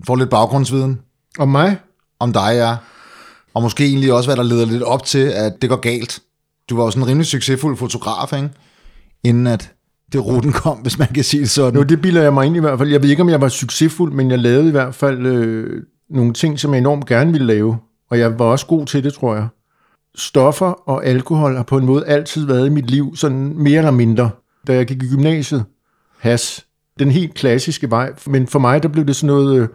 får 0.07 0.17
lidt 0.17 0.31
baggrundsviden 0.31 1.01
Og 1.39 1.49
mig? 1.49 1.79
om 2.21 2.33
dig, 2.33 2.51
ja. 2.55 2.77
Og 3.55 3.63
måske 3.63 3.85
egentlig 3.85 4.13
også, 4.13 4.29
hvad 4.29 4.37
der 4.37 4.43
leder 4.43 4.67
lidt 4.67 4.83
op 4.83 5.05
til, 5.05 5.19
at 5.19 5.53
det 5.63 5.71
går 5.71 5.77
galt. 5.77 6.21
Du 6.71 6.77
var 6.77 6.85
jo 6.85 6.91
sådan 6.91 7.03
en 7.03 7.09
rimelig 7.09 7.27
succesfuld 7.27 7.77
fotograf, 7.77 8.33
ikke? 8.33 8.51
Inden 9.25 9.47
at 9.47 9.73
det 10.13 10.27
ruten 10.27 10.53
kom, 10.53 10.79
hvis 10.79 10.99
man 10.99 11.09
kan 11.09 11.25
sige 11.25 11.41
det 11.41 11.51
sådan. 11.51 11.75
Jo, 11.75 11.83
det 11.83 12.01
bilder 12.01 12.23
jeg 12.23 12.35
mig 12.35 12.47
ind 12.47 12.57
i 12.57 12.61
hvert 12.61 12.79
fald. 12.79 12.91
Jeg 12.91 13.03
ved 13.03 13.09
ikke, 13.09 13.23
om 13.23 13.29
jeg 13.29 13.41
var 13.41 13.49
succesfuld, 13.49 14.13
men 14.13 14.31
jeg 14.31 14.39
lavede 14.39 14.69
i 14.69 14.71
hvert 14.71 14.95
fald 14.95 15.27
øh, 15.27 15.83
nogle 16.11 16.33
ting, 16.33 16.61
som 16.61 16.75
jeg 16.75 16.79
enormt 16.79 17.07
gerne 17.07 17.33
ville 17.33 17.47
lave. 17.47 17.79
Og 18.11 18.19
jeg 18.19 18.39
var 18.39 18.45
også 18.45 18.67
god 18.67 18.87
til 18.87 19.05
det, 19.05 19.15
tror 19.15 19.35
jeg. 19.35 19.49
Stoffer 20.15 20.89
og 20.89 21.07
alkohol 21.07 21.57
har 21.57 21.63
på 21.63 21.77
en 21.79 21.87
måde 21.87 22.07
altid 22.07 22.47
været 22.47 22.67
i 22.67 22.71
mit 22.71 22.91
liv, 22.91 23.17
sådan 23.17 23.53
mere 23.57 23.79
eller 23.79 23.91
mindre. 23.91 24.31
Da 24.67 24.75
jeg 24.75 24.87
gik 24.87 25.03
i 25.03 25.07
gymnasiet, 25.07 25.65
has, 26.19 26.67
den 26.99 27.11
helt 27.11 27.35
klassiske 27.35 27.91
vej. 27.91 28.13
Men 28.27 28.47
for 28.47 28.59
mig, 28.59 28.83
der 28.83 28.89
blev 28.89 29.07
det 29.07 29.17
sådan 29.17 29.35
noget... 29.35 29.61
Øh, 29.61 29.69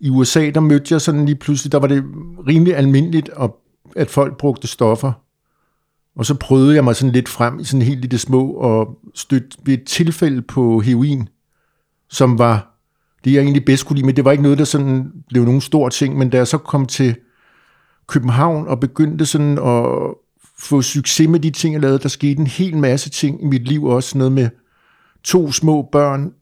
I 0.00 0.10
USA, 0.10 0.50
der 0.50 0.60
mødte 0.60 0.94
jeg 0.94 1.00
sådan 1.00 1.26
lige 1.26 1.36
pludselig, 1.36 1.72
der 1.72 1.78
var 1.78 1.86
det 1.86 2.04
rimelig 2.48 2.76
almindeligt, 2.76 3.30
at, 3.40 3.50
at 3.96 4.10
folk 4.10 4.36
brugte 4.36 4.66
stoffer. 4.66 5.12
Og 6.16 6.26
så 6.26 6.34
prøvede 6.34 6.74
jeg 6.74 6.84
mig 6.84 6.96
sådan 6.96 7.12
lidt 7.12 7.28
frem 7.28 7.60
i 7.60 7.64
sådan 7.64 7.82
helt 7.82 8.00
lille 8.00 8.18
små, 8.18 8.50
og 8.50 8.98
stødte 9.14 9.56
ved 9.64 9.74
et 9.74 9.84
tilfælde 9.84 10.42
på 10.42 10.80
heroin, 10.80 11.28
som 12.08 12.38
var 12.38 12.78
det, 13.24 13.32
jeg 13.32 13.40
egentlig 13.40 13.64
bedst 13.64 13.86
kunne 13.86 13.96
lide, 13.96 14.06
men 14.06 14.16
det 14.16 14.24
var 14.24 14.30
ikke 14.30 14.42
noget, 14.42 14.58
der 14.58 14.64
sådan 14.64 15.12
blev 15.28 15.44
nogen 15.44 15.60
stor 15.60 15.88
ting, 15.88 16.18
men 16.18 16.30
da 16.30 16.36
jeg 16.36 16.46
så 16.46 16.58
kom 16.58 16.86
til 16.86 17.16
København 18.06 18.68
og 18.68 18.80
begyndte 18.80 19.26
sådan 19.26 19.58
at 19.58 20.14
få 20.58 20.82
succes 20.82 21.28
med 21.28 21.40
de 21.40 21.50
ting, 21.50 21.74
jeg 21.74 21.82
lavede, 21.82 21.98
der 21.98 22.08
skete 22.08 22.40
en 22.40 22.46
hel 22.46 22.76
masse 22.76 23.10
ting 23.10 23.42
i 23.42 23.46
mit 23.46 23.68
liv, 23.68 23.84
også 23.84 24.18
noget 24.18 24.32
med 24.32 24.48
to 25.24 25.52
små 25.52 25.88
børn, 25.92 26.32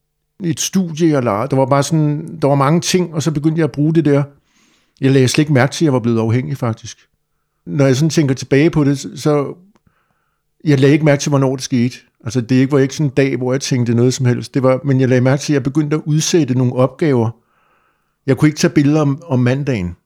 et 0.44 0.60
studie, 0.60 1.08
jeg 1.08 1.22
lavede. 1.22 1.48
Der 1.48 1.56
var 1.56 1.66
bare 1.66 1.82
sådan, 1.82 2.38
der 2.42 2.48
var 2.48 2.54
mange 2.54 2.80
ting, 2.80 3.14
og 3.14 3.22
så 3.22 3.30
begyndte 3.30 3.58
jeg 3.58 3.64
at 3.64 3.72
bruge 3.72 3.94
det 3.94 4.04
der. 4.04 4.22
Jeg 5.00 5.10
lagde 5.10 5.28
slet 5.28 5.42
ikke 5.42 5.52
mærke 5.52 5.72
til, 5.72 5.84
at 5.84 5.86
jeg 5.86 5.92
var 5.92 5.98
blevet 5.98 6.20
afhængig, 6.20 6.56
faktisk. 6.56 6.98
Når 7.66 7.86
jeg 7.86 7.96
sådan 7.96 8.10
tænker 8.10 8.34
tilbage 8.34 8.70
på 8.70 8.84
det, 8.84 8.98
så 8.98 9.54
jeg 10.64 10.80
lagde 10.80 10.92
ikke 10.92 11.04
mærke 11.04 11.20
til, 11.20 11.28
hvornår 11.30 11.56
det 11.56 11.64
skete. 11.64 11.96
Altså, 12.24 12.40
det 12.40 12.56
ikke 12.56 12.72
var 12.72 12.78
ikke 12.78 12.94
sådan 12.94 13.06
en 13.06 13.14
dag, 13.16 13.36
hvor 13.36 13.52
jeg 13.52 13.60
tænkte 13.60 13.94
noget 13.94 14.14
som 14.14 14.26
helst. 14.26 14.54
Det 14.54 14.62
var, 14.62 14.80
men 14.84 15.00
jeg 15.00 15.08
lagde 15.08 15.20
mærke 15.20 15.40
til, 15.40 15.52
at 15.52 15.54
jeg 15.54 15.62
begyndte 15.62 15.96
at 15.96 16.02
udsætte 16.06 16.54
nogle 16.54 16.72
opgaver. 16.72 17.30
Jeg 18.26 18.36
kunne 18.36 18.48
ikke 18.48 18.58
tage 18.58 18.74
billeder 18.74 19.00
om, 19.00 19.22
om 19.26 19.38
mandagen. 19.38 19.96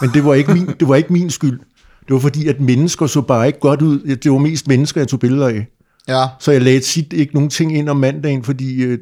Men 0.00 0.10
det 0.14 0.24
var, 0.24 0.34
ikke 0.34 0.54
min, 0.54 0.66
det 0.80 0.88
var 0.88 0.94
ikke 0.94 1.12
min 1.12 1.30
skyld. 1.30 1.60
Det 2.06 2.14
var 2.14 2.18
fordi, 2.18 2.48
at 2.48 2.60
mennesker 2.60 3.06
så 3.06 3.20
bare 3.20 3.46
ikke 3.46 3.60
godt 3.60 3.82
ud. 3.82 4.16
Det 4.16 4.32
var 4.32 4.38
mest 4.38 4.68
mennesker, 4.68 5.00
jeg 5.00 5.08
tog 5.08 5.20
billeder 5.20 5.48
af. 5.48 5.66
Ja, 6.08 6.24
Så 6.40 6.52
jeg 6.52 6.62
lagde 6.62 6.80
tit 6.80 7.12
ikke 7.12 7.34
nogen 7.34 7.50
ting 7.50 7.76
ind 7.76 7.88
om 7.88 7.96
mandagen, 7.96 8.44
fordi 8.44 8.82
øh, 8.82 8.98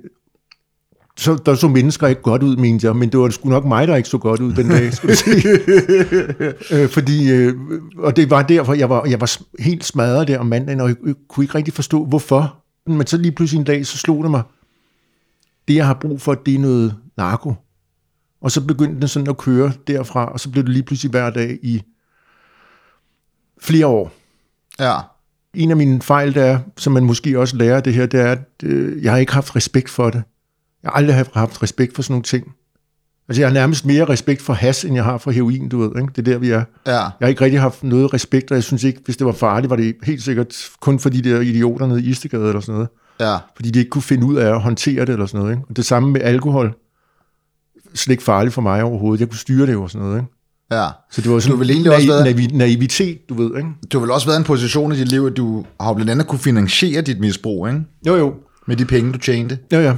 så, 1.21 1.39
der 1.47 1.55
så 1.55 1.69
mennesker 1.69 2.07
ikke 2.07 2.23
godt 2.23 2.43
ud, 2.43 2.57
mente 2.57 2.87
jeg, 2.87 2.97
men 2.97 3.09
det 3.09 3.21
var 3.21 3.31
sgu 3.31 3.49
nok 3.49 3.65
mig, 3.65 3.89
der 3.89 3.97
ikke 3.97 4.09
så 4.09 4.19
godt 4.19 4.41
ud 4.41 4.53
den 4.53 4.69
dag, 4.69 4.93
skulle 4.95 5.17
sige. 5.17 5.49
øh, 6.73 6.89
fordi, 6.89 7.31
øh, 7.31 7.55
og 7.99 8.17
det 8.17 8.31
var 8.31 8.43
derfor, 8.43 8.75
jeg 8.75 8.91
var, 8.91 9.07
jeg 9.07 9.21
var 9.21 9.39
helt 9.59 9.85
smadret 9.85 10.29
der 10.29 10.39
om 10.39 10.47
mandagen, 10.47 10.81
og 10.81 10.89
jeg, 10.89 10.97
jeg 11.07 11.15
kunne 11.29 11.45
ikke 11.45 11.55
rigtig 11.55 11.75
forstå, 11.75 12.05
hvorfor. 12.05 12.57
Men 12.87 13.07
så 13.07 13.17
lige 13.17 13.33
pludselig 13.33 13.59
en 13.59 13.65
dag, 13.65 13.87
så 13.87 13.99
slog 13.99 14.23
det 14.23 14.31
mig, 14.31 14.43
det 15.69 15.75
jeg 15.75 15.87
har 15.87 15.95
brug 15.95 16.21
for, 16.21 16.35
det 16.35 16.55
er 16.55 16.59
noget 16.59 16.97
narko. 17.17 17.55
Og 18.41 18.51
så 18.51 18.61
begyndte 18.67 19.01
det 19.01 19.11
sådan 19.11 19.29
at 19.29 19.39
køre 19.39 19.73
derfra, 19.87 20.33
og 20.33 20.41
så 20.41 20.51
blev 20.51 20.65
det 20.65 20.73
lige 20.73 20.83
pludselig 20.83 21.11
hver 21.11 21.31
dag 21.31 21.59
i 21.63 21.83
flere 23.61 23.87
år 23.87 24.13
ja. 24.79 24.99
en 25.55 25.71
af 25.71 25.77
mine 25.77 26.03
fejl, 26.03 26.35
der 26.35 26.45
er, 26.45 26.59
som 26.77 26.93
man 26.93 27.05
måske 27.05 27.39
også 27.39 27.57
lærer 27.57 27.81
det 27.81 27.95
her, 27.95 28.07
det 28.07 28.21
er, 28.21 28.33
at 28.33 28.63
øh, 28.63 29.05
jeg 29.05 29.13
har 29.13 29.19
ikke 29.19 29.33
haft 29.33 29.57
respekt 29.57 29.91
for 29.91 30.11
det. 30.11 30.23
Jeg 30.83 30.89
har 30.91 30.97
aldrig 30.97 31.15
haft- 31.35 31.63
respekt 31.63 31.95
for 31.95 32.03
sådan 32.03 32.13
nogle 32.13 32.23
ting. 32.23 32.47
Altså, 33.29 33.43
jeg 33.43 33.49
har 33.49 33.55
nærmest 33.55 33.87
mere 33.87 34.05
respekt 34.05 34.43
for 34.43 34.53
has, 34.53 34.85
end 34.85 34.95
jeg 34.95 35.05
har 35.05 35.19
for 35.19 35.31
heroin, 35.31 35.69
du 35.69 35.79
ved. 35.79 35.91
Ikke? 36.03 36.13
Det 36.17 36.19
er 36.29 36.33
der, 36.33 36.39
vi 36.39 36.51
er. 36.51 36.65
Ja, 36.87 36.93
Jeg 36.93 37.11
har 37.21 37.27
ikke 37.29 37.45
rigtig 37.45 37.61
haft 37.61 37.83
noget 37.85 38.15
respekt, 38.15 38.51
og 38.51 38.55
jeg 38.55 38.65
synes 38.65 38.85
ikke, 38.85 39.01
hvis 39.05 39.17
det 39.17 39.27
var 39.27 39.33
farligt, 39.33 39.71
var 39.71 39.77
det 39.77 39.95
helt 40.03 40.23
sikkert 40.23 40.69
kun 40.81 40.99
for 40.99 41.09
de 41.11 41.23
der 41.23 41.41
idioter 41.41 41.87
nede 41.87 42.03
i 42.03 42.07
Istegade 42.09 42.47
eller 42.49 42.61
sådan 42.61 42.73
noget. 42.75 42.89
ja, 43.21 43.37
Fordi 43.57 43.71
de 43.71 43.79
ikke 43.79 43.89
kunne 43.91 44.03
finde 44.03 44.27
ud 44.27 44.37
af 44.37 44.49
at 44.55 44.61
håndtere 44.61 45.01
det 45.05 45.09
eller 45.13 45.27
sådan 45.27 45.41
noget. 45.41 45.53
Ikke? 45.53 45.65
Og 45.69 45.77
det 45.77 45.85
samme 45.85 46.11
med 46.11 46.21
alkohol. 46.21 46.75
Slet 47.95 48.13
ikke 48.13 48.23
farligt 48.23 48.55
for 48.55 48.63
mig 48.63 48.83
overhovedet. 48.83 49.21
Jeg 49.21 49.29
kunne 49.29 49.39
styre 49.39 49.67
det 49.67 49.73
jo 49.73 49.83
og 49.83 49.91
sådan 49.91 50.07
noget. 50.07 50.21
Ikke? 50.21 50.29
ja. 50.73 50.87
Så 51.11 51.21
det 51.21 51.31
var 51.31 51.39
sådan 51.39 51.57
har 51.57 51.59
vel 51.59 51.71
egentlig 51.71 51.95
også 51.95 52.07
naiv, 52.09 52.25
været- 52.25 52.37
naiv, 52.37 52.49
naivitet, 52.59 53.29
du 53.29 53.35
ved. 53.35 53.57
Ikke? 53.57 53.69
Du 53.93 53.99
har 53.99 54.01
vel 54.01 54.11
også 54.11 54.27
været 54.27 54.37
i 54.37 54.41
en 54.41 54.45
position 54.45 54.93
i 54.93 54.97
dit 54.97 55.09
liv, 55.09 55.27
at 55.27 55.37
du 55.37 55.65
har 55.81 55.89
jo 55.89 55.95
blandt 55.95 56.11
andet 56.11 56.27
kunne 56.27 56.39
finansiere 56.39 57.03
dit 57.03 57.21
misbrug, 57.21 57.69
ikke? 57.69 57.81
Jo, 58.07 58.17
jo. 58.17 58.35
Med 58.67 58.77
de 58.77 58.85
penge, 58.85 59.13
du 59.13 59.19
tjente. 59.19 59.59
Ja, 59.73 59.81
ja. 59.81 59.95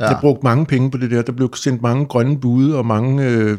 Ja. 0.00 0.06
Jeg 0.06 0.18
brugte 0.20 0.44
mange 0.44 0.66
penge 0.66 0.90
på 0.90 0.98
det 0.98 1.10
der. 1.10 1.22
Der 1.22 1.32
blev 1.32 1.50
sendt 1.54 1.82
mange 1.82 2.06
grønne 2.06 2.40
bude 2.40 2.76
og 2.78 2.86
mange 2.86 3.24
øh, 3.26 3.58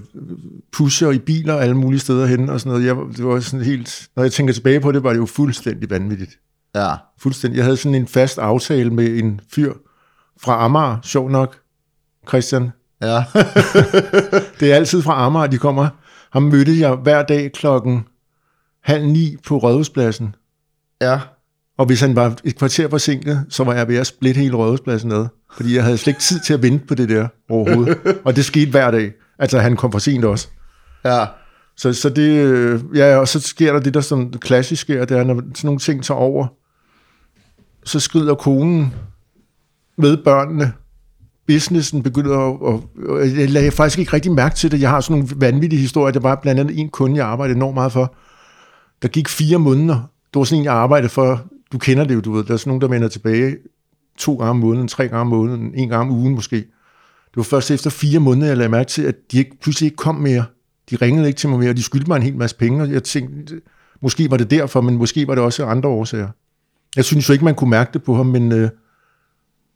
pusher 0.72 1.12
i 1.12 1.20
biler 1.20 1.56
alle 1.56 1.78
mulige 1.78 2.00
steder 2.00 2.26
hen 2.26 2.50
og 2.50 2.60
sådan 2.60 2.72
noget. 2.72 2.86
Jeg, 2.86 2.96
det 3.18 3.26
var 3.26 3.40
sådan 3.40 3.66
helt, 3.66 4.10
når 4.16 4.24
jeg 4.24 4.32
tænker 4.32 4.54
tilbage 4.54 4.80
på 4.80 4.92
det, 4.92 5.04
var 5.04 5.10
det 5.10 5.18
jo 5.20 5.26
fuldstændig 5.26 5.90
vanvittigt. 5.90 6.40
Ja, 6.76 6.94
Fuldstændig. 7.20 7.58
Jeg 7.58 7.66
havde 7.66 7.78
sådan 7.78 7.96
en 7.96 8.08
fast 8.08 8.38
aftale 8.38 8.90
med 8.90 9.20
en 9.20 9.42
fyr 9.56 9.74
fra 10.42 10.66
Amager, 10.66 10.98
sjov 11.04 11.30
nok, 11.30 11.58
Christian. 12.28 12.72
ja, 13.02 13.24
Det 14.60 14.72
er 14.72 14.76
altid 14.76 15.02
fra 15.02 15.26
Amager, 15.26 15.48
de 15.48 15.58
kommer. 15.58 15.88
Ham 16.32 16.44
mødte 16.44 16.80
jeg 16.80 16.96
hver 16.96 17.24
dag 17.24 17.52
klokken 17.52 18.06
halv 18.84 19.06
ni 19.08 19.36
på 19.48 19.58
Rådhuspladsen. 19.58 20.36
ja. 21.02 21.20
Og 21.82 21.88
hvis 21.88 22.02
han 22.02 22.16
var 22.16 22.36
et 22.44 22.58
kvarter 22.58 22.90
forsinket, 22.90 23.46
så 23.50 23.64
var 23.64 23.74
jeg 23.74 23.88
ved 23.88 23.98
at 23.98 24.08
splitte 24.08 24.42
hele 24.42 24.56
Rådhuspladsen 24.56 25.10
ned. 25.10 25.26
Fordi 25.56 25.76
jeg 25.76 25.84
havde 25.84 25.98
slet 25.98 26.12
ikke 26.12 26.22
tid 26.22 26.40
til 26.40 26.54
at 26.54 26.64
vente 26.64 26.86
på 26.86 26.96
det 26.96 27.10
der 27.10 27.28
overhovedet. 27.50 27.98
og 28.26 28.36
det 28.36 28.46
skete 28.46 28.72
hver 28.72 28.92
dag. 28.92 29.12
Altså, 29.40 29.60
han 29.60 29.76
kom 29.76 29.92
for 29.92 30.00
sent 30.00 30.26
også. 30.26 30.48
Ja, 31.06 31.26
Så, 31.78 31.94
så 31.94 32.10
det, 32.10 32.46
øh, 32.46 32.82
ja, 32.96 33.18
og 33.18 33.28
så 33.28 33.40
sker 33.40 33.74
der 33.74 33.80
det, 33.80 33.94
der 33.94 34.02
sådan 34.02 34.34
klassisk 34.42 34.82
sker, 34.82 35.06
det 35.06 35.18
er, 35.18 35.24
når 35.24 35.36
sådan 35.36 35.54
nogle 35.64 35.80
ting 35.80 36.04
tager 36.04 36.18
over, 36.18 36.48
så 37.84 38.00
skrider 38.00 38.36
konen 38.36 38.94
med 39.98 40.18
børnene. 40.18 40.74
Businessen 41.48 42.04
begynder 42.04 42.38
at, 42.38 42.62
og, 42.62 42.90
og 43.10 43.20
jeg 43.20 43.50
lagde 43.50 43.72
faktisk 43.72 44.00
ikke 44.00 44.14
rigtig 44.14 44.32
mærke 44.32 44.56
til 44.56 44.72
det. 44.72 44.82
Jeg 44.82 44.90
har 44.90 45.02
sådan 45.02 45.18
nogle 45.18 45.30
vanvittige 45.36 45.80
historier. 45.80 46.14
Der 46.14 46.20
var 46.20 46.40
blandt 46.42 46.60
andet 46.60 46.80
en 46.80 46.90
kunde, 46.90 47.18
jeg 47.18 47.26
arbejdede 47.26 47.56
enormt 47.56 47.76
meget 47.76 47.92
for. 47.92 48.16
Der 49.02 49.08
gik 49.08 49.30
fire 49.30 49.60
måneder. 49.60 49.96
Det 50.34 50.40
var 50.40 50.44
sådan 50.44 50.60
en, 50.60 50.66
jeg 50.66 50.74
arbejdede 50.74 51.10
for. 51.10 51.46
Du 51.72 51.78
kender 51.78 52.04
det 52.04 52.16
jo, 52.16 52.20
du 52.20 52.32
ved. 52.32 52.44
Der 52.44 52.54
er 52.54 52.58
sådan 52.58 52.70
nogen, 52.70 52.82
der 52.82 52.88
vender 52.88 53.08
tilbage 53.08 53.58
to 54.18 54.36
gange 54.36 54.50
om 54.50 54.56
måneden, 54.56 54.88
tre 54.88 55.08
gange 55.08 55.22
om 55.22 55.28
måneden, 55.28 55.76
en 55.76 55.90
gang 55.90 56.02
om 56.02 56.12
ugen 56.12 56.36
måske. 56.36 56.56
Det 56.56 57.38
var 57.38 57.44
først 57.44 57.72
efter 57.72 57.90
fire 57.90 58.20
måneder, 58.20 58.48
jeg 58.48 58.58
lagde 58.58 58.70
mærke 58.70 58.90
til, 58.90 59.02
at 59.02 59.16
de 59.32 59.38
ikke, 59.38 59.58
pludselig 59.62 59.88
ikke 59.88 59.98
kom 59.98 60.16
mere. 60.16 60.46
De 60.90 60.96
ringede 60.96 61.28
ikke 61.28 61.38
til 61.38 61.50
mig 61.50 61.60
mere, 61.60 61.70
og 61.70 61.78
de 61.78 61.84
skyldte 61.84 62.08
mig 62.08 62.16
en 62.16 62.24
hel 62.24 62.36
masse 62.36 62.56
penge, 62.56 62.84
og 62.84 62.92
jeg 62.92 63.04
tænkte, 63.04 63.62
måske 64.02 64.32
var 64.32 64.38
det 64.38 64.52
derfor, 64.52 64.82
men 64.82 64.98
måske 64.98 65.28
var 65.28 65.36
det 65.36 65.44
også 65.44 65.66
andre 65.66 65.90
årsager. 65.90 66.30
Jeg 66.96 67.06
synes 67.06 67.30
jo 67.30 67.34
ikke, 67.34 67.46
man 67.46 67.56
kunne 67.56 67.70
mærke 67.70 67.90
det 67.94 68.04
på 68.04 68.16
ham, 68.16 68.26
men 68.26 68.52
øh, 68.52 68.70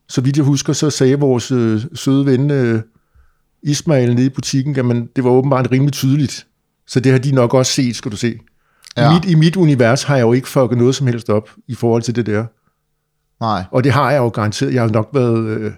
så 0.08 0.22
vidt 0.22 0.38
jeg 0.38 0.46
husker, 0.46 0.74
så 0.74 0.90
sagde 0.90 1.20
vores 1.20 1.52
øh, 1.52 1.82
søde 1.94 2.26
ven 2.26 2.52
øh, 2.52 2.82
Ismail 3.64 4.16
nede 4.16 4.26
i 4.26 4.30
butikken, 4.30 4.92
at 4.92 5.08
det 5.16 5.24
var 5.24 5.30
åbenbart 5.30 5.72
rimelig 5.72 5.94
tydeligt. 5.94 6.48
Så 6.88 7.00
det 7.00 7.12
har 7.12 7.20
de 7.20 7.32
nok 7.32 7.54
også 7.54 7.72
set, 7.72 7.96
skal 7.96 8.12
du 8.12 8.18
se. 8.18 8.40
Ja. 8.98 9.12
I, 9.12 9.14
mit, 9.14 9.26
I 9.26 9.36
mit 9.36 9.56
univers 9.56 10.04
har 10.04 10.16
jeg 10.16 10.24
jo 10.24 10.34
ikke 10.34 10.48
fucket 10.48 10.78
noget 10.78 10.96
som 10.96 11.08
helst 11.08 11.30
op 11.30 11.50
i 11.68 11.76
forhold 11.76 12.02
til 12.02 12.16
det 12.16 12.26
der. 12.26 12.46
Nej. 13.40 13.64
Og 13.72 13.84
det 13.84 13.92
har 13.92 14.12
jeg 14.12 14.18
jo 14.18 14.28
garanteret. 14.28 14.74
Jeg 14.74 14.82
har 14.82 14.90
nok 14.90 15.10
været 15.14 15.48
øh, 15.48 15.72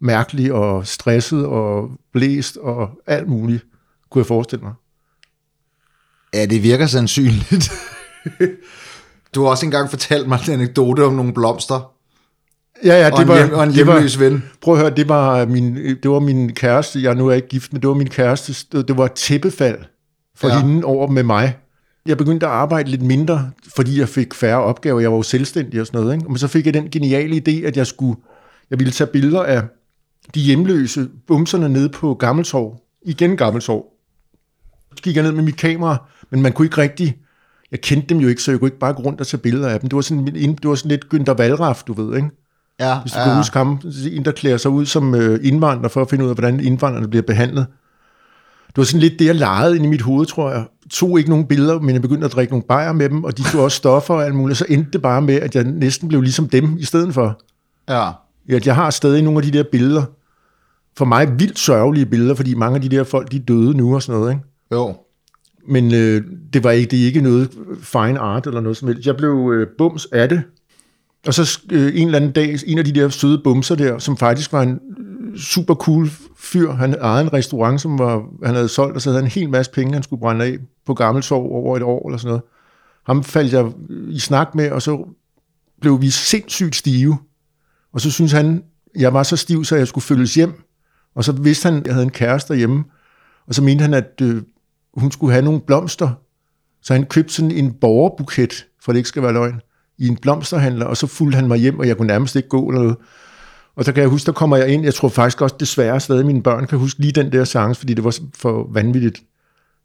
mærkelig 0.00 0.52
og 0.52 0.86
stresset 0.86 1.46
og 1.46 1.90
blæst 2.12 2.56
og 2.56 2.90
alt 3.06 3.28
muligt, 3.28 3.64
kunne 4.10 4.20
jeg 4.20 4.26
forestille 4.26 4.64
mig. 4.64 4.72
Ja, 6.34 6.46
det 6.46 6.62
virker 6.62 6.86
sandsynligt. 6.86 7.72
du 9.34 9.42
har 9.42 9.50
også 9.50 9.66
engang 9.66 9.90
fortalt 9.90 10.28
mig 10.28 10.40
en 10.48 10.52
anekdote 10.52 11.04
om 11.04 11.12
nogle 11.12 11.34
blomster. 11.34 11.92
Ja, 12.84 12.94
ja, 12.94 13.06
det 13.06 13.12
og 13.12 13.22
en, 13.22 13.28
var, 13.28 13.56
og 13.56 13.64
en 13.64 13.72
det 13.72 13.86
var, 13.86 14.18
ven. 14.18 14.44
Prøv 14.60 14.74
at 14.74 14.80
høre, 14.80 14.90
det 14.90 15.08
var 15.08 15.46
min, 15.46 15.76
det 15.76 16.10
var 16.10 16.20
min 16.20 16.54
kæreste, 16.54 17.02
jeg 17.02 17.14
nu 17.14 17.28
er 17.28 17.34
ikke 17.34 17.48
gift, 17.48 17.72
men 17.72 17.82
det 17.82 17.88
var 17.88 17.94
min 17.94 18.10
kæreste, 18.10 18.82
det 18.82 18.96
var 18.96 19.04
et 19.04 19.12
tæppefald 19.12 19.78
for 20.36 20.48
ja. 20.48 20.60
hende 20.60 20.84
over 20.84 21.06
med 21.06 21.22
mig. 21.22 21.56
Jeg 22.06 22.18
begyndte 22.18 22.46
at 22.46 22.52
arbejde 22.52 22.90
lidt 22.90 23.02
mindre, 23.02 23.50
fordi 23.76 23.98
jeg 23.98 24.08
fik 24.08 24.34
færre 24.34 24.60
opgaver. 24.60 25.00
Jeg 25.00 25.10
var 25.10 25.16
jo 25.16 25.22
selvstændig 25.22 25.80
og 25.80 25.86
sådan 25.86 26.00
noget. 26.00 26.14
Ikke? 26.14 26.28
Men 26.28 26.38
så 26.38 26.48
fik 26.48 26.66
jeg 26.66 26.74
den 26.74 26.90
geniale 26.90 27.42
idé, 27.48 27.66
at 27.66 27.76
jeg 27.76 27.86
skulle, 27.86 28.20
jeg 28.70 28.78
ville 28.78 28.92
tage 28.92 29.10
billeder 29.10 29.42
af 29.42 29.62
de 30.34 30.40
hjemløse 30.40 31.08
bumserne 31.26 31.68
nede 31.68 31.88
på 31.88 32.14
Gammeltorv. 32.14 32.76
Igen 33.02 33.36
Gammeltorv. 33.36 33.84
Så 34.96 35.02
gik 35.02 35.16
jeg 35.16 35.24
ned 35.24 35.32
med 35.32 35.42
mit 35.42 35.56
kamera, 35.56 35.96
men 36.30 36.42
man 36.42 36.52
kunne 36.52 36.66
ikke 36.66 36.78
rigtig, 36.78 37.16
jeg 37.70 37.80
kendte 37.80 38.08
dem 38.08 38.18
jo 38.18 38.28
ikke, 38.28 38.42
så 38.42 38.50
jeg 38.50 38.60
kunne 38.60 38.68
ikke 38.68 38.78
bare 38.78 38.92
gå 38.92 39.02
rundt 39.02 39.20
og 39.20 39.26
tage 39.26 39.40
billeder 39.40 39.68
af 39.68 39.80
dem. 39.80 39.88
Det 39.88 39.96
var 39.96 40.02
sådan, 40.02 40.26
det 40.26 40.68
var 40.68 40.74
sådan 40.74 40.90
lidt 40.90 41.04
Günther 41.14 41.38
Wallraff, 41.38 41.82
du 41.82 41.92
ved, 41.92 42.16
ikke? 42.16 42.30
Ja, 42.80 43.00
Hvis 43.00 43.12
du 43.12 43.18
kan 43.24 43.36
huske 43.36 43.58
ham, 43.58 43.80
en 44.12 44.24
der 44.24 44.32
klæder 44.32 44.56
sig 44.56 44.70
ud 44.70 44.86
som 44.86 45.14
øh, 45.14 45.40
indvandrer 45.42 45.88
for 45.88 46.00
at 46.00 46.10
finde 46.10 46.24
ud 46.24 46.30
af, 46.30 46.36
hvordan 46.36 46.60
indvandrerne 46.60 47.08
bliver 47.08 47.22
behandlet. 47.22 47.66
Det 48.66 48.76
var 48.76 48.84
sådan 48.84 49.00
lidt 49.00 49.18
det, 49.18 49.24
jeg 49.24 49.34
legede 49.34 49.76
ind 49.76 49.84
i 49.84 49.88
mit 49.88 50.02
hoved, 50.02 50.26
tror 50.26 50.50
jeg. 50.50 50.64
Tog 50.90 51.18
ikke 51.18 51.30
nogen 51.30 51.46
billeder, 51.46 51.80
men 51.80 51.90
jeg 51.94 52.02
begyndte 52.02 52.24
at 52.24 52.32
drikke 52.32 52.52
nogle 52.52 52.64
bajer 52.68 52.92
med 52.92 53.08
dem, 53.08 53.24
og 53.24 53.38
de 53.38 53.42
tog 53.42 53.62
også 53.62 53.76
stoffer 53.76 54.14
og 54.14 54.24
alt 54.24 54.34
muligt. 54.34 54.58
Så 54.58 54.66
endte 54.68 54.90
det 54.90 55.02
bare 55.02 55.22
med, 55.22 55.34
at 55.34 55.54
jeg 55.54 55.64
næsten 55.64 56.08
blev 56.08 56.20
ligesom 56.22 56.48
dem 56.48 56.78
i 56.78 56.84
stedet 56.84 57.14
for. 57.14 57.40
ja. 57.88 58.10
At 58.48 58.66
jeg 58.66 58.74
har 58.74 58.90
stadig 58.90 59.22
nogle 59.22 59.38
af 59.38 59.42
de 59.42 59.58
der 59.58 59.64
billeder. 59.72 60.02
For 60.96 61.04
mig 61.04 61.40
vildt 61.40 61.58
sørgelige 61.58 62.06
billeder, 62.06 62.34
fordi 62.34 62.54
mange 62.54 62.74
af 62.76 62.82
de 62.82 62.88
der 62.88 63.04
folk, 63.04 63.32
de 63.32 63.36
er 63.36 63.40
døde 63.40 63.76
nu 63.76 63.94
og 63.94 64.02
sådan 64.02 64.20
noget. 64.20 64.32
Ikke? 64.32 64.44
Jo. 64.72 64.94
Men 65.68 65.94
øh, 65.94 66.22
det 66.52 66.64
var 66.64 66.70
ikke, 66.70 66.90
det 66.90 67.02
er 67.02 67.06
ikke 67.06 67.20
noget 67.20 67.50
fine 67.80 68.18
art 68.18 68.46
eller 68.46 68.60
noget 68.60 68.76
som 68.76 68.88
helst. 68.88 69.06
Jeg 69.06 69.16
blev 69.16 69.52
øh, 69.54 69.66
bums 69.78 70.08
af 70.12 70.28
det. 70.28 70.42
Og 71.26 71.34
så 71.34 71.60
øh, 71.72 72.00
en 72.00 72.06
eller 72.06 72.18
anden 72.18 72.32
dag, 72.32 72.56
en 72.66 72.78
af 72.78 72.84
de 72.84 72.92
der 72.92 73.08
søde 73.08 73.40
bumser 73.44 73.74
der, 73.74 73.98
som 73.98 74.16
faktisk 74.16 74.52
var 74.52 74.62
en 74.62 74.78
super 75.36 75.74
cool 75.74 76.08
fyr. 76.36 76.72
Han 76.72 76.94
ejede 76.94 77.22
en 77.22 77.32
restaurant, 77.32 77.80
som 77.80 77.98
var, 77.98 78.24
han 78.44 78.54
havde 78.54 78.68
solgt, 78.68 78.96
og 78.96 79.02
så 79.02 79.10
havde 79.10 79.18
han 79.18 79.26
en 79.26 79.30
hel 79.30 79.50
masse 79.50 79.72
penge, 79.72 79.94
han 79.94 80.02
skulle 80.02 80.20
brænde 80.20 80.44
af 80.44 80.58
på 80.86 80.94
Gammeltorv 80.94 81.52
over 81.52 81.76
et 81.76 81.82
år 81.82 82.08
eller 82.08 82.18
sådan 82.18 82.28
noget. 82.28 82.42
Ham 83.06 83.24
faldt 83.24 83.52
jeg 83.52 83.72
i 84.08 84.18
snak 84.18 84.54
med, 84.54 84.70
og 84.70 84.82
så 84.82 85.06
blev 85.80 86.00
vi 86.00 86.10
sindssygt 86.10 86.76
stive. 86.76 87.18
Og 87.92 88.00
så 88.00 88.10
synes 88.10 88.32
han, 88.32 88.62
jeg 88.98 89.14
var 89.14 89.22
så 89.22 89.36
stiv, 89.36 89.64
så 89.64 89.76
jeg 89.76 89.88
skulle 89.88 90.04
følges 90.04 90.34
hjem. 90.34 90.52
Og 91.14 91.24
så 91.24 91.32
vidste 91.32 91.66
han, 91.66 91.80
at 91.80 91.86
jeg 91.86 91.94
havde 91.94 92.04
en 92.04 92.10
kæreste 92.10 92.52
derhjemme. 92.52 92.84
Og 93.46 93.54
så 93.54 93.62
mente 93.62 93.82
han, 93.82 93.94
at 93.94 94.20
øh, 94.22 94.42
hun 94.94 95.10
skulle 95.10 95.32
have 95.32 95.44
nogle 95.44 95.60
blomster. 95.60 96.10
Så 96.82 96.92
han 96.92 97.06
købte 97.06 97.32
sådan 97.32 97.50
en 97.50 97.72
borgerbuket, 97.72 98.66
for 98.82 98.92
det 98.92 98.98
ikke 98.98 99.08
skal 99.08 99.22
være 99.22 99.32
løgn, 99.32 99.60
i 99.98 100.08
en 100.08 100.16
blomsterhandler, 100.16 100.86
og 100.86 100.96
så 100.96 101.06
fulgte 101.06 101.36
han 101.36 101.48
mig 101.48 101.58
hjem, 101.58 101.78
og 101.78 101.88
jeg 101.88 101.96
kunne 101.96 102.06
nærmest 102.06 102.36
ikke 102.36 102.48
gå 102.48 102.68
eller 102.68 102.82
noget. 102.82 102.96
Og 103.80 103.86
så 103.86 103.92
kan 103.92 104.00
jeg 104.00 104.10
huske, 104.10 104.26
der 104.26 104.32
kommer 104.32 104.56
jeg 104.56 104.68
ind, 104.68 104.84
jeg 104.84 104.94
tror 104.94 105.08
faktisk 105.08 105.40
også 105.42 105.56
desværre 105.60 106.00
stadig, 106.00 106.26
mine 106.26 106.42
børn 106.42 106.66
kan 106.66 106.78
huske 106.78 107.00
lige 107.00 107.12
den 107.12 107.32
der 107.32 107.44
sang, 107.44 107.76
fordi 107.76 107.94
det 107.94 108.04
var 108.04 108.18
for 108.38 108.68
vanvittigt. 108.72 109.22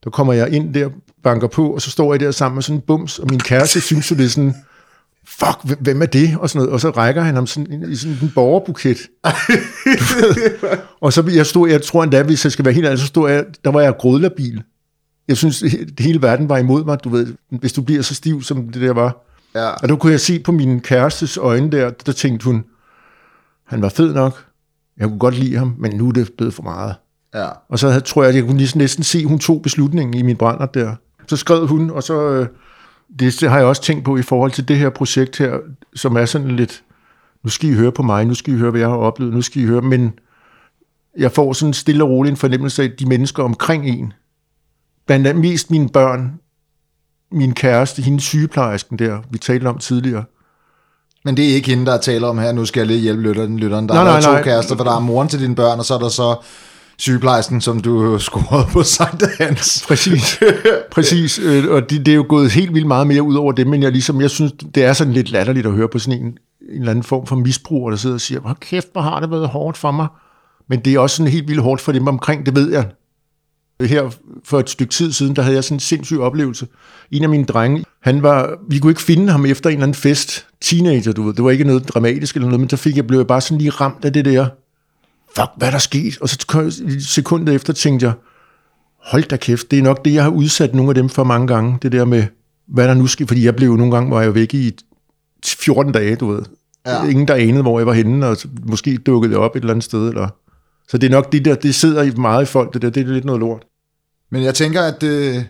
Der 0.03 0.09
kommer 0.09 0.33
jeg 0.33 0.53
ind 0.53 0.73
der, 0.73 0.89
banker 1.23 1.47
på, 1.47 1.69
og 1.73 1.81
så 1.81 1.91
står 1.91 2.13
jeg 2.13 2.19
der 2.19 2.31
sammen 2.31 2.55
med 2.55 2.63
sådan 2.63 2.75
en 2.75 2.81
bums, 2.87 3.19
og 3.19 3.27
min 3.29 3.39
kæreste 3.39 3.81
synes 3.81 4.11
jo, 4.11 4.15
det 4.15 4.25
er 4.25 4.29
sådan, 4.29 4.55
fuck, 5.27 5.79
hvem- 5.79 6.01
er 6.01 6.05
det? 6.05 6.37
Og, 6.39 6.49
sådan 6.49 6.59
noget. 6.59 6.73
og 6.73 6.79
så 6.81 6.89
rækker 6.89 7.21
han 7.21 7.35
ham 7.35 7.47
sådan, 7.47 7.83
i 7.91 7.95
sådan 7.95 8.17
en 8.21 8.31
borgerbuket. 8.35 8.97
og 11.01 11.13
så 11.13 11.31
jeg 11.35 11.45
stod, 11.45 11.69
jeg 11.69 11.81
tror 11.81 12.03
endda, 12.03 12.23
hvis 12.23 12.43
jeg 12.43 12.51
skal 12.51 12.65
være 12.65 12.73
helt 12.73 12.85
ærlig, 12.85 12.99
så 12.99 13.05
stod 13.05 13.29
jeg, 13.31 13.45
der 13.63 13.71
var 13.71 13.81
jeg 13.81 13.93
grådlabil. 13.99 14.63
Jeg 15.27 15.37
synes, 15.37 15.63
he- 15.63 15.85
hele 15.99 16.21
verden 16.21 16.49
var 16.49 16.57
imod 16.57 16.83
mig, 16.85 16.97
du 17.03 17.09
ved, 17.09 17.33
hvis 17.49 17.73
du 17.73 17.81
bliver 17.81 18.01
så 18.01 18.15
stiv, 18.15 18.43
som 18.43 18.69
det 18.69 18.81
der 18.81 18.93
var. 18.93 19.25
Ja. 19.55 19.69
Og 19.69 19.89
der 19.89 19.95
kunne 19.95 20.11
jeg 20.11 20.19
se 20.19 20.39
på 20.39 20.51
min 20.51 20.79
kærestes 20.79 21.37
øjne 21.37 21.71
der, 21.71 21.89
der 21.89 22.11
tænkte 22.11 22.43
hun, 22.43 22.63
han 23.65 23.81
var 23.81 23.89
fed 23.89 24.13
nok, 24.13 24.45
jeg 24.97 25.07
kunne 25.07 25.19
godt 25.19 25.35
lide 25.35 25.57
ham, 25.57 25.75
men 25.77 25.95
nu 25.95 26.07
er 26.07 26.11
det 26.11 26.31
blevet 26.37 26.53
for 26.53 26.63
meget. 26.63 26.95
Ja. 27.33 27.47
Og 27.69 27.79
så 27.79 27.87
havde, 27.87 28.01
tror 28.01 28.23
jeg, 28.23 28.29
at 28.29 28.35
jeg 28.35 28.43
kunne 28.43 28.57
næsten, 28.57 28.79
næsten 28.79 29.03
se, 29.03 29.19
at 29.19 29.25
hun 29.25 29.39
tog 29.39 29.61
beslutningen 29.61 30.13
i 30.13 30.21
min 30.21 30.35
brænder 30.35 30.65
der. 30.65 30.95
Så 31.27 31.37
skrev 31.37 31.67
hun, 31.67 31.89
og 31.89 32.03
så, 32.03 32.29
øh, 32.29 32.47
det, 33.19 33.37
det 33.39 33.49
har 33.49 33.57
jeg 33.57 33.67
også 33.67 33.81
tænkt 33.81 34.05
på 34.05 34.17
i 34.17 34.21
forhold 34.21 34.51
til 34.51 34.67
det 34.67 34.77
her 34.77 34.89
projekt 34.89 35.37
her, 35.37 35.57
som 35.95 36.15
er 36.15 36.25
sådan 36.25 36.55
lidt, 36.55 36.83
nu 37.43 37.49
skal 37.49 37.69
I 37.69 37.73
høre 37.73 37.91
på 37.91 38.03
mig, 38.03 38.25
nu 38.25 38.33
skal 38.33 38.53
I 38.53 38.57
høre, 38.57 38.71
hvad 38.71 38.81
jeg 38.81 38.89
har 38.89 38.95
oplevet, 38.95 39.33
nu 39.33 39.41
skal 39.41 39.61
I 39.61 39.65
høre, 39.65 39.81
men 39.81 40.19
jeg 41.17 41.31
får 41.31 41.53
sådan 41.53 41.73
stille 41.73 42.03
og 42.03 42.09
roligt 42.09 42.31
en 42.31 42.37
fornemmelse 42.37 42.83
af, 42.83 42.87
at 42.87 42.99
de 42.99 43.05
mennesker 43.05 43.43
omkring 43.43 43.85
en, 43.85 44.13
blandt 45.05 45.27
andet 45.27 45.41
mest 45.41 45.71
mine 45.71 45.89
børn, 45.89 46.39
min 47.31 47.53
kæreste, 47.53 48.01
hende 48.01 48.21
sygeplejersken 48.21 48.99
der, 48.99 49.21
vi 49.29 49.37
talte 49.37 49.67
om 49.67 49.77
tidligere, 49.77 50.23
Men 51.25 51.37
det 51.37 51.49
er 51.49 51.55
ikke 51.55 51.69
hende, 51.69 51.85
der 51.85 51.97
taler 51.97 52.27
om 52.27 52.37
her, 52.37 52.51
nu 52.51 52.65
skal 52.65 52.79
jeg 52.79 52.87
lige 52.87 52.99
hjælpe 52.99 53.21
lytteren. 53.21 53.59
lytteren. 53.59 53.89
Der 53.89 53.93
Nej, 53.95 54.03
er 54.03 54.07
nej, 54.07 54.21
to 54.21 54.31
nej. 54.31 54.43
kærester, 54.43 54.77
for 54.77 54.83
der 54.83 54.95
er 54.95 54.99
moren 54.99 55.27
til 55.27 55.39
dine 55.39 55.55
børn, 55.55 55.79
og 55.79 55.85
så 55.85 55.93
er 55.93 55.99
der 55.99 56.09
så 56.09 56.35
sygeplejersken, 56.97 57.61
som 57.61 57.79
du 57.79 58.17
scorede 58.19 58.67
på 58.73 58.83
Sankt 58.83 59.23
Hans. 59.39 59.85
Præcis, 59.87 60.39
præcis. 60.91 61.39
Øh, 61.39 61.71
Og 61.71 61.89
det, 61.89 62.05
det 62.05 62.11
er 62.11 62.15
jo 62.15 62.25
gået 62.29 62.51
helt 62.51 62.73
vildt 62.73 62.87
meget 62.87 63.07
mere 63.07 63.23
ud 63.23 63.35
over 63.35 63.51
det, 63.51 63.67
men 63.67 63.83
jeg, 63.83 63.91
ligesom, 63.91 64.21
jeg 64.21 64.29
synes, 64.29 64.51
det 64.75 64.83
er 64.85 64.93
sådan 64.93 65.13
lidt 65.13 65.31
latterligt 65.31 65.65
at 65.65 65.71
høre 65.73 65.87
på 65.87 65.99
sådan 65.99 66.19
en, 66.19 66.25
en 66.25 66.35
eller 66.79 66.89
anden 66.89 67.03
form 67.03 67.25
for 67.27 67.35
misbruger, 67.35 67.89
der 67.89 67.97
sidder 67.97 68.13
og 68.15 68.21
siger, 68.21 68.39
hvor 68.39 68.57
kæft, 68.61 68.87
hvor 68.91 69.01
har 69.01 69.19
det 69.19 69.31
været 69.31 69.47
hårdt 69.47 69.77
for 69.77 69.91
mig. 69.91 70.07
Men 70.69 70.79
det 70.79 70.93
er 70.93 70.99
også 70.99 71.15
sådan 71.15 71.31
helt 71.31 71.47
vildt 71.47 71.61
hårdt 71.61 71.81
for 71.81 71.91
dem 71.91 72.07
omkring, 72.07 72.45
det 72.45 72.55
ved 72.55 72.71
jeg. 72.71 72.85
Her 73.81 74.09
for 74.43 74.59
et 74.59 74.69
stykke 74.69 74.91
tid 74.91 75.11
siden, 75.11 75.35
der 75.35 75.41
havde 75.41 75.55
jeg 75.55 75.63
sådan 75.63 75.75
en 75.75 75.79
sindssyg 75.79 76.19
oplevelse. 76.19 76.67
En 77.11 77.23
af 77.23 77.29
mine 77.29 77.45
drenge, 77.45 77.85
han 78.01 78.23
var, 78.23 78.57
vi 78.69 78.79
kunne 78.79 78.91
ikke 78.91 79.01
finde 79.01 79.31
ham 79.31 79.45
efter 79.45 79.69
en 79.69 79.73
eller 79.73 79.83
anden 79.83 79.95
fest. 79.95 80.47
Teenager, 80.61 81.11
du 81.11 81.23
ved. 81.23 81.33
Det 81.33 81.43
var 81.43 81.51
ikke 81.51 81.63
noget 81.63 81.87
dramatisk 81.89 82.35
eller 82.35 82.47
noget, 82.47 82.59
men 82.59 82.69
så 82.69 82.77
fik 82.77 82.95
jeg, 82.95 83.07
blev 83.07 83.19
jeg 83.19 83.27
bare 83.27 83.41
sådan 83.41 83.57
lige 83.57 83.69
ramt 83.69 84.05
af 84.05 84.13
det 84.13 84.25
der. 84.25 84.47
Fuck, 85.35 85.49
hvad 85.57 85.67
er 85.67 85.71
der 85.71 85.77
sket? 85.77 86.17
Og 86.21 86.29
så 86.29 86.71
sekundet 86.99 87.55
efter 87.55 87.73
tænkte 87.73 88.05
jeg, 88.05 88.13
hold 89.03 89.23
da 89.23 89.37
kæft, 89.37 89.71
det 89.71 89.79
er 89.79 89.83
nok 89.83 90.05
det, 90.05 90.13
jeg 90.13 90.23
har 90.23 90.31
udsat 90.31 90.75
nogle 90.75 90.89
af 90.89 90.95
dem 90.95 91.09
for 91.09 91.23
mange 91.23 91.47
gange. 91.47 91.77
Det 91.81 91.91
der 91.91 92.05
med, 92.05 92.23
hvad 92.67 92.87
der 92.87 92.93
nu 92.93 93.07
sker. 93.07 93.25
Fordi 93.27 93.45
jeg 93.45 93.55
blev 93.55 93.67
jo 93.67 93.75
nogle 93.75 93.95
gange, 93.95 94.11
var 94.11 94.21
jeg 94.21 94.35
væk 94.35 94.53
i 94.53 94.71
14 95.45 95.93
dage, 95.93 96.15
du 96.15 96.31
ved. 96.31 96.41
Ja. 96.85 97.03
Ingen 97.03 97.27
der 97.27 97.35
anede, 97.35 97.61
hvor 97.61 97.79
jeg 97.79 97.87
var 97.87 97.93
henne, 97.93 98.27
og 98.27 98.37
måske 98.63 98.97
dukkede 98.97 99.33
jeg 99.33 99.39
op 99.39 99.55
et 99.55 99.59
eller 99.59 99.73
andet 99.73 99.83
sted. 99.83 100.07
Eller... 100.07 100.29
Så 100.87 100.97
det 100.97 101.07
er 101.07 101.11
nok 101.11 101.31
det 101.31 101.45
der, 101.45 101.55
det 101.55 101.75
sidder 101.75 102.01
i 102.03 102.11
meget 102.11 102.43
i 102.43 102.45
folk, 102.45 102.73
det 102.73 102.81
der, 102.81 102.89
det 102.89 103.03
er 103.03 103.07
lidt 103.13 103.25
noget 103.25 103.39
lort. 103.39 103.63
Men 104.31 104.43
jeg 104.43 104.55
tænker, 104.55 104.81
at 104.81 105.01
det, 105.01 105.47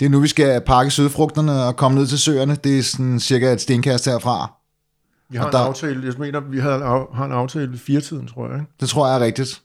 det 0.00 0.06
er 0.06 0.10
nu, 0.10 0.20
vi 0.20 0.28
skal 0.28 0.60
pakke 0.60 0.90
sødfrugterne 0.90 1.64
og 1.64 1.76
komme 1.76 1.98
ned 1.98 2.06
til 2.06 2.18
søerne. 2.18 2.54
Det 2.64 2.78
er 2.78 2.82
sådan 2.82 3.20
cirka 3.20 3.52
et 3.52 3.60
stenkast 3.60 4.04
herfra. 4.04 4.52
Vi 5.30 5.36
har 5.36 5.44
Og 5.44 5.48
en 5.50 5.52
der- 5.52 5.58
aftale, 5.58 6.02
jeg 6.06 6.14
mener, 6.18 6.40
vi 6.40 6.58
har, 6.60 6.74
en- 6.76 7.06
har 7.16 7.24
en 7.24 7.32
aftale 7.32 7.70
ved 7.70 7.78
firetiden, 7.78 8.26
tror 8.28 8.46
jeg. 8.48 8.54
Ikke? 8.56 8.72
Det 8.80 8.88
tror 8.88 9.06
jeg 9.08 9.16
er 9.16 9.20
rigtigt. 9.20 9.62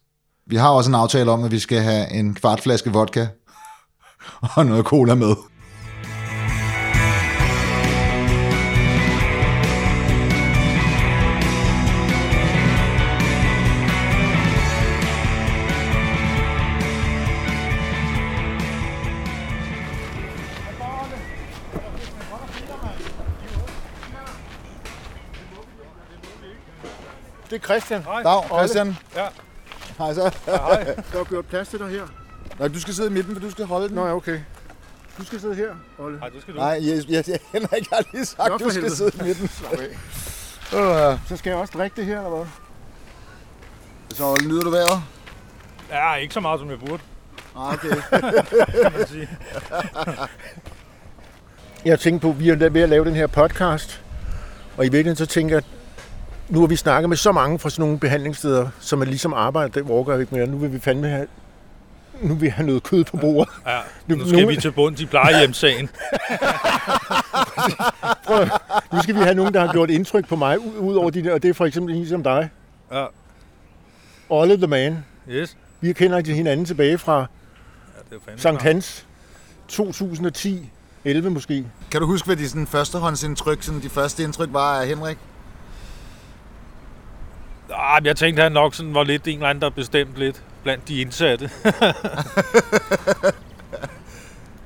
Vi 0.47 0.55
har 0.55 0.69
også 0.69 0.89
en 0.91 0.95
aftale 0.95 1.31
om, 1.31 1.43
at 1.43 1.51
vi 1.51 1.59
skal 1.59 1.81
have 1.81 2.11
en 2.11 2.33
kvart 2.35 2.59
flaske 2.59 2.93
vodka 2.93 3.27
og 4.55 4.65
noget 4.65 4.85
cola 4.85 5.15
med. 5.15 5.33
Det 27.49 27.55
er 27.55 27.59
Christian. 27.59 28.03
Dag, 28.23 28.43
Christian. 28.47 28.97
Ja. 29.15 29.25
Hej 29.97 30.13
så. 30.13 30.35
Hej. 30.45 30.83
Der 31.13 31.19
er 31.19 31.23
gjort 31.23 31.45
plads 31.45 31.67
til 31.67 31.79
dig 31.79 31.89
her. 31.89 32.03
Nej, 32.59 32.67
du 32.67 32.79
skal 32.81 32.93
sidde 32.93 33.09
i 33.09 33.13
midten, 33.13 33.33
for 33.35 33.41
du 33.41 33.51
skal 33.51 33.65
holde 33.65 33.87
den. 33.87 33.95
Nå 33.95 34.05
ja, 34.07 34.13
okay. 34.13 34.39
Du 35.17 35.25
skal 35.25 35.39
sidde 35.41 35.55
her, 35.55 35.69
Olle. 35.99 36.19
Nej, 36.19 36.29
det 36.29 36.41
skal 36.41 36.53
du. 36.53 36.59
Nej, 36.59 36.67
jeg, 36.81 37.03
jeg, 37.09 37.23
jeg, 37.29 37.39
Henrik 37.53 37.87
har 37.93 38.03
lige 38.13 38.25
sagt, 38.25 38.49
Nå, 38.49 38.57
du 38.57 38.69
skal 38.69 38.91
sidde 38.91 39.11
i 39.19 39.23
midten. 39.23 39.49
Øh, 40.75 41.17
Så 41.29 41.37
skal 41.37 41.49
jeg 41.49 41.59
også 41.59 41.73
drikke 41.77 41.95
det 41.95 42.05
her, 42.05 42.17
eller 42.17 42.29
hvad? 42.37 42.45
Så 44.09 44.25
Olle, 44.25 44.47
nyder 44.47 44.61
du 44.61 44.69
vejret? 44.69 45.03
Ja, 45.89 46.15
ikke 46.15 46.33
så 46.33 46.39
meget, 46.39 46.59
som 46.59 46.69
jeg 46.69 46.79
burde, 46.79 47.03
Ah, 47.57 47.73
okay. 47.73 47.89
kan 48.81 48.93
man 48.97 49.07
sige. 49.07 49.29
Jeg 51.85 51.99
tænkte 51.99 52.21
på, 52.27 52.29
at 52.29 52.39
vi 52.39 52.49
er 52.49 52.69
ved 52.69 52.81
at 52.81 52.89
lave 52.89 53.05
den 53.05 53.15
her 53.15 53.27
podcast, 53.27 54.01
og 54.77 54.85
i 54.85 54.89
virkeligheden 54.89 55.15
så 55.15 55.25
tænker 55.25 55.55
jeg, 55.55 55.63
nu 56.49 56.59
har 56.59 56.67
vi 56.67 56.75
snakket 56.75 57.09
med 57.09 57.17
så 57.17 57.31
mange 57.31 57.59
fra 57.59 57.69
sådan 57.69 57.83
nogle 57.83 57.99
behandlingssteder, 57.99 58.69
som 58.79 59.01
er 59.01 59.05
ligesom 59.05 59.33
arbejder, 59.33 59.69
det 59.69 59.85
jeg 60.13 60.21
ikke 60.21 60.35
mere. 60.35 60.47
Nu 60.47 60.57
vil 60.57 60.73
vi 60.73 60.79
fandme 60.79 61.07
have, 61.07 61.27
nu 62.21 62.33
vil 62.33 62.41
vi 62.41 62.47
have 62.47 62.65
noget 62.67 62.83
kød 62.83 63.03
på 63.03 63.17
bordet. 63.17 63.53
Ja, 63.67 63.79
Nu- 64.07 64.15
nu 64.15 64.25
skal 64.25 64.31
nogle- 64.33 64.47
vi 64.55 64.61
til 64.61 64.71
bunds 64.71 65.01
i 65.01 65.05
plejehjemssagen. 65.05 65.89
Prøv, 68.27 68.45
nu 68.93 69.01
skal 69.03 69.15
vi 69.15 69.19
have 69.19 69.35
nogen, 69.35 69.53
der 69.53 69.65
har 69.65 69.73
gjort 69.73 69.89
indtryk 69.89 70.27
på 70.27 70.35
mig, 70.35 70.59
ud 70.59 70.75
ud 70.77 70.95
over 70.95 71.09
de 71.09 71.23
der, 71.23 71.33
og 71.33 71.43
det 71.43 71.49
er 71.49 71.53
for 71.53 71.65
eksempel 71.65 71.95
en 71.95 72.07
som 72.07 72.23
dig. 72.23 72.49
Ja. 72.91 73.05
Olle 74.29 74.57
the 74.57 74.67
Man. 74.67 75.05
Yes. 75.29 75.57
Vi 75.81 75.93
kender 75.93 76.17
ikke 76.17 76.33
hinanden 76.33 76.65
tilbage 76.65 76.97
fra 76.97 77.25
Ja, 78.11 78.17
Sankt. 78.37 78.61
Hans 78.61 79.05
2010, 79.67 80.69
11 81.05 81.29
måske. 81.29 81.65
Kan 81.91 82.01
du 82.01 82.07
huske, 82.07 82.25
hvad 82.25 82.35
de 82.35 82.49
sådan, 82.49 82.67
førstehåndsindtryk, 82.67 83.63
sådan, 83.63 83.81
de 83.81 83.89
første 83.89 84.23
indtryk 84.23 84.49
var 84.51 84.79
af 84.81 84.87
Henrik? 84.87 85.17
Ah, 87.73 88.05
jeg 88.05 88.15
tænkte, 88.15 88.43
han 88.43 88.51
nok 88.51 88.75
sådan 88.75 88.93
var 88.93 89.03
lidt 89.03 89.27
en 89.27 89.33
eller 89.33 89.49
anden, 89.49 89.61
der 89.61 89.69
bestemt 89.69 90.15
lidt 90.15 90.43
blandt 90.63 90.87
de 90.87 91.01
indsatte. 91.01 91.49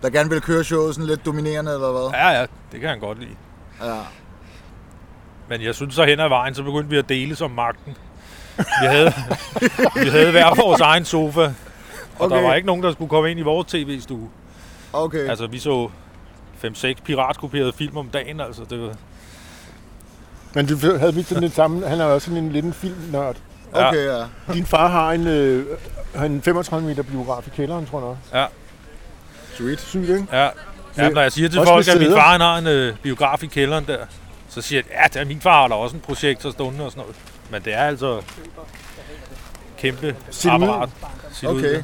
Der 0.01 0.09
gerne 0.09 0.29
ville 0.29 0.41
køre 0.41 0.63
showet 0.63 0.95
sådan 0.95 1.07
lidt 1.07 1.25
dominerende, 1.25 1.73
eller 1.73 1.91
hvad? 1.91 2.19
Ja, 2.19 2.29
ja, 2.29 2.45
det 2.71 2.79
kan 2.79 2.89
han 2.89 2.99
godt 2.99 3.19
lide. 3.19 3.35
Ja. 3.83 3.99
Men 5.49 5.61
jeg 5.61 5.75
synes 5.75 5.95
så 5.95 6.05
hen 6.05 6.19
ad 6.19 6.29
vejen, 6.29 6.55
så 6.55 6.63
begyndte 6.63 6.89
vi 6.89 6.97
at 6.97 7.09
dele 7.09 7.35
som 7.35 7.51
magten. 7.51 7.97
Vi 8.57 8.87
havde, 8.87 9.13
vi 10.03 10.09
havde 10.09 10.31
hver 10.31 10.63
vores 10.63 10.81
egen 10.81 11.05
sofa, 11.05 11.41
og 11.41 11.51
okay. 12.19 12.35
der 12.35 12.41
var 12.41 12.53
ikke 12.53 12.67
nogen, 12.67 12.83
der 12.83 12.91
skulle 12.91 13.09
komme 13.09 13.31
ind 13.31 13.39
i 13.39 13.43
vores 13.43 13.67
tv-stue. 13.67 14.29
Okay. 14.93 15.29
Altså, 15.29 15.47
vi 15.47 15.59
så 15.59 15.89
5-6 16.63 16.93
piratkopierede 17.03 17.73
film 17.73 17.97
om 17.97 18.09
dagen, 18.09 18.39
altså. 18.39 18.63
Det 18.69 18.81
var, 18.81 18.95
Men 20.53 20.65
du 20.65 20.97
havde 20.97 21.13
vi 21.15 21.23
sådan 21.23 21.43
lidt 21.43 21.55
samme, 21.55 21.87
han 21.87 21.99
er 22.01 22.05
også 22.05 22.25
sådan 22.25 22.43
en 22.43 22.51
lidt 22.51 22.65
en 22.65 22.73
filmnørd. 22.73 23.35
Okay, 23.73 24.05
ja. 24.05 24.23
Din 24.53 24.65
far 24.65 24.87
har 24.87 25.11
en, 25.11 25.27
øh, 25.27 25.65
har 26.15 26.25
en 26.25 26.41
35 26.41 26.87
meter 26.87 27.03
biograf 27.03 27.47
i 27.47 27.49
kælderen, 27.55 27.85
tror 27.85 27.99
jeg 27.99 28.07
nok. 28.07 28.17
Ja. 28.33 28.45
Sweet. 29.57 29.79
Sygt, 29.81 30.09
ikke? 30.09 30.25
ja. 30.31 30.49
ja, 30.97 31.09
når 31.09 31.21
jeg 31.21 31.31
siger 31.31 31.49
til 31.49 31.59
Også 31.59 31.71
folk, 31.71 31.87
at 31.87 31.99
min 32.01 32.11
far 32.11 32.31
han 32.31 32.41
har 32.41 32.57
en 32.57 32.67
øh, 32.67 32.95
biograf 33.03 33.43
i 33.43 33.47
kælderen 33.47 33.85
der, 33.87 33.97
så 34.49 34.61
siger 34.61 34.81
jeg, 34.89 34.97
ja, 35.03 35.07
det 35.13 35.21
er 35.21 35.25
min 35.25 35.41
far 35.41 35.61
har 35.61 35.67
der 35.67 35.75
også 35.75 35.95
en 35.95 36.01
projektor 36.01 36.51
stående 36.51 36.85
og 36.85 36.91
sådan 36.91 37.01
noget. 37.01 37.15
Men 37.51 37.61
det 37.61 37.73
er 37.73 37.83
altså 37.83 38.21
kæmpe 39.77 40.07
ud. 40.07 40.49
apparat. 40.51 40.89
Ud, 41.43 41.47
Okay. 41.49 41.73
ja. 41.73 41.77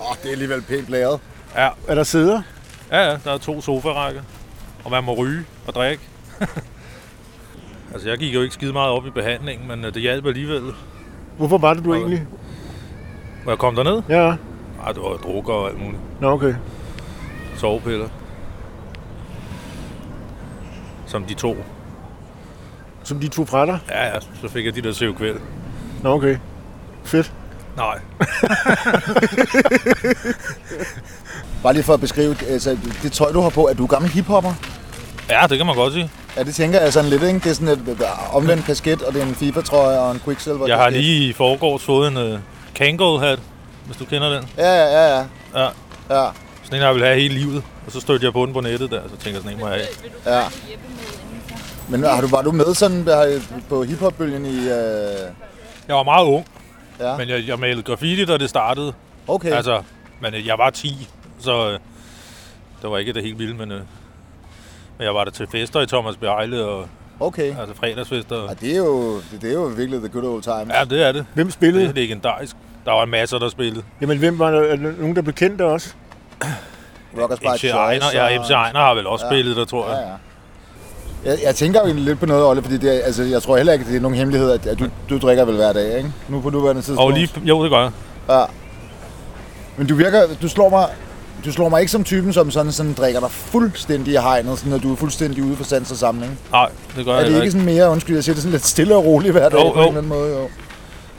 Åh, 0.00 0.10
oh, 0.10 0.16
det 0.22 0.28
er 0.28 0.32
alligevel 0.32 0.62
pænt 0.62 0.88
lavet. 0.88 1.20
Ja, 1.56 1.68
Er 1.88 1.94
der 1.94 2.02
sæder? 2.04 2.42
Ja, 2.90 3.10
ja, 3.10 3.18
der 3.24 3.32
er 3.32 3.38
to 3.38 3.60
sofarækker. 3.60 4.22
Og 4.84 4.90
man 4.90 5.04
må 5.04 5.14
ryge 5.14 5.44
og 5.66 5.74
drikke. 5.74 6.02
altså, 7.92 8.08
jeg 8.08 8.18
gik 8.18 8.34
jo 8.34 8.42
ikke 8.42 8.54
skide 8.54 8.72
meget 8.72 8.90
op 8.90 9.06
i 9.06 9.10
behandlingen, 9.10 9.68
men 9.68 9.84
øh, 9.84 9.94
det 9.94 10.02
hjalp 10.02 10.26
alligevel. 10.26 10.62
Hvorfor 11.36 11.58
var 11.58 11.74
det, 11.74 11.84
du 11.84 11.94
egentlig? 11.94 12.26
Hvor 13.42 13.52
jeg 13.52 13.58
kom 13.58 13.74
derned? 13.74 14.02
Ja. 14.08 14.26
Ej, 14.84 14.92
det 14.92 15.02
var 15.02 15.16
drukker 15.16 15.52
og 15.52 15.68
alt 15.68 15.78
muligt. 15.78 16.00
Nå, 16.20 16.30
okay. 16.30 16.54
Sovepiller. 17.56 18.08
Som 21.06 21.24
de 21.24 21.34
to. 21.34 21.56
Som 23.02 23.20
de 23.20 23.28
tog 23.28 23.48
fra 23.48 23.66
dig? 23.66 23.78
Ja, 23.88 24.06
ja, 24.06 24.20
så 24.20 24.48
fik 24.48 24.66
jeg 24.66 24.74
de 24.74 24.82
der 24.82 24.92
sevkvæl. 24.92 25.36
Nå, 26.02 26.14
okay. 26.14 26.36
Fedt. 27.04 27.32
Nej. 27.76 28.00
Bare 31.62 31.72
lige 31.72 31.82
for 31.82 31.94
at 31.94 32.00
beskrive, 32.00 32.36
altså, 32.48 32.78
det 33.02 33.12
tøj, 33.12 33.32
du 33.32 33.40
har 33.40 33.50
på, 33.50 33.68
er 33.68 33.74
du 33.74 33.86
gammel 33.86 34.10
hiphopper? 34.10 34.52
Ja, 35.30 35.46
det 35.46 35.56
kan 35.56 35.66
man 35.66 35.74
godt 35.76 35.92
sige. 35.92 36.10
Ja, 36.36 36.42
det 36.42 36.54
tænker 36.54 36.80
jeg 36.80 36.92
sådan 36.92 37.10
lidt, 37.10 37.22
ikke? 37.22 37.38
Det 37.38 37.46
er 37.46 37.54
sådan 37.54 37.68
et 37.68 37.98
omvendt 38.32 38.64
kasket, 38.64 39.02
og 39.02 39.12
det 39.14 39.22
er 39.22 39.26
en 39.26 39.34
FIFA-trøje 39.34 39.98
og 39.98 40.12
en 40.12 40.20
Quicksilver 40.24 40.66
Jeg 40.66 40.76
har 40.76 40.90
lige 40.90 41.28
i 41.28 41.32
forgårs 41.32 41.82
fået 41.82 42.08
en 42.08 42.32
uh, 42.32 42.38
Kangol-hat, 42.74 43.38
hvis 43.86 43.96
du 43.96 44.04
kender 44.04 44.28
den. 44.28 44.48
Ja, 44.58 44.74
ja, 44.74 44.84
ja, 44.84 45.18
ja. 45.18 45.24
Ja. 45.62 45.68
Ja, 46.10 46.28
Sådan 46.64 46.78
en, 46.78 46.82
jeg 46.86 46.94
vil 46.94 47.04
have 47.04 47.20
hele 47.20 47.34
livet. 47.34 47.62
Og 47.86 47.92
så 47.92 48.00
stødte 48.00 48.24
jeg 48.24 48.32
på 48.32 48.46
den 48.46 48.52
på 48.52 48.60
nettet 48.60 48.90
der, 48.90 49.00
så 49.02 49.16
tænker 49.24 49.30
jeg 49.30 49.42
sådan 49.42 49.52
en, 49.52 49.60
må 49.60 49.68
jeg 49.68 49.86
have. 50.24 50.36
ja. 50.36 50.44
Men 51.88 52.04
har 52.04 52.20
du, 52.20 52.26
var 52.26 52.42
du 52.42 52.52
med 52.52 52.74
sådan 52.74 53.06
der, 53.06 53.40
på 53.68 53.82
hiphop-bølgen 53.82 54.46
i... 54.46 54.58
Øh... 54.58 54.66
Jeg 55.88 55.96
var 55.96 56.02
meget 56.02 56.24
ung, 56.26 56.46
Ja, 57.00 57.16
men 57.16 57.28
jeg, 57.28 57.42
jeg 57.46 57.58
malede 57.58 57.82
graffiti, 57.82 58.24
da 58.24 58.38
det 58.38 58.50
startede. 58.50 58.92
okay. 59.28 59.52
Altså, 59.52 59.82
men 60.20 60.34
øh, 60.34 60.46
jeg 60.46 60.58
var 60.58 60.70
10, 60.70 61.08
så 61.40 61.68
øh, 61.70 61.78
det 62.82 62.90
var 62.90 62.98
ikke 62.98 63.12
det 63.12 63.22
helt 63.22 63.38
vilde, 63.38 63.54
men, 63.54 63.72
øh, 63.72 63.80
men 65.00 65.04
jeg 65.06 65.14
var 65.14 65.24
der 65.24 65.30
til 65.30 65.46
fester 65.52 65.80
i 65.80 65.86
Thomas 65.86 66.16
Bejle, 66.16 66.64
og 66.64 66.84
Okay. 67.20 67.58
altså 67.60 67.74
fredagsfester. 67.80 68.36
Ja, 68.48 68.54
det 68.66 68.72
er 68.72 68.76
jo, 68.76 69.14
det, 69.16 69.42
det 69.42 69.50
er 69.50 69.54
jo 69.54 69.62
virkelig 69.62 70.00
the 70.00 70.08
good 70.08 70.24
old 70.34 70.42
times. 70.42 70.74
Ja, 70.78 70.84
det 70.84 71.06
er 71.06 71.12
det. 71.12 71.26
Hvem 71.34 71.46
Det 71.46 71.54
spillede? 71.54 71.86
er 71.86 71.92
legendarisk. 71.92 72.56
Der 72.84 72.92
var 72.92 73.04
masser, 73.04 73.38
der 73.38 73.48
spillede. 73.48 73.82
Jamen, 74.00 74.18
hvem 74.18 74.38
var 74.38 74.50
der? 74.50 74.60
Er 74.60 74.76
der 74.76 74.92
nogen, 74.98 75.16
der 75.16 75.22
blev 75.22 75.34
kendt 75.34 75.58
der 75.58 75.64
også? 75.64 75.94
Rockers 77.22 77.38
by 77.38 77.44
MC 77.44 77.64
Ejner, 77.64 78.00
Choice. 78.00 78.16
ja, 78.18 78.24
og- 78.38 78.44
MC 78.44 78.50
Ejner 78.50 78.78
har 78.80 78.94
vel 78.94 79.06
også 79.06 79.24
Ja. 79.26 79.30
spillet 79.30 79.56
der, 79.56 79.64
tror 79.64 79.88
Ja, 79.90 79.96
jeg. 79.96 80.16
ja. 81.24 81.30
Jeg, 81.30 81.38
jeg 81.44 81.54
tænker 81.54 81.80
jo 81.80 81.86
egentlig 81.86 82.04
lidt 82.04 82.20
på 82.20 82.26
noget, 82.26 82.44
Olle, 82.46 82.62
fordi 82.62 82.76
det 82.76 82.96
er, 83.00 83.04
altså, 83.04 83.22
jeg 83.22 83.42
tror 83.42 83.56
heller 83.56 83.72
ikke, 83.72 83.84
det 83.84 83.96
er 83.96 84.00
nogen 84.00 84.16
hemmelighed, 84.16 84.50
at, 84.50 84.66
at 84.66 84.78
du, 84.78 84.86
du 85.10 85.18
drikker 85.18 85.44
vel 85.44 85.56
hver 85.56 85.72
dag, 85.72 85.96
ikke? 85.96 86.12
Nu 86.28 86.40
på 86.40 86.50
nuværende 86.50 86.82
tidspunkt. 86.82 87.00
Og 87.00 87.10
lige, 87.10 87.28
jo, 87.44 87.62
det 87.62 87.70
gør 87.70 87.80
jeg. 87.80 87.90
Ja. 88.28 88.44
Men 89.76 89.86
du 89.86 89.94
virker, 89.94 90.22
du 90.42 90.48
slår 90.48 90.68
mig, 90.68 90.86
du 91.44 91.52
slår 91.52 91.68
mig 91.68 91.80
ikke 91.80 91.92
som 91.92 92.04
typen, 92.04 92.32
som 92.32 92.50
sådan, 92.50 92.72
sådan 92.72 92.92
drikker 92.92 93.20
dig 93.20 93.30
fuldstændig 93.30 94.14
i 94.14 94.16
hegnet, 94.16 94.58
sådan 94.58 94.72
at 94.72 94.82
du 94.82 94.92
er 94.92 94.96
fuldstændig 94.96 95.44
ude 95.44 95.56
for 95.56 95.64
sans 95.64 95.90
og 95.90 95.96
samling. 95.96 96.38
Nej, 96.52 96.68
det 96.96 97.04
gør 97.04 97.12
Er 97.12 97.16
jeg 97.16 97.24
det 97.24 97.32
heller 97.32 97.42
ikke 97.42 97.44
ikke. 97.44 97.50
sådan 97.52 97.74
mere, 97.76 97.90
undskyld, 97.90 98.14
jeg 98.16 98.24
siger 98.24 98.34
det 98.34 98.42
sådan 98.42 98.52
lidt 98.52 98.66
stille 98.66 98.94
og 98.96 99.04
roligt 99.04 99.32
hver 99.32 99.48
dag 99.48 99.58
Jo, 99.58 99.70
på 99.72 99.80
en 99.80 99.86
eller 99.86 99.98
anden 99.98 100.08
måde, 100.08 100.34
jo. 100.36 100.48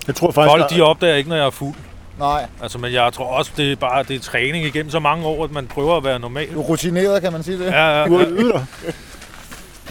Jeg 0.08 0.16
tror 0.16 0.32
faktisk, 0.32 0.50
Folk, 0.52 0.62
der- 0.70 0.76
de 0.76 0.82
opdager 0.82 1.16
ikke, 1.16 1.30
når 1.30 1.36
jeg 1.36 1.46
er 1.46 1.50
fuld. 1.50 1.76
Nej, 2.20 2.46
Altså, 2.62 2.78
men 2.78 2.94
jeg 2.94 3.14
tror 3.14 3.26
også, 3.26 3.52
det 3.58 3.72
er 3.72 3.76
bare 3.76 4.04
det 4.04 4.16
er 4.16 4.20
træning 4.20 4.66
igennem 4.66 4.92
så 4.92 5.00
mange 5.00 5.26
år, 5.26 5.44
at 5.44 5.52
man 5.52 5.68
prøver 5.68 5.98
at 5.98 6.04
være 6.04 6.20
normal. 6.20 6.48
du 6.54 6.60
er 6.60 6.64
rutineret, 6.64 7.22
kan 7.22 7.32
man 7.32 7.44
sige 7.44 7.60
det? 7.60 7.66
Ja, 7.66 8.00
ja, 8.02 8.06
du 8.08 8.52
dig. 8.52 8.66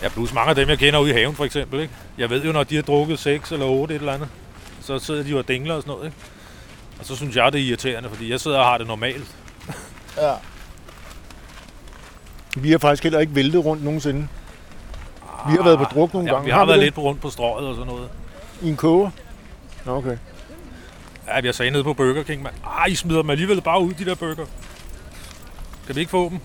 ja, 0.03 0.09
plus 0.09 0.35
mange 0.35 0.51
af 0.51 0.55
dem, 0.57 0.69
jeg 0.69 0.79
kender 0.79 1.01
ude 1.01 1.11
i 1.11 1.13
haven, 1.13 1.35
for 1.35 1.45
eksempel. 1.45 1.81
Ikke? 1.81 1.93
Jeg 2.19 2.31
ved 2.31 2.43
jo, 2.45 2.53
når 2.53 2.63
de 2.63 2.75
har 2.75 2.83
drukket 2.83 3.19
6 3.19 3.53
eller 3.53 3.67
8 3.67 3.95
et 3.95 3.99
eller 3.99 4.13
andet, 4.13 4.29
så 4.83 4.99
sidder 4.99 5.23
de 5.23 5.29
jo 5.31 5.39
og 5.39 5.49
dingler 5.49 5.75
og 5.75 5.83
sådan 5.83 5.91
noget. 5.93 6.05
Ikke? 6.07 6.17
Og 7.01 7.07
så 7.07 7.17
synes 7.17 7.37
jeg, 7.37 7.53
det 7.53 7.61
er 7.61 7.65
irriterende, 7.65 8.09
fordi 8.09 8.31
jeg 8.31 8.41
sidder 8.41 8.59
og 8.59 8.65
har 8.65 8.79
det 8.79 8.87
normalt. 8.87 9.25
Ja. 10.21 10.35
Vi 12.57 12.71
har 12.71 12.79
faktisk 12.79 13.03
heller 13.03 13.21
ikke 13.21 13.35
væltet 13.35 13.65
rundt 13.65 13.85
nogensinde. 13.85 14.29
Vi 15.49 15.53
har 15.57 15.63
været 15.63 15.79
på 15.79 15.85
druk 15.85 16.13
nogle 16.13 16.29
ja, 16.29 16.35
gange. 16.35 16.45
vi 16.45 16.51
har, 16.51 16.65
vi 16.65 16.69
været 16.69 16.79
det? 16.79 16.87
lidt 16.87 16.99
rundt 16.99 17.21
på 17.21 17.31
strøget 17.31 17.69
og 17.69 17.75
sådan 17.75 17.93
noget. 17.93 18.09
I 18.63 18.69
en 18.69 18.77
koger? 18.77 19.11
Nå, 19.85 19.97
okay. 19.97 20.17
Ja, 21.27 21.41
jeg 21.45 21.55
sagde 21.55 21.71
nede 21.71 21.85
på 21.85 21.95
Burger 21.95 22.23
King, 22.23 22.43
man, 22.43 22.53
ah, 22.67 22.91
I 22.91 22.95
smider 22.95 23.23
dem 23.23 23.31
alligevel 23.31 23.61
bare 23.61 23.83
ud, 23.83 23.93
de 23.93 24.05
der 24.05 24.15
burger. 24.15 24.47
Kan 25.87 25.95
vi 25.97 26.01
ikke 26.01 26.11
få 26.11 26.29
dem? 26.31 26.39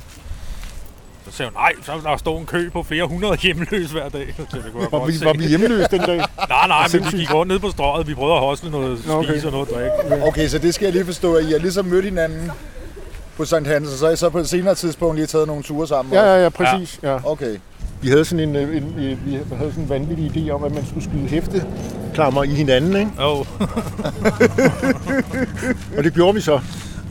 Så 1.26 1.32
sagde 1.32 1.52
hun, 1.52 1.62
nej, 1.62 1.74
så 1.84 2.10
der 2.10 2.18
står 2.18 2.40
en 2.40 2.46
kø 2.46 2.70
på 2.70 2.84
flere 2.84 3.06
hundrede 3.06 3.38
hjemløse 3.38 3.92
hver 3.92 4.10
dag. 4.10 4.34
Så 4.38 4.42
det 4.42 4.72
kunne 4.72 4.84
jeg 4.84 4.92
Var 4.92 5.00
godt 5.00 5.08
vi, 5.08 5.18
se. 5.18 5.26
var 5.26 5.34
vi 5.34 5.48
hjemmeløse 5.48 5.88
den 5.92 6.02
dag? 6.02 6.18
Nej, 6.50 6.68
nej, 6.68 6.88
men 6.94 7.06
vi 7.12 7.18
gik 7.18 7.34
rundt 7.34 7.52
ned 7.52 7.60
på 7.60 7.70
strøget. 7.70 8.08
Vi 8.08 8.14
prøvede 8.14 8.36
at 8.36 8.42
hostle 8.42 8.72
noget 8.72 9.10
okay. 9.10 9.30
spise 9.32 9.48
og 9.48 9.52
noget 9.52 9.70
drikke. 9.70 10.24
Okay, 10.28 10.48
så 10.48 10.58
det 10.60 10.74
skal 10.74 10.86
jeg 10.86 10.94
lige 10.94 11.06
forstå, 11.06 11.36
at 11.36 11.46
I 11.46 11.52
har 11.52 11.60
ligesom 11.60 11.86
mødt 11.86 12.06
hinanden 12.06 12.52
på 13.38 13.46
Sankt 13.46 13.68
Hans, 13.68 13.88
og 13.92 13.98
så 13.98 14.06
har 14.06 14.14
I 14.14 14.16
så 14.16 14.30
på 14.30 14.38
et 14.40 14.50
senere 14.50 14.76
tidspunkt 14.76 15.16
lige 15.16 15.26
taget 15.28 15.48
nogle 15.48 15.64
ture 15.64 15.88
sammen 15.88 16.14
Ja, 16.14 16.22
ja, 16.36 16.44
ja, 16.44 16.50
præcis. 16.50 17.00
Ja. 17.04 17.18
Okay. 17.32 17.56
Vi 18.02 18.10
havde 18.10 18.26
sådan 18.26 18.50
en, 18.50 18.56
øh, 18.56 18.78
en, 18.78 18.84
en, 18.84 19.20
vi 19.26 19.32
havde 19.58 19.72
sådan 19.72 19.84
en 19.84 19.90
vanvittig 19.90 20.32
idé 20.48 20.50
om, 20.52 20.64
at 20.64 20.74
man 20.76 20.86
skulle 20.86 21.04
skyde 21.04 21.28
hæfte 21.28 21.66
klammer 22.14 22.44
i 22.44 22.48
hinanden, 22.48 22.96
ikke? 22.96 23.12
Jo, 23.22 23.46
Og 25.98 26.04
det 26.04 26.14
gjorde 26.14 26.34
vi 26.36 26.42
så. 26.42 26.60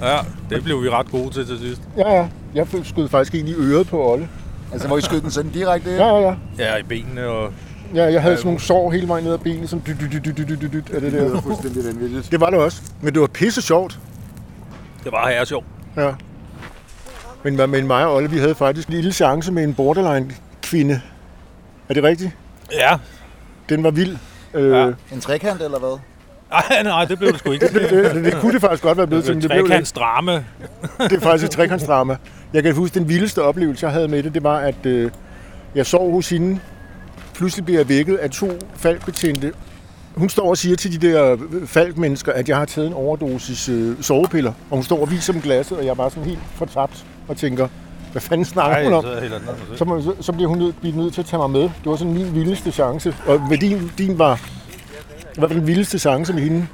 ja, 0.03 0.19
det 0.51 0.65
blev 0.65 0.83
vi 0.83 0.89
ret 0.91 1.11
gode 1.11 1.31
til 1.31 1.47
til 1.47 1.59
sidst. 1.59 1.81
Ja, 1.97 2.15
ja. 2.15 2.27
Jeg 2.55 2.67
skød 2.85 3.09
faktisk 3.09 3.35
en 3.35 3.49
i 3.49 3.55
øret 3.55 3.87
på 3.89 4.13
Olle. 4.13 4.29
Altså, 4.73 4.89
hvor 4.89 4.99
I 4.99 5.01
skød 5.01 5.21
den 5.21 5.31
sådan 5.31 5.51
direkte? 5.51 5.91
Ja, 5.91 6.07
ja, 6.07 6.21
ja. 6.29 6.35
Ja, 6.59 6.77
i 6.77 6.83
benene 6.83 7.27
og... 7.27 7.53
Ja, 7.95 8.05
jeg 8.13 8.23
havde 8.23 8.37
sådan 8.37 8.47
nogle 8.47 8.61
sår 8.61 8.91
hele 8.91 9.09
vejen 9.09 9.25
ned 9.25 9.33
ad 9.33 9.39
benet, 9.39 9.71
som 9.71 9.83
dyt, 9.87 9.97
dyt, 10.01 10.13
dyt, 10.13 10.37
dyt, 10.39 10.49
dyt, 10.49 10.61
dyt, 10.61 10.73
dyt, 10.73 10.91
af 10.95 11.01
det 11.01 11.13
Det 11.13 11.21
lyder 11.21 11.33
der. 11.35 11.41
fuldstændig 11.41 11.85
vanvittigt. 11.85 12.31
Det 12.31 12.41
var 12.41 12.51
det 12.51 12.59
også. 12.59 12.83
Men 13.01 13.13
det 13.15 13.21
var 13.21 13.27
pisse 13.27 13.63
sjovt. 13.63 13.99
Det 15.05 15.13
var 15.13 15.29
her 15.29 15.45
sjovt. 15.45 15.67
Ja. 15.97 16.11
Men, 17.43 17.71
men 17.71 17.87
mig 17.87 18.07
og 18.07 18.15
Olle, 18.15 18.31
vi 18.31 18.39
havde 18.39 18.55
faktisk 18.55 18.89
en 18.89 18.95
lille 18.95 19.13
chance 19.13 19.53
med 19.53 19.65
en 19.65 19.75
borderline-kvinde. 19.75 21.01
Er 21.89 21.95
det 21.95 22.03
rigtigt? 22.03 22.31
Ja, 22.73 22.97
Den 23.69 23.85
var 23.85 23.91
vild. 23.91 24.17
Øh, 24.55 24.71
Ja. 24.73 24.87
En 25.13 25.21
trekant, 25.21 25.63
eller 25.63 25.79
hvad? 25.79 25.99
Nej, 26.51 26.83
nej, 26.83 27.05
det 27.05 27.19
blev 27.19 27.33
det 27.33 27.39
sgu 27.39 27.53
ikke. 27.53 27.69
det, 27.79 27.91
det, 27.91 28.25
det, 28.25 28.35
kunne 28.41 28.53
det 28.53 28.61
faktisk 28.61 28.83
godt 28.83 28.99
være 28.99 29.07
blevet 29.07 29.25
til, 29.25 29.35
det 29.35 29.41
blev 29.43 29.51
det 29.51 29.57
ikke. 29.59 29.69
Trekants 29.69 29.93
drama. 29.93 30.45
Det 31.11 31.13
er 31.13 31.21
faktisk 31.21 31.45
et 31.45 31.51
trekantsdrama. 31.51 32.17
Jeg 32.53 32.63
kan 32.63 32.75
huske, 32.75 32.99
den 32.99 33.09
vildeste 33.09 33.43
oplevelse, 33.43 33.87
jeg 33.87 33.93
havde 33.93 34.09
med 34.09 34.23
det, 34.23 34.35
det 34.35 34.43
var, 34.43 34.57
at 34.59 34.87
øh, 34.87 35.11
jeg 35.75 35.87
sov 35.87 36.13
hos 36.13 36.29
hende. 36.31 36.61
Pludselig 37.35 37.65
bliver 37.65 37.81
jeg 37.81 37.89
vækket 37.89 38.17
af 38.17 38.31
to 38.31 38.51
falkbetjente. 38.77 39.53
Hun 40.15 40.29
står 40.29 40.51
og 40.51 40.59
siger 40.59 40.77
til 40.77 41.01
de 41.03 41.09
der 41.09 41.33
øh, 41.33 41.67
falkmennesker, 41.67 42.33
at 42.33 42.49
jeg 42.49 42.57
har 42.57 42.65
taget 42.65 42.87
en 42.87 42.93
overdosis 42.95 43.69
øh, 43.69 44.03
sovepiller. 44.03 44.53
Og 44.71 44.77
hun 44.77 44.83
står 44.83 45.01
og 45.01 45.11
viser 45.11 45.33
dem 45.33 45.43
glasset, 45.43 45.79
og 45.79 45.85
jeg 45.85 45.91
er 45.91 45.95
bare 45.95 46.11
sådan 46.11 46.25
helt 46.25 46.39
fortabt 46.55 47.07
og 47.29 47.37
tænker, 47.37 47.69
hvad 48.13 48.23
fanden 48.23 48.45
snakker 48.45 48.77
Nej, 48.77 48.85
hun 48.85 48.93
om? 48.93 49.05
så 49.77 49.85
med 49.85 50.03
Så, 50.03 50.15
så, 50.21 50.33
bliver 50.33 50.49
hun 50.49 50.59
nødt, 50.59 50.81
bliver 50.81 50.97
nødt 50.97 51.15
til 51.15 51.21
at 51.21 51.27
tage 51.27 51.39
mig 51.39 51.51
med. 51.51 51.61
Det 51.63 51.71
var 51.85 51.97
sådan 51.97 52.15
min 52.15 52.35
vildeste 52.35 52.73
chance. 52.73 53.17
Og 53.27 53.39
hvad 53.39 53.59
din, 53.59 53.91
din 53.99 54.19
var, 54.19 54.41
var 55.39 55.47
den 55.49 55.67
vildeste 55.67 55.99
chance 55.99 56.33
med 56.33 56.43
hende? 56.43 56.67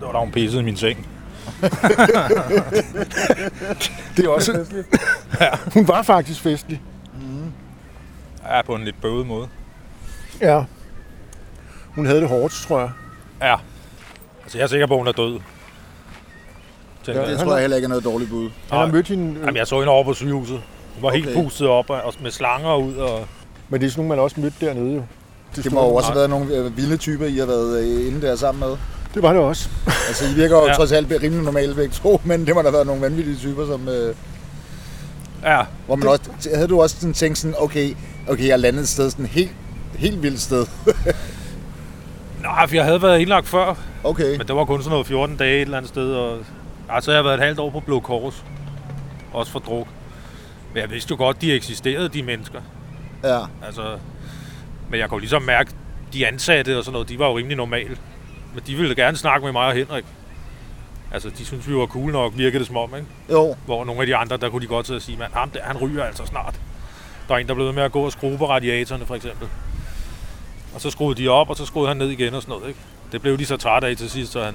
Det 0.00 0.06
var 0.06 0.12
da 0.12 0.18
hun 0.18 0.30
pissede 0.30 0.62
i 0.62 0.64
min 0.64 0.76
seng. 0.76 1.06
Det 4.16 4.24
er 4.24 4.28
også... 4.28 4.82
Hun 5.74 5.88
var 5.88 6.02
faktisk 6.02 6.40
festlig. 6.40 6.82
Ja, 8.48 8.62
på 8.62 8.74
en 8.74 8.84
lidt 8.84 9.00
bøvet 9.02 9.26
måde. 9.26 9.48
Ja. 10.40 10.62
Hun 11.94 12.06
havde 12.06 12.20
det 12.20 12.28
hårdt, 12.28 12.52
tror 12.52 12.78
jeg. 12.80 12.90
Ja. 13.42 13.54
Altså, 14.42 14.58
jeg 14.58 14.64
er 14.64 14.68
sikker 14.68 14.86
på, 14.86 14.94
at 14.94 15.00
hun 15.00 15.08
er 15.08 15.12
død. 15.12 15.38
Tænker 17.06 17.20
Ja. 17.20 17.28
jeg. 17.28 17.36
Det 17.36 17.44
tror 17.44 17.52
jeg 17.52 17.60
heller 17.60 17.76
ikke 17.76 17.84
er 17.84 17.88
noget 17.88 18.04
dårligt 18.04 18.30
bud. 18.30 18.42
Han 18.42 18.78
har 18.78 18.86
Nej. 18.86 18.92
mødt 18.94 19.08
hende, 19.08 19.34
øh, 19.34 19.40
Jamen, 19.40 19.56
jeg 19.56 19.66
så 19.66 19.78
hende 19.78 19.92
over 19.92 20.04
på 20.04 20.14
sygehuset. 20.14 20.60
Hun 20.94 21.02
var 21.02 21.10
helt 21.10 21.26
Okay. 21.28 21.42
pustet 21.44 21.68
op 21.68 21.90
og 21.90 22.14
med 22.22 22.30
slanger 22.30 22.74
ud. 22.76 22.94
Og... 22.94 23.26
men 23.68 23.80
det 23.80 23.86
er 23.86 23.90
sådan 23.90 24.00
nogle, 24.04 24.08
man 24.16 24.24
også 24.24 24.40
mødte 24.40 24.66
dernede 24.66 24.94
jo. 24.94 25.02
Det 25.56 25.72
må 25.72 25.80
jo 25.88 25.94
også 25.94 26.08
have 26.08 26.16
været 26.16 26.30
nogle 26.30 26.54
øh, 26.54 26.76
vilde 26.76 26.96
typer, 26.96 27.26
I 27.26 27.36
har 27.36 27.46
været 27.46 27.80
øh, 27.82 28.06
inde 28.06 28.22
der 28.26 28.36
sammen 28.36 28.68
med. 28.68 28.76
Det 29.14 29.22
var 29.22 29.32
det 29.32 29.42
også. 29.42 29.68
Altså, 30.08 30.24
I 30.32 30.34
virker 30.34 30.56
jo 30.56 30.66
Ja. 30.68 30.72
trods 30.74 30.92
alt 30.92 31.10
rimelig 31.22 31.44
normale 31.44 31.74
begge 31.74 31.94
to, 31.94 32.20
men 32.24 32.46
det 32.46 32.54
må 32.54 32.60
da 32.60 32.66
have 32.66 32.72
været 32.72 32.86
nogle 32.86 33.02
vanvittige 33.02 33.36
typer, 33.36 33.66
som... 33.66 33.88
Øh, 33.88 34.14
Ja, 35.44 35.62
hvor 35.86 35.96
man 35.96 36.08
også, 36.08 36.30
havde 36.54 36.68
du 36.68 36.82
også 36.82 36.96
sådan 37.00 37.12
tænkt 37.14 37.38
sådan, 37.38 37.54
okay, 37.58 37.94
okay, 38.28 38.46
jeg 38.48 38.58
landet 38.58 38.82
et 38.82 38.88
sted 38.88 39.10
sådan 39.10 39.26
helt, 39.26 39.50
helt 39.94 40.22
vildt 40.22 40.40
sted. 40.40 40.66
nej, 42.42 42.66
for 42.66 42.74
jeg 42.74 42.84
havde 42.84 43.02
været 43.02 43.20
indlagt 43.20 43.48
før. 43.48 43.74
Okay. 44.04 44.36
Men 44.36 44.46
det 44.46 44.56
var 44.56 44.64
kun 44.64 44.82
sådan 44.82 44.90
noget 44.90 45.06
14 45.06 45.36
dage 45.36 45.56
et 45.56 45.60
eller 45.60 45.76
andet 45.76 45.88
sted. 45.88 46.12
Og... 46.12 46.38
Altså, 46.88 47.10
jeg 47.10 47.18
har 47.18 47.22
været 47.22 47.34
et 47.34 47.44
halvt 47.44 47.58
år 47.58 47.70
på 47.70 47.80
Blå 47.80 48.00
Kors. 48.00 48.44
Også 49.32 49.52
for 49.52 49.58
druk. 49.58 49.86
Men 50.74 50.80
jeg 50.80 50.90
vidste 50.90 51.10
jo 51.10 51.16
godt, 51.16 51.42
de 51.42 51.52
eksisterede, 51.52 52.08
de 52.08 52.22
mennesker. 52.22 52.60
Ja. 53.24 53.40
Altså, 53.66 53.98
men 54.90 55.00
jeg 55.00 55.08
kunne 55.08 55.20
ligesom 55.20 55.42
mærke, 55.42 55.70
de 56.12 56.26
ansatte 56.26 56.78
og 56.78 56.84
sådan 56.84 56.92
noget, 56.92 57.08
de 57.08 57.18
var 57.18 57.26
jo 57.26 57.36
rimelig 57.36 57.56
normale. 57.56 57.96
Men 58.54 58.62
de 58.66 58.74
ville 58.74 58.94
gerne 58.94 59.16
snakke 59.16 59.44
med 59.44 59.52
mig 59.52 59.66
og 59.66 59.72
Henrik. 59.72 60.04
Altså, 61.12 61.30
de 61.30 61.44
synes 61.44 61.68
vi 61.68 61.74
var 61.74 61.86
cool 61.86 62.12
nok, 62.12 62.32
virkede 62.36 62.58
det 62.58 62.66
som 62.66 62.76
om, 62.76 62.94
ikke? 62.94 63.06
Jo. 63.30 63.56
Hvor 63.66 63.84
nogle 63.84 64.00
af 64.00 64.06
de 64.06 64.16
andre, 64.16 64.36
der 64.36 64.48
kunne 64.48 64.62
de 64.62 64.66
godt 64.66 64.86
sidde 64.86 64.98
og 64.98 65.02
sige, 65.02 65.18
man, 65.18 65.28
ham 65.32 65.50
der, 65.50 65.62
han 65.62 65.76
ryger 65.76 66.04
altså 66.04 66.26
snart. 66.26 66.60
Der 67.28 67.34
er 67.34 67.38
en, 67.38 67.48
der 67.48 67.54
blev 67.54 67.66
ved 67.66 67.72
med 67.72 67.82
at 67.82 67.92
gå 67.92 68.00
og 68.00 68.12
skrue 68.12 68.38
på 68.38 68.48
radiatorerne, 68.48 69.06
for 69.06 69.14
eksempel. 69.14 69.48
Og 70.74 70.80
så 70.80 70.90
skruede 70.90 71.22
de 71.22 71.28
op, 71.28 71.50
og 71.50 71.56
så 71.56 71.66
skruede 71.66 71.88
han 71.88 71.96
ned 71.96 72.08
igen 72.08 72.34
og 72.34 72.42
sådan 72.42 72.52
noget, 72.52 72.68
ikke? 72.68 72.80
Det 73.12 73.22
blev 73.22 73.38
de 73.38 73.46
så 73.46 73.56
trætte 73.56 73.88
af 73.88 73.96
til 73.96 74.10
sidst, 74.10 74.32
så 74.32 74.42
han, 74.44 74.54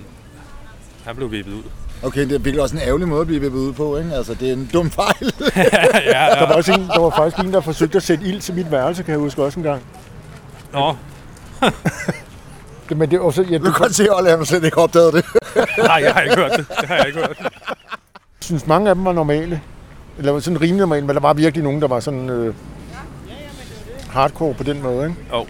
han 1.06 1.16
blev 1.16 1.32
vippet 1.32 1.54
ud. 1.54 1.64
Okay, 2.04 2.22
det 2.22 2.32
er 2.32 2.40
virkelig 2.40 2.62
også 2.62 2.76
en 2.76 2.82
ærgerlig 2.82 3.08
måde 3.08 3.22
at 3.22 3.28
blive 3.28 3.42
vippet 3.42 3.60
ud 3.60 3.74
på, 3.74 3.98
ikke? 3.98 4.14
Altså, 4.14 4.34
det 4.34 4.50
er 4.50 4.54
en 4.54 4.70
dum 4.74 4.92
fejl. 4.92 5.16
ja, 5.56 5.62
Der 5.62 6.00
ja. 6.04 6.46
var, 6.46 6.54
også 6.54 6.74
en, 6.74 6.88
der 6.88 7.00
var 7.00 7.10
faktisk 7.10 7.46
en, 7.46 7.54
der 7.54 7.62
forsøgte 7.62 7.98
at 7.98 8.04
sætte 8.04 8.26
ild 8.26 8.42
til 8.42 8.54
mit 8.56 8.72
værelse, 8.72 9.04
kan 9.04 9.12
jeg 9.12 9.20
huske 9.20 9.44
også 9.44 9.60
en 9.60 9.64
gang. 9.64 9.84
Nå, 10.74 10.96
Det- 12.90 12.98
Men 12.98 13.12
det 13.12 13.20
var 13.20 13.32
så, 13.32 13.42
ja, 13.44 13.58
Du 13.58 13.64
kan 13.64 13.74
godt 13.74 13.96
se, 13.96 14.08
at 14.20 14.30
han 14.38 14.46
slet 14.46 14.64
ikke 14.64 14.78
opdaget 14.78 15.14
det. 15.14 15.26
nej, 15.78 16.02
jeg 16.04 16.14
har 16.14 16.22
ikke 16.22 16.36
hørt 16.36 16.52
det. 16.58 16.66
Det 16.82 16.88
har 16.90 16.96
jeg 16.96 17.08
ikke 17.08 17.20
hørt. 17.20 17.38
jeg 17.40 17.50
synes, 18.42 18.68
mange 18.68 18.90
af 18.90 18.96
dem 18.96 19.06
var 19.06 19.12
normale. 19.14 19.62
Eller 20.18 20.32
var 20.32 20.40
sådan 20.40 20.62
rimelig 20.62 20.80
normale, 20.80 21.06
men 21.06 21.16
der 21.16 21.22
var 21.22 21.34
virkelig 21.34 21.64
nogen, 21.64 21.82
der 21.82 21.88
var 21.88 22.00
sådan 22.00 22.30
øh, 22.30 22.54
hardcore 24.10 24.54
på 24.54 24.64
den 24.64 24.82
måde, 24.82 25.08
ikke? 25.10 25.22
Jo. 25.34 25.46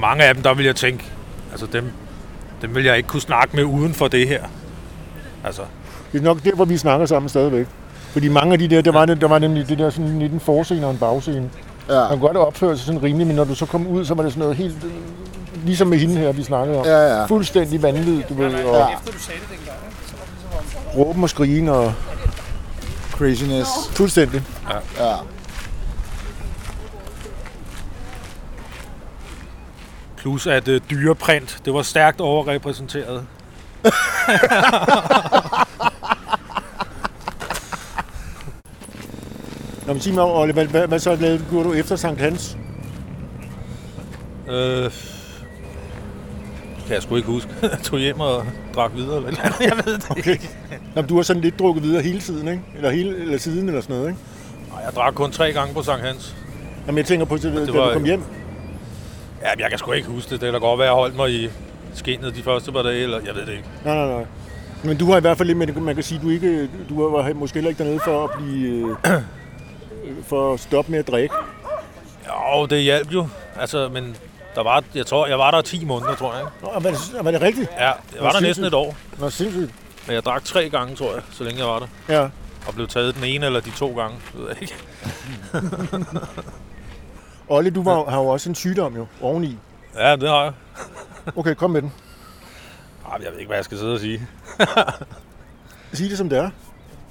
Mange 0.00 0.24
af 0.24 0.34
dem, 0.34 0.42
der 0.42 0.54
vil 0.54 0.64
jeg 0.66 0.76
tænke, 0.76 1.04
altså 1.50 1.66
dem, 1.72 1.92
dem 2.62 2.74
vil 2.74 2.84
jeg 2.84 2.96
ikke 2.96 3.08
kunne 3.08 3.20
snakke 3.22 3.56
med 3.56 3.64
uden 3.64 3.94
for 3.94 4.08
det 4.08 4.28
her. 4.28 4.42
Altså, 5.44 5.62
Det 6.12 6.18
er 6.18 6.22
nok 6.24 6.44
der, 6.44 6.54
hvor 6.54 6.64
vi 6.64 6.76
snakker 6.76 7.06
sammen 7.06 7.28
stadigvæk. 7.28 7.66
Fordi 8.12 8.28
mange 8.28 8.52
af 8.52 8.58
de 8.58 8.68
der, 8.68 8.82
der 8.82 8.92
var, 8.92 9.06
der 9.06 9.28
var 9.28 9.38
nemlig 9.38 9.68
det 9.68 9.78
der 9.78 9.90
sådan 9.90 10.18
lidt 10.18 10.32
en 10.32 10.40
forscene 10.40 10.86
og 10.86 10.90
en 10.92 10.98
bagscene. 10.98 11.50
Ja. 11.88 11.94
Man 12.00 12.08
kunne 12.08 12.20
godt 12.20 12.36
opføre 12.36 12.76
sig 12.76 12.86
sådan 12.86 13.02
rimelig, 13.02 13.26
men 13.26 13.36
når 13.36 13.44
du 13.44 13.54
så 13.54 13.66
kom 13.66 13.86
ud, 13.86 14.04
så 14.04 14.14
var 14.14 14.22
det 14.22 14.32
sådan 14.32 14.40
noget 14.40 14.56
helt... 14.56 14.76
Ligesom 15.64 15.88
med 15.88 15.98
hende 15.98 16.16
her, 16.16 16.32
vi 16.32 16.42
snakkede 16.42 16.78
om. 16.78 16.84
Ja, 16.86 17.16
ja. 17.18 17.24
Fuldstændig 17.24 17.82
vanvid, 17.82 18.22
du 18.28 18.34
ved. 18.34 18.54
Og 18.64 18.76
Ja. 18.76 18.86
råben 20.96 21.22
og 21.22 21.30
skrigen 21.30 21.68
og 21.68 21.92
Craziness. 23.12 23.70
fuldstændig. 23.92 24.42
Ja. 24.98 25.04
Plus 30.20 30.46
at 30.46 30.68
uh, 30.68 30.76
dyreprint, 30.90 31.58
det 31.64 31.74
var 31.74 31.82
stærkt 31.82 32.20
overrepræsenteret. 32.20 33.26
Nå, 39.86 39.92
men 39.92 40.00
sig 40.00 40.14
mig, 40.14 40.24
Olle, 40.24 40.52
hvad, 40.52 40.66
hvad, 40.66 40.86
hvad 40.86 40.98
så 40.98 41.14
lavede, 41.16 41.44
gjorde 41.50 41.68
du 41.68 41.72
efter 41.74 41.96
Sankt 41.96 42.20
Hans? 42.20 42.56
Øh, 44.48 44.90
kan 46.86 46.94
jeg 46.94 47.02
sgu 47.02 47.16
ikke 47.16 47.28
huske. 47.28 47.50
Jeg 47.62 47.78
tog 47.82 47.98
hjem 47.98 48.20
og 48.20 48.44
drak 48.74 48.90
videre. 48.94 49.16
Eller 49.16 49.28
eller 49.28 49.42
andet. 49.44 49.60
jeg 49.60 49.82
ved 49.86 49.94
det 49.98 50.10
okay. 50.10 50.30
ikke. 50.32 50.50
Nå, 50.94 51.00
men 51.02 51.08
du 51.08 51.16
har 51.16 51.22
sådan 51.22 51.42
lidt 51.42 51.58
drukket 51.58 51.82
videre 51.84 52.02
hele 52.02 52.20
tiden, 52.20 52.48
ikke? 52.48 52.62
Eller, 52.76 52.90
hele, 52.90 53.16
eller 53.18 53.38
siden, 53.38 53.68
eller 53.68 53.80
sådan 53.80 53.96
noget, 53.96 54.08
ikke? 54.08 54.20
Nej, 54.72 54.82
jeg 54.84 54.92
drak 54.94 55.14
kun 55.14 55.30
tre 55.30 55.52
gange 55.52 55.74
på 55.74 55.82
Sankt 55.82 56.04
Hans. 56.06 56.36
Jamen, 56.86 56.98
jeg 56.98 57.06
tænker 57.06 57.26
på, 57.26 57.34
at 57.34 57.42
da 57.42 57.48
det 57.48 57.68
du 57.68 57.72
var- 57.76 57.92
kom 57.92 58.04
hjem. 58.04 58.22
Ja, 59.42 59.48
jeg 59.58 59.70
kan 59.70 59.78
sgu 59.78 59.92
ikke 59.92 60.08
huske 60.08 60.30
det. 60.30 60.40
Det 60.40 60.52
kan 60.52 60.60
godt 60.60 60.78
være, 60.78 60.88
at 60.88 60.90
jeg 60.90 60.96
holdt 61.00 61.16
mig 61.16 61.30
i 61.30 61.50
skinnet 61.94 62.36
de 62.36 62.42
første 62.42 62.72
par 62.72 62.82
dage, 62.82 63.02
eller 63.02 63.20
jeg 63.26 63.34
ved 63.34 63.46
det 63.46 63.52
ikke. 63.52 63.64
Nej, 63.84 63.94
nej, 63.94 64.06
nej. 64.06 64.26
Men 64.84 64.96
du 64.96 65.10
har 65.10 65.18
i 65.18 65.20
hvert 65.20 65.38
fald 65.38 65.54
lidt 65.54 65.82
man 65.82 65.94
kan 65.94 66.04
sige, 66.04 66.20
du 66.22 66.30
ikke, 66.30 66.68
du 66.88 67.10
var 67.10 67.32
måske 67.32 67.54
heller 67.54 67.70
ikke 67.70 67.84
dernede 67.84 68.00
for 68.04 68.24
at 68.24 68.30
blive, 68.38 68.96
øh, 69.06 69.20
for 70.26 70.54
at 70.54 70.60
stoppe 70.60 70.90
med 70.90 70.98
at 70.98 71.08
drikke. 71.08 71.34
Jo, 72.28 72.66
det 72.66 72.82
hjalp 72.82 73.12
jo. 73.12 73.28
Altså, 73.60 73.88
men 73.88 74.16
der 74.54 74.62
var, 74.62 74.84
jeg 74.94 75.06
tror, 75.06 75.26
jeg 75.26 75.38
var 75.38 75.50
der 75.50 75.62
10 75.62 75.84
måneder, 75.84 76.14
tror 76.14 76.34
jeg. 76.34 76.44
Nå, 76.62 76.70
var 76.80 76.90
det, 76.90 77.24
var 77.24 77.30
det 77.30 77.40
rigtigt? 77.40 77.70
Ja, 77.78 77.84
jeg 77.84 77.94
var 78.20 78.30
der 78.30 78.30
sindssygt. 78.30 78.42
næsten 78.42 78.64
et 78.64 78.74
år. 78.74 78.96
Nå, 79.18 79.30
sindssygt. 79.30 79.74
Men 80.06 80.14
jeg 80.14 80.24
drak 80.24 80.44
tre 80.44 80.68
gange, 80.68 80.96
tror 80.96 81.12
jeg, 81.14 81.22
så 81.30 81.44
længe 81.44 81.58
jeg 81.60 81.68
var 81.68 81.78
der. 81.78 81.86
Ja. 82.08 82.28
Og 82.66 82.74
blev 82.74 82.88
taget 82.88 83.14
den 83.14 83.24
ene 83.24 83.46
eller 83.46 83.60
de 83.60 83.70
to 83.70 83.96
gange, 83.96 84.16
det 84.32 84.40
ved 84.40 84.48
jeg 84.48 84.62
ikke. 84.62 84.74
Olle, 87.52 87.70
du 87.70 87.82
var, 87.82 88.10
har 88.10 88.18
jo 88.20 88.26
også 88.26 88.48
en 88.48 88.54
sygdom 88.54 88.96
jo, 88.96 89.06
oveni. 89.20 89.58
Ja, 89.96 90.16
det 90.16 90.28
har 90.28 90.42
jeg. 90.42 90.52
Okay, 91.36 91.54
kom 91.54 91.70
med 91.70 91.82
den. 91.82 91.92
Men 93.12 93.22
jeg 93.22 93.32
ved 93.32 93.38
ikke, 93.38 93.48
hvad 93.48 93.56
jeg 93.58 93.64
skal 93.64 93.78
sidde 93.78 93.92
og 93.94 94.00
sige. 94.00 94.28
Sig 95.92 96.10
det 96.10 96.18
som 96.18 96.28
det 96.28 96.38
er. 96.38 96.50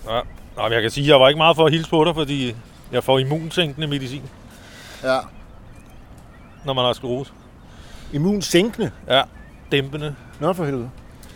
Ja. 0.07 0.19
Nå, 0.55 0.63
men 0.63 0.71
jeg 0.73 0.81
kan 0.81 0.91
sige, 0.91 1.03
at 1.03 1.09
jeg 1.09 1.19
var 1.19 1.27
ikke 1.27 1.37
meget 1.37 1.55
for 1.55 1.65
at 1.65 1.71
hilse 1.71 1.89
på 1.89 2.03
dig, 2.03 2.15
fordi 2.15 2.55
jeg 2.91 3.03
får 3.03 3.19
immunsænkende 3.19 3.87
medicin, 3.87 4.21
Ja. 5.03 5.19
når 6.65 6.73
man 6.73 6.85
har 6.85 6.93
sklerose. 6.93 7.31
Immunsænkende. 8.13 8.91
Ja, 9.07 9.21
dæmpende. 9.71 10.15
Nå, 10.39 10.53
for 10.53 10.65
helvede. 10.65 10.89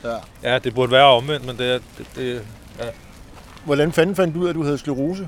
Ja. 0.04 0.16
Ja, 0.44 0.60
det 0.60 0.76
burde 0.76 0.92
være 0.92 1.06
omvendt, 1.06 1.46
men 1.46 1.58
det 1.58 1.74
er, 1.76 1.80
det, 1.98 2.08
det, 2.16 2.48
Hvordan 3.66 3.92
fanden 3.92 4.16
fandt 4.16 4.36
du 4.36 4.40
ud 4.40 4.46
af, 4.46 4.50
at 4.50 4.56
du 4.56 4.64
havde 4.64 4.78
sklerose? 4.78 5.28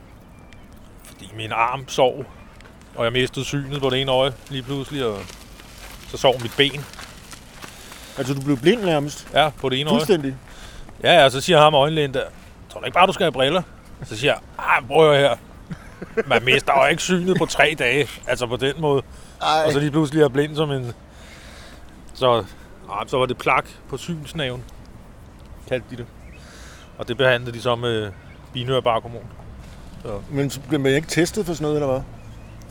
fordi 1.03 1.31
min 1.37 1.51
arm 1.51 1.87
sov, 1.87 2.25
og 2.95 3.05
jeg 3.05 3.13
mistede 3.13 3.45
synet 3.45 3.81
på 3.81 3.89
det 3.89 4.01
ene 4.01 4.11
øje 4.11 4.33
lige 4.49 4.63
pludselig, 4.63 5.05
og 5.05 5.19
så 6.09 6.17
sov 6.17 6.41
mit 6.41 6.51
ben. 6.57 6.85
Altså, 8.17 8.33
du 8.33 8.41
blev 8.41 8.57
blind 8.57 8.81
nærmest. 8.83 9.27
Ja, 9.33 9.49
på 9.49 9.69
det 9.69 9.79
ene 9.79 9.89
øje. 9.89 9.99
Fuldstændig. 9.99 10.35
Ja, 11.03 11.21
ja, 11.21 11.29
så 11.29 11.41
siger 11.41 11.59
ham 11.59 11.73
øjenlægen 11.73 12.13
der, 12.13 12.23
tror 12.69 12.79
du 12.79 12.85
ikke 12.85 12.95
bare, 12.95 13.07
du 13.07 13.13
skal 13.13 13.23
have 13.23 13.31
briller? 13.31 13.61
Så 14.05 14.17
siger 14.17 14.33
jeg, 14.33 14.41
ah, 14.57 14.87
prøv 14.87 15.13
her. 15.13 15.35
Man 16.25 16.45
mister 16.45 16.73
jo 16.83 16.85
ikke 16.85 17.03
synet 17.03 17.37
på 17.37 17.45
tre 17.45 17.75
dage, 17.79 18.09
altså 18.27 18.47
på 18.47 18.57
den 18.57 18.73
måde. 18.77 19.01
Ej. 19.41 19.63
Og 19.65 19.71
så 19.71 19.79
lige 19.79 19.91
pludselig 19.91 20.19
er 20.19 20.23
jeg 20.23 20.33
blind 20.33 20.55
som 20.55 20.71
en... 20.71 20.93
Så, 22.13 22.43
ah, 22.91 23.07
så 23.07 23.17
var 23.17 23.25
det 23.25 23.37
plak 23.37 23.65
på 23.89 23.97
synsnaven, 23.97 24.63
kaldte 25.69 25.87
de 25.91 25.97
det. 25.97 26.05
Og 26.97 27.07
det 27.07 27.17
behandlede 27.17 27.57
de 27.57 27.61
så 27.61 27.75
med 27.75 28.11
binyrbarkhormon. 28.53 29.27
Men 30.29 30.49
så 30.49 30.59
blev 30.59 30.79
man 30.79 30.91
ikke 30.91 31.07
testet 31.07 31.45
for 31.45 31.53
sådan 31.53 31.63
noget, 31.63 31.75
eller 31.75 31.87
hvad? 31.87 32.01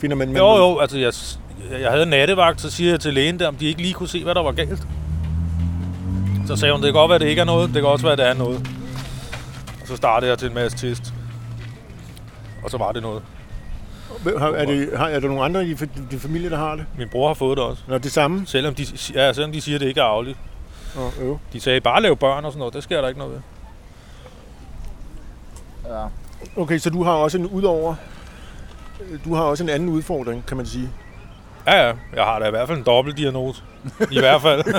Finder 0.05 0.17
man, 0.17 0.27
man 0.27 0.37
Jo, 0.37 0.55
jo, 0.55 0.79
altså 0.79 0.97
jeg, 0.97 1.13
jeg 1.81 1.89
havde 1.91 2.03
en 2.03 2.09
nattevagt, 2.09 2.61
så 2.61 2.71
siger 2.71 2.89
jeg 2.91 2.99
til 2.99 3.13
lægen 3.13 3.39
der, 3.39 3.47
om 3.47 3.55
de 3.55 3.65
ikke 3.65 3.81
lige 3.81 3.93
kunne 3.93 4.09
se, 4.09 4.23
hvad 4.23 4.35
der 4.35 4.43
var 4.43 4.51
galt. 4.51 4.87
Så 6.47 6.55
sagde 6.55 6.73
hun, 6.73 6.81
det 6.81 6.87
kan 6.87 6.93
godt 6.93 7.09
være, 7.09 7.19
det 7.19 7.27
ikke 7.27 7.39
er 7.41 7.45
noget, 7.45 7.67
det 7.73 7.81
kan 7.81 7.85
også 7.85 8.05
være, 8.05 8.15
det 8.15 8.27
er 8.27 8.33
noget. 8.33 8.69
Og 9.81 9.87
så 9.87 9.95
startede 9.95 10.29
jeg 10.29 10.37
til 10.39 10.47
en 10.47 10.53
masse 10.53 10.77
test. 10.77 11.13
Og 12.63 12.71
så 12.71 12.77
var 12.77 12.91
det 12.91 13.01
noget. 13.01 13.21
Har, 14.37 14.49
er, 14.49 14.65
det, 14.65 14.89
har, 14.97 15.07
er 15.07 15.19
der 15.19 15.27
nogle 15.27 15.43
andre 15.43 15.65
i 15.65 15.73
din 15.73 15.75
fa- 15.77 16.11
din 16.11 16.19
familie, 16.19 16.49
der 16.49 16.57
har 16.57 16.75
det? 16.75 16.85
Min 16.97 17.09
bror 17.09 17.27
har 17.27 17.33
fået 17.33 17.57
det 17.57 17.65
også. 17.65 17.83
Nå, 17.87 17.97
det 17.97 18.11
samme? 18.11 18.47
Selvom 18.47 18.75
de, 18.75 18.85
ja, 19.13 19.33
selvom 19.33 19.51
de 19.51 19.61
siger, 19.61 19.75
at 19.75 19.81
det 19.81 19.87
ikke 19.87 19.99
er 19.99 20.05
arveligt. 20.05 20.37
Nå, 20.95 21.11
øv. 21.21 21.39
De 21.53 21.59
sagde, 21.59 21.81
bare 21.81 22.01
lav 22.01 22.15
børn 22.15 22.45
og 22.45 22.51
sådan 22.51 22.59
noget. 22.59 22.73
Det 22.73 22.83
sker 22.83 23.01
der 23.01 23.07
ikke 23.07 23.19
noget 23.19 23.33
ved. 23.33 23.41
Ja. 25.95 26.05
Okay, 26.61 26.77
så 26.77 26.89
du 26.89 27.03
har 27.03 27.11
også 27.11 27.37
en 27.37 27.45
udover... 27.47 27.95
Du 29.25 29.35
har 29.35 29.43
også 29.43 29.63
en 29.63 29.69
anden 29.69 29.89
udfordring, 29.89 30.45
kan 30.45 30.57
man 30.57 30.65
sige. 30.65 30.89
Ja, 31.67 31.87
ja. 31.87 31.93
Jeg 32.15 32.23
har 32.23 32.39
da 32.39 32.47
i 32.47 32.49
hvert 32.49 32.67
fald 32.67 32.77
en 32.77 32.83
dobbeltdiagnose. 32.83 33.61
I 34.11 34.19
hvert 34.19 34.41
fald. 34.41 34.63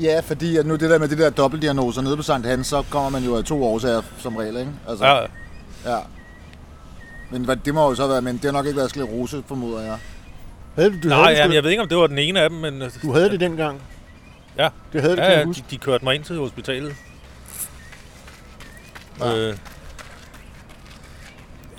Ja, 0.00 0.20
fordi 0.20 0.56
at 0.56 0.66
nu 0.66 0.74
det 0.76 0.90
der 0.90 0.98
med 0.98 1.08
det 1.08 1.18
der 1.18 1.30
dobbeltdiagnoser 1.30 2.02
nede 2.02 2.16
på 2.16 2.22
Sankt 2.22 2.46
Hans, 2.46 2.66
så 2.66 2.82
kommer 2.90 3.10
man 3.10 3.22
jo 3.24 3.36
af 3.36 3.44
to 3.44 3.64
årsager 3.64 4.02
som 4.18 4.36
regel, 4.36 4.56
ikke? 4.56 4.70
Altså, 4.88 5.06
ja. 5.06 5.20
ja. 5.94 5.98
Men 7.30 7.44
hvad- 7.44 7.56
det 7.56 7.74
må 7.74 7.88
jo 7.88 7.94
så 7.94 8.06
være, 8.08 8.22
men 8.22 8.34
det 8.36 8.44
har 8.44 8.52
nok 8.52 8.66
ikke 8.66 8.76
været 8.76 8.90
sklerose, 8.90 9.42
formoder 9.48 9.80
jeg. 9.82 9.98
Havde 10.74 10.90
du, 10.90 10.96
du, 11.02 11.08
Nej, 11.08 11.18
havde 11.18 11.36
det, 11.36 11.50
sgu- 11.50 11.54
jeg 11.54 11.62
ved 11.62 11.70
ikke, 11.70 11.82
om 11.82 11.88
det 11.88 11.96
var 11.98 12.06
den 12.06 12.18
ene 12.18 12.40
af 12.40 12.50
dem, 12.50 12.58
men... 12.58 12.82
øh, 12.82 12.90
du 13.02 13.12
havde 13.12 13.30
det 13.30 13.40
dengang? 13.40 13.80
Ja. 14.58 14.68
Det 14.92 15.00
havde 15.00 15.16
det, 15.16 15.22
Ja, 15.22 15.28
jeg 15.30 15.38
ja, 15.38 15.44
huske. 15.44 15.60
de, 15.70 15.76
de 15.76 15.78
kørte 15.78 16.04
mig 16.04 16.14
ind 16.14 16.24
til 16.24 16.36
hospitalet. 16.38 16.94
Ja. 19.20 19.30
Ja. 19.30 19.36
Øh, 19.36 19.56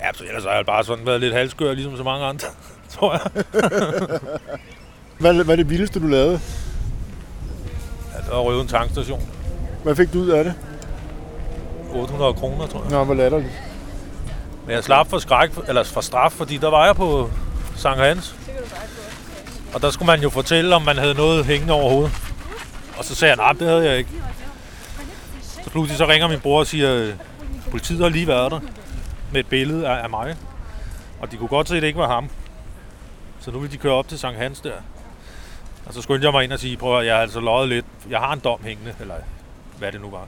ja, 0.05 0.13
så 0.13 0.23
ellers 0.23 0.43
har 0.43 0.51
jeg 0.51 0.65
bare 0.65 0.83
sådan 0.83 1.05
været 1.05 1.19
lidt 1.21 1.33
halskør, 1.33 1.73
ligesom 1.73 1.97
så 1.97 2.03
mange 2.03 2.25
andre, 2.25 2.47
tror 2.93 3.13
jeg. 3.13 3.43
Hvad, 5.19 5.33
hvad 5.33 5.53
er 5.53 5.55
det 5.55 5.69
vildeste, 5.69 5.99
du 5.99 6.07
lavede? 6.07 6.39
Ja, 8.13 8.21
det 8.21 8.31
var 8.31 8.39
røvet 8.39 8.61
en 8.61 8.67
tankstation. 8.67 9.29
Hvad 9.83 9.95
fik 9.95 10.13
du 10.13 10.19
ud 10.19 10.29
af 10.29 10.43
det? 10.43 10.53
800 11.93 12.33
kroner, 12.33 12.67
tror 12.67 12.81
jeg. 12.81 12.91
Nå, 12.91 13.03
hvor 13.03 13.13
latterligt. 13.13 13.51
Men 14.65 14.75
jeg 14.75 14.83
slap 14.83 15.09
for, 15.09 15.19
skræk, 15.19 15.49
eller 15.67 15.83
for 15.83 16.01
straf, 16.01 16.31
fordi 16.31 16.57
der 16.57 16.69
var 16.69 16.85
jeg 16.85 16.95
på 16.95 17.29
Sankt 17.75 18.03
Hans. 18.03 18.35
Og 19.73 19.81
der 19.81 19.89
skulle 19.89 20.07
man 20.07 20.21
jo 20.21 20.29
fortælle, 20.29 20.75
om 20.75 20.81
man 20.81 20.97
havde 20.97 21.13
noget 21.13 21.45
hængende 21.45 21.73
over 21.73 21.89
hovedet. 21.89 22.11
Og 22.97 23.05
så 23.05 23.15
sagde 23.15 23.29
jeg, 23.29 23.37
nej, 23.37 23.51
det 23.51 23.67
havde 23.67 23.85
jeg 23.85 23.97
ikke. 23.97 24.09
Så 25.63 25.69
pludselig 25.69 25.97
så 25.97 26.07
ringer 26.07 26.27
min 26.27 26.39
bror 26.39 26.59
og 26.59 26.67
siger, 26.67 27.13
politiet 27.71 27.99
har 27.99 28.09
lige 28.09 28.27
været 28.27 28.51
der 28.51 28.59
med 29.31 29.39
et 29.39 29.47
billede 29.47 29.87
af, 29.87 30.03
af 30.03 30.09
mig. 30.09 30.35
Og 31.19 31.31
de 31.31 31.37
kunne 31.37 31.47
godt 31.47 31.67
se, 31.67 31.75
at 31.75 31.81
det 31.81 31.87
ikke 31.87 31.99
var 31.99 32.07
ham. 32.07 32.29
Så 33.39 33.51
nu 33.51 33.59
vil 33.59 33.71
de 33.71 33.77
køre 33.77 33.93
op 33.93 34.07
til 34.07 34.19
Sankt 34.19 34.39
Hans 34.39 34.59
der. 34.59 34.71
Og 35.85 35.93
så 35.93 36.01
skyndte 36.01 36.25
jeg 36.25 36.33
mig 36.33 36.43
ind 36.43 36.53
og 36.53 36.59
sige, 36.59 36.77
prøv 36.77 36.99
at 36.99 37.05
jeg 37.05 37.15
har 37.15 37.21
altså 37.21 37.39
løjet 37.39 37.69
lidt. 37.69 37.85
Jeg 38.09 38.19
har 38.19 38.33
en 38.33 38.39
dom 38.39 38.59
hængende, 38.63 38.93
eller 38.99 39.15
hvad 39.77 39.91
det 39.91 40.01
nu 40.01 40.09
var. 40.09 40.25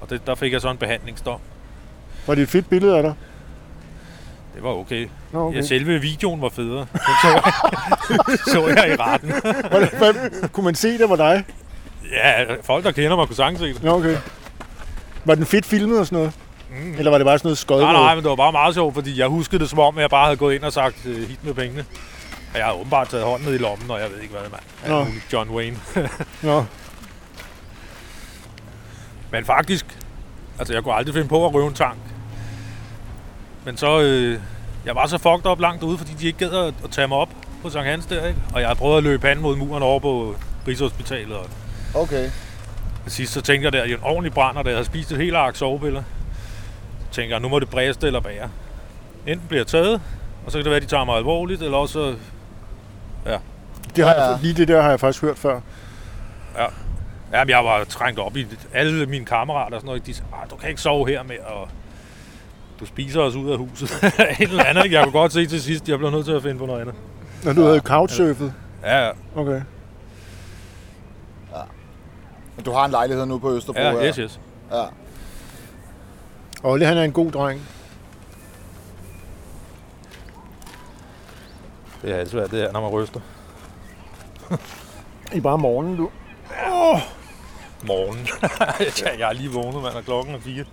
Og 0.00 0.10
det, 0.10 0.26
der 0.26 0.34
fik 0.34 0.52
jeg 0.52 0.60
så 0.60 0.70
en 0.70 0.76
behandlingsdom. 0.76 1.40
Var 2.26 2.34
det 2.34 2.42
et 2.42 2.48
fedt 2.48 2.68
billede 2.68 2.96
af 2.96 3.02
dig? 3.02 3.14
Det 4.54 4.62
var 4.62 4.70
okay. 4.70 5.08
Nå, 5.32 5.46
Okay. 5.46 5.56
Ja, 5.56 5.62
selve 5.62 6.00
videoen 6.00 6.42
var 6.42 6.48
federe. 6.48 6.86
Den 6.92 7.00
så 7.22 7.28
jeg, 7.28 7.42
så 8.52 8.68
jeg 8.68 8.92
i 8.92 8.96
retten. 8.96 9.30
Hvad, 9.98 10.48
kunne 10.48 10.64
man 10.64 10.74
se, 10.74 10.98
det 10.98 11.10
var 11.10 11.16
dig? 11.16 11.44
Ja, 12.12 12.44
folk, 12.62 12.84
der 12.84 12.92
kender 12.92 13.16
mig, 13.16 13.26
kunne 13.26 13.36
sagtens 13.36 13.60
se 13.60 13.66
det. 13.74 13.82
Nå, 13.82 13.90
okay. 13.96 14.16
Var 15.24 15.34
den 15.34 15.46
fedt 15.46 15.66
filmet 15.66 15.98
og 15.98 16.06
sådan 16.06 16.16
noget? 16.16 16.32
Mm. 16.70 16.94
Eller 16.98 17.10
var 17.10 17.18
det 17.18 17.24
bare 17.24 17.38
sådan 17.38 17.46
noget 17.46 17.58
skøjet? 17.58 17.82
Nej, 17.82 17.92
nej, 17.92 18.14
men 18.14 18.24
det 18.24 18.30
var 18.30 18.36
bare 18.36 18.52
meget 18.52 18.74
sjovt, 18.74 18.94
fordi 18.94 19.18
jeg 19.18 19.26
huskede 19.28 19.60
det 19.62 19.70
som 19.70 19.78
om, 19.78 19.98
at 19.98 20.02
jeg 20.02 20.10
bare 20.10 20.24
havde 20.24 20.36
gået 20.36 20.54
ind 20.54 20.64
og 20.64 20.72
sagt 20.72 20.96
uh, 21.06 21.16
hit 21.16 21.44
med 21.44 21.54
pengene. 21.54 21.84
Og 22.52 22.58
jeg 22.58 22.66
har 22.66 22.72
åbenbart 22.72 23.08
taget 23.08 23.24
hånden 23.24 23.46
ned 23.48 23.54
i 23.54 23.58
lommen, 23.58 23.90
og 23.90 24.00
jeg 24.00 24.10
ved 24.10 24.18
ikke 24.20 24.34
hvad, 24.34 24.42
mand. 24.50 24.92
Nå. 24.92 24.98
Alt 24.98 25.08
muligt 25.08 25.32
John 25.32 25.50
Wayne. 25.50 25.76
Nå. 26.42 26.64
Men 29.30 29.44
faktisk, 29.44 29.98
altså 30.58 30.74
jeg 30.74 30.82
kunne 30.82 30.94
aldrig 30.94 31.14
finde 31.14 31.28
på 31.28 31.46
at 31.46 31.54
røve 31.54 31.68
en 31.68 31.74
tank. 31.74 31.98
Men 33.64 33.76
så, 33.76 34.00
øh, 34.00 34.38
jeg 34.86 34.94
var 34.94 35.06
så 35.06 35.18
fucked 35.18 35.46
op 35.46 35.60
langt 35.60 35.82
ude, 35.82 35.98
fordi 35.98 36.12
de 36.12 36.26
ikke 36.26 36.38
gad 36.38 36.50
at, 36.52 36.74
at 36.84 36.90
tage 36.90 37.08
mig 37.08 37.18
op 37.18 37.28
på 37.62 37.70
Sankt 37.70 37.88
Hans 37.90 38.06
der, 38.06 38.26
ikke? 38.26 38.40
Og 38.54 38.60
jeg 38.60 38.76
prøvet 38.76 38.96
at 38.96 39.02
løbe 39.02 39.22
panden 39.22 39.42
mod 39.42 39.56
muren 39.56 39.82
over 39.82 40.00
på 40.00 40.36
Rigshospitalet, 40.68 41.36
og 41.36 41.46
Okay. 41.94 42.30
Til 43.04 43.12
sidst 43.12 43.32
så 43.32 43.40
tænkte 43.40 43.64
jeg, 43.64 43.72
der, 43.72 43.82
at 43.82 43.88
jeg 43.88 43.96
en 43.96 44.02
ordentlig 44.02 44.32
brænder, 44.32 44.62
da 44.62 44.68
jeg 44.68 44.76
havde 44.76 44.86
spist 44.86 45.12
et 45.12 45.18
helt 45.18 45.36
ark 45.36 45.56
sovepiller. 45.56 46.02
Jeg, 47.18 47.40
nu 47.40 47.48
må 47.48 47.58
det 47.58 47.70
bræste 47.70 48.06
eller 48.06 48.20
bære. 48.20 48.50
Enten 49.26 49.48
bliver 49.48 49.60
jeg 49.60 49.66
taget, 49.66 50.00
og 50.46 50.52
så 50.52 50.58
kan 50.58 50.64
det 50.64 50.70
være, 50.70 50.76
at 50.76 50.82
de 50.82 50.86
tager 50.86 51.04
mig 51.04 51.16
alvorligt, 51.16 51.62
eller 51.62 51.76
også 51.78 51.92
så... 51.92 52.14
Det 53.96 54.04
har 54.04 54.12
Ja, 54.14 54.22
ja. 54.22 54.30
jeg, 54.30 54.38
lige 54.42 54.54
det 54.54 54.68
der 54.68 54.82
har 54.82 54.90
jeg 54.90 55.00
faktisk 55.00 55.22
hørt 55.22 55.38
før. 55.38 55.60
Jamen, 57.32 57.48
jeg 57.50 57.64
var 57.64 57.84
trængt 57.84 58.20
op 58.20 58.36
i 58.36 58.46
alle 58.74 59.06
mine 59.06 59.24
kammerater 59.24 59.74
og 59.76 59.80
sådan 59.80 59.86
noget. 59.86 60.06
De 60.06 60.14
sagde, 60.14 60.28
"Ah, 60.42 60.50
du 60.50 60.56
kan 60.56 60.68
ikke 60.68 60.80
sove 60.80 61.08
her 61.08 61.22
med, 61.22 61.36
og 61.38 61.68
du 62.80 62.86
spiser 62.86 63.20
os 63.20 63.34
ud 63.34 63.50
af 63.50 63.58
huset. 63.58 63.90
Et 64.40 64.50
eller 64.50 64.64
andet. 64.64 64.92
Jeg 64.92 65.02
kunne 65.04 65.12
godt 65.12 65.32
se 65.32 65.46
til 65.46 65.62
sidst, 65.62 65.88
jeg 65.88 65.98
blev 65.98 66.10
nødt 66.10 66.24
til 66.24 66.32
at 66.32 66.42
finde 66.42 66.58
på 66.58 66.66
noget 66.66 66.80
andet. 66.80 66.94
Når 67.44 67.52
du 67.52 67.62
havde 67.64 67.80
couchsurfet. 67.80 68.54
Ja, 68.82 69.06
ja. 69.06 69.10
Okay. 69.36 69.60
Men 72.56 72.64
du 72.64 72.72
har 72.72 72.84
en 72.84 72.90
lejlighed 72.90 73.26
nu 73.26 73.38
på 73.38 73.52
Østerbro. 73.56 73.80
ja 73.80 74.08
yes, 74.08 74.16
yes. 74.16 74.40
ja. 74.72 74.82
Olle, 76.62 76.86
han 76.86 76.98
er 76.98 77.02
en 77.02 77.12
god 77.12 77.32
dreng. 77.32 77.68
Det 82.02 82.12
er 82.12 82.16
altså 82.16 82.32
svært, 82.32 82.50
det 82.50 82.58
her, 82.58 82.72
når 82.72 82.80
man 82.80 82.90
ryster. 82.90 83.20
I 85.32 85.40
bare 85.40 85.58
morgenen, 85.58 85.96
du. 85.96 86.10
Morgen. 87.86 88.28
ja, 89.04 89.18
jeg 89.18 89.28
er 89.28 89.32
lige 89.32 89.50
vågnet, 89.50 89.82
mand, 89.82 89.94
og 89.94 90.04
klokken 90.04 90.34
er 90.34 90.40
fire. 90.40 90.64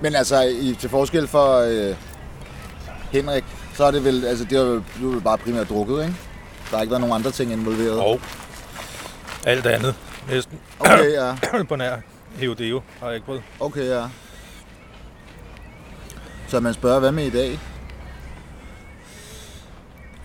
Men 0.00 0.14
altså, 0.14 0.40
i, 0.42 0.76
til 0.80 0.90
forskel 0.90 1.28
for 1.28 1.58
øh, 1.58 1.96
Henrik, 3.10 3.44
så 3.74 3.84
er 3.84 3.90
det 3.90 4.04
vel, 4.04 4.24
altså 4.24 4.44
det 4.44 4.58
er 4.58 4.62
jo 4.62 4.82
du 5.00 5.10
vel 5.10 5.20
bare 5.20 5.38
primært 5.38 5.68
drukket, 5.68 6.02
ikke? 6.02 6.14
Der 6.70 6.76
har 6.76 6.80
ikke 6.80 6.90
været 6.90 7.00
nogen 7.00 7.14
andre 7.14 7.30
ting 7.30 7.52
involveret. 7.52 8.00
Og 8.00 8.20
alt 9.46 9.66
andet. 9.66 9.94
Næsten 10.28 10.60
Okay, 10.80 11.12
ja. 11.12 11.34
på 11.68 11.76
nær. 11.76 11.96
Heodeo 12.36 12.82
har 13.00 13.06
jeg 13.06 13.14
ikke 13.14 13.26
prøvet. 13.26 13.42
Okay, 13.60 13.88
ja. 13.88 14.08
Så 16.54 16.60
man 16.60 16.74
spørger, 16.74 17.00
hvad 17.00 17.12
med 17.12 17.24
i 17.24 17.30
dag? 17.30 17.60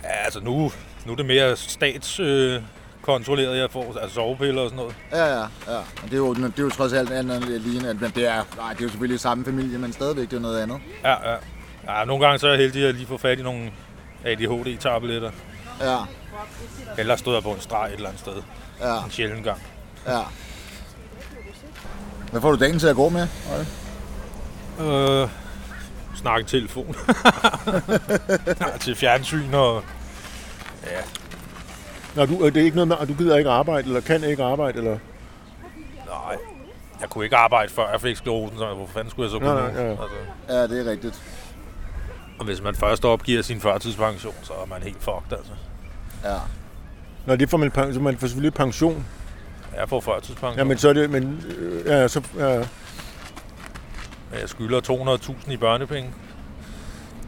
Ja, 0.03 0.09
altså 0.09 0.39
nu, 0.39 0.71
nu 1.05 1.11
er 1.11 1.15
det 1.15 1.25
mere 1.25 1.55
statskontrolleret, 1.55 2.55
øh, 2.55 2.63
kontrolleret, 3.01 3.57
jeg 3.57 3.71
får, 3.71 3.97
altså 4.01 4.15
sovepiller 4.15 4.61
og 4.61 4.69
sådan 4.69 4.77
noget. 4.77 4.95
Ja, 5.11 5.25
ja, 5.25 5.39
ja. 5.67 5.77
Og 5.77 6.03
det 6.03 6.13
er 6.13 6.17
jo, 6.17 6.33
det 6.33 6.59
er 6.59 6.63
jo 6.63 6.69
trods 6.69 6.93
alt 6.93 7.11
andet 7.11 7.35
at 7.35 7.41
men 8.01 8.11
det 8.15 8.27
er, 8.27 8.43
nej, 8.57 8.73
det 8.73 8.79
er 8.79 8.83
jo 8.83 8.89
selvfølgelig 8.89 9.19
samme 9.19 9.45
familie, 9.45 9.77
men 9.77 9.93
stadigvæk 9.93 10.29
det 10.29 10.35
er 10.35 10.41
noget 10.41 10.59
andet. 10.59 10.79
Ja, 11.03 11.31
ja. 11.31 11.37
ja 11.87 12.05
nogle 12.05 12.25
gange 12.25 12.39
så 12.39 12.47
er 12.47 12.51
jeg 12.51 12.59
heldig 12.59 12.85
at 12.87 12.95
lige 12.95 13.07
få 13.07 13.17
fat 13.17 13.39
i 13.39 13.43
nogle 13.43 13.71
ADHD-tabletter. 14.25 15.31
Ja, 15.81 15.97
Ellers 16.97 17.19
stod 17.19 17.33
jeg 17.33 17.43
på 17.43 17.51
en 17.51 17.61
streg 17.61 17.87
et 17.87 17.93
eller 17.93 18.07
andet 18.09 18.21
sted. 18.21 18.41
ja, 18.81 19.03
En 19.05 19.11
sjældent 19.11 19.43
gang. 19.43 19.61
ja. 20.07 20.21
Hvad 22.31 22.41
får 22.41 22.51
du 22.51 22.59
dagen 22.59 22.79
til 22.79 22.87
at 22.87 22.95
gå 22.95 23.09
med? 23.09 23.27
Øh, 24.79 25.29
snakke 26.19 26.47
telefon. 26.47 26.95
ja, 28.47 28.77
til 28.79 28.95
fjernsyn 28.95 29.53
og... 29.53 29.83
Ja, 30.83 30.99
Nå, 32.15 32.25
du, 32.25 32.43
er 32.45 32.49
det 32.49 32.61
ikke 32.61 32.75
noget 32.75 32.87
med, 32.87 32.95
at 32.99 33.07
du 33.07 33.13
gider 33.13 33.37
ikke 33.37 33.49
arbejde, 33.49 33.87
eller 33.87 34.01
kan 34.01 34.23
ikke 34.23 34.43
arbejde, 34.43 34.77
eller... 34.77 34.97
nej. 36.05 36.37
Jeg 37.01 37.09
kunne 37.09 37.23
ikke 37.23 37.35
arbejde 37.37 37.71
før 37.73 37.91
jeg 37.91 38.01
fik 38.01 38.15
sklerosen, 38.17 38.57
så 38.57 38.73
hvor 38.73 38.87
fanden 38.87 39.09
skulle 39.11 39.25
jeg 39.25 39.31
så 39.31 39.39
kunne 39.39 39.53
Nej, 39.53 39.71
nu? 39.71 39.73
nej, 39.73 39.83
ja. 39.85 39.89
Altså, 39.91 40.05
Ja, 40.49 40.63
det 40.67 40.87
er 40.87 40.91
rigtigt. 40.91 41.21
og 42.39 42.45
hvis 42.45 42.61
man 42.61 42.75
først 42.75 43.05
opgiver 43.05 43.41
sin 43.41 43.61
førtidspension, 43.61 44.33
så 44.43 44.53
er 44.53 44.65
man 44.65 44.83
helt 44.83 44.97
fucked, 45.03 45.31
altså. 45.37 45.51
Ja. 46.23 46.35
Nå, 47.25 47.35
det 47.35 47.49
får 47.49 47.57
man, 47.57 47.71
så 47.93 47.99
man 47.99 48.17
får 48.17 48.27
selvfølgelig 48.27 48.53
pension. 48.53 49.05
Jeg 49.77 49.89
får 49.89 49.99
førtidspension, 50.01 50.57
Ja, 50.57 50.63
men 50.63 50.77
så 50.77 50.89
er 50.89 50.93
det... 50.93 51.09
Men, 51.09 51.43
øh, 51.57 51.85
ja, 51.85 52.07
så, 52.07 52.21
ja, 52.37 52.63
jeg 54.33 54.49
skylder 54.49 55.17
200.000 55.21 55.51
i 55.51 55.57
børnepenge. 55.57 56.09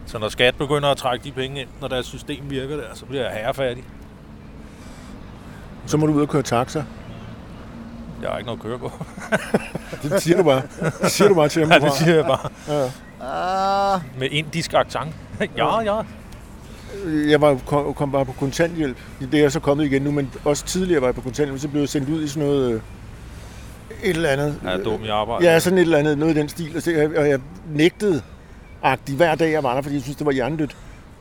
Så 0.05 0.19
når 0.19 0.29
skat 0.29 0.55
begynder 0.55 0.89
at 0.89 0.97
trække 0.97 1.23
de 1.23 1.31
penge 1.31 1.61
ind, 1.61 1.69
når 1.81 1.87
deres 1.87 2.05
system 2.05 2.49
virker 2.49 2.75
der, 2.75 2.83
så 2.93 3.05
bliver 3.05 3.23
jeg 3.23 3.31
herrefærdig. 3.31 3.83
så 5.85 5.97
må 5.97 6.05
du 6.05 6.13
ud 6.13 6.21
og 6.21 6.29
køre 6.29 6.43
taxa. 6.43 6.83
Jeg 8.21 8.29
har 8.29 8.37
ikke 8.37 8.45
noget 8.45 8.59
at 8.59 8.63
køre 8.63 8.79
på. 8.79 8.91
Det 10.03 10.21
siger 10.21 10.37
du 10.37 10.43
bare. 10.43 10.61
Det 11.01 11.11
siger 11.11 11.27
du 11.27 11.35
bare 11.35 11.49
til 11.49 11.61
ham. 11.61 11.71
Ja, 11.71 11.79
det 11.87 11.93
siger 11.93 12.15
jeg 12.15 12.25
bare. 12.25 12.49
Ah, 13.21 14.01
Med 14.19 14.29
indisk 14.31 14.73
accent. 14.73 15.15
ja, 15.57 15.81
ja. 15.81 16.01
Jeg 17.29 17.41
var, 17.41 17.57
kom, 17.65 17.93
kom 17.93 18.11
bare 18.11 18.25
på 18.25 18.31
kontanthjælp. 18.31 18.97
Det 19.19 19.33
er 19.33 19.41
jeg 19.41 19.51
så 19.51 19.59
kommet 19.59 19.85
igen 19.85 20.01
nu, 20.01 20.11
men 20.11 20.31
også 20.45 20.65
tidligere 20.65 21.01
var 21.01 21.07
jeg 21.07 21.15
på 21.15 21.21
kontanthjælp, 21.21 21.61
så 21.61 21.67
blev 21.67 21.81
jeg 21.81 21.89
sendt 21.89 22.09
ud 22.09 22.23
i 22.23 22.27
sådan 22.27 22.43
noget... 22.49 22.81
Et 24.03 24.09
eller 24.15 24.29
andet. 24.29 24.59
Er 24.65 24.77
dum 24.77 25.03
i 25.03 25.07
arbejde. 25.07 25.45
Ja, 25.51 25.59
sådan 25.59 25.77
et 25.77 25.81
eller 25.81 25.97
andet, 25.97 26.17
noget 26.17 26.35
i 26.35 26.39
den 26.39 26.49
stil. 26.49 26.75
Og, 26.75 26.81
så, 26.81 26.91
jeg- 26.91 27.17
og 27.17 27.29
jeg 27.29 27.39
nægtede 27.75 28.21
agtigt 28.83 29.17
hver 29.17 29.35
dag, 29.35 29.51
jeg 29.51 29.63
var 29.63 29.73
der, 29.75 29.81
fordi 29.81 29.95
jeg 29.95 30.03
synes, 30.03 30.17
det 30.17 30.25
var 30.25 30.31
hjernedødt. 30.31 30.75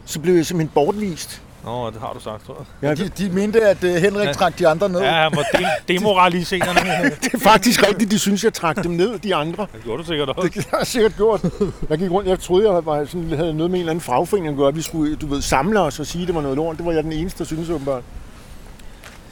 Så 0.05 0.21
blev 0.21 0.35
jeg 0.35 0.47
simpelthen 0.47 0.73
bortvist. 0.75 1.43
Nå, 1.65 1.91
det 1.91 2.01
har 2.01 2.13
du 2.13 2.21
sagt, 2.21 2.47
tror 2.47 2.67
jeg. 2.83 2.99
Ja, 2.99 3.05
de, 3.05 3.09
de 3.09 3.31
mente, 3.31 3.61
at 3.69 3.85
uh, 3.85 3.91
Henrik 3.91 4.27
Ja. 4.27 4.33
trak 4.33 4.59
de 4.59 4.69
andre 4.69 4.89
ned. 4.89 5.01
Ja, 5.01 5.13
han 5.13 5.33
må 5.35 5.43
de- 5.59 5.67
demoralisere 5.95 6.61
dem. 6.61 7.13
Det 7.23 7.35
er 7.35 7.39
faktisk 7.39 7.89
rigtigt, 7.89 8.11
de 8.11 8.19
synes, 8.19 8.45
jeg 8.45 8.53
trak 8.53 8.83
dem 8.85 8.93
ned, 8.93 9.19
de 9.19 9.35
andre. 9.35 9.67
Det 9.73 9.85
gjorde 9.85 10.03
du 10.03 10.07
sikkert 10.09 10.29
også. 10.29 10.51
Det 10.55 10.67
har 10.71 10.79
jeg 10.79 10.87
sikkert 10.87 11.17
gjort. 11.17 11.43
Jeg 11.91 11.99
gik 11.99 12.11
rundt, 12.11 12.29
jeg 12.29 12.41
troede, 12.41 12.73
jeg 12.73 12.87
var 12.87 13.05
sådan, 13.05 13.29
havde 13.31 13.55
noget 13.55 13.71
med 13.71 13.79
en 13.79 13.81
eller 13.81 13.91
anden 13.91 14.01
fagforening 14.01 14.53
at 14.53 14.57
gøre. 14.59 14.75
Vi 14.75 14.83
skulle, 14.83 15.17
du 15.17 15.27
ved, 15.27 15.43
samle 15.43 15.81
os 15.81 16.01
og 16.01 16.07
sige, 16.07 16.23
at 16.23 16.27
det 16.29 16.35
var 16.35 16.43
noget 16.43 16.57
lort. 16.57 16.77
Det 16.77 16.87
var 16.87 16.93
jeg 16.93 17.05
den 17.05 17.13
eneste, 17.13 17.39
der 17.39 17.45
synes 17.45 17.71
åbenbart. 17.71 18.03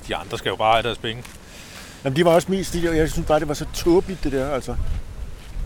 De 0.08 0.16
andre 0.16 0.38
skal 0.38 0.50
jo 0.50 0.56
bare 0.56 0.72
have 0.72 0.82
deres 0.82 0.98
penge. 0.98 1.22
Jamen, 2.08 2.16
de 2.16 2.24
var 2.24 2.30
også 2.30 2.50
mest 2.50 2.72
de 2.72 2.82
der, 2.82 2.92
jeg 2.92 3.10
synes 3.10 3.26
bare, 3.26 3.40
det 3.40 3.48
var 3.48 3.54
så 3.54 3.64
tåbeligt, 3.74 4.24
det 4.24 4.32
der, 4.32 4.50
altså. 4.50 4.74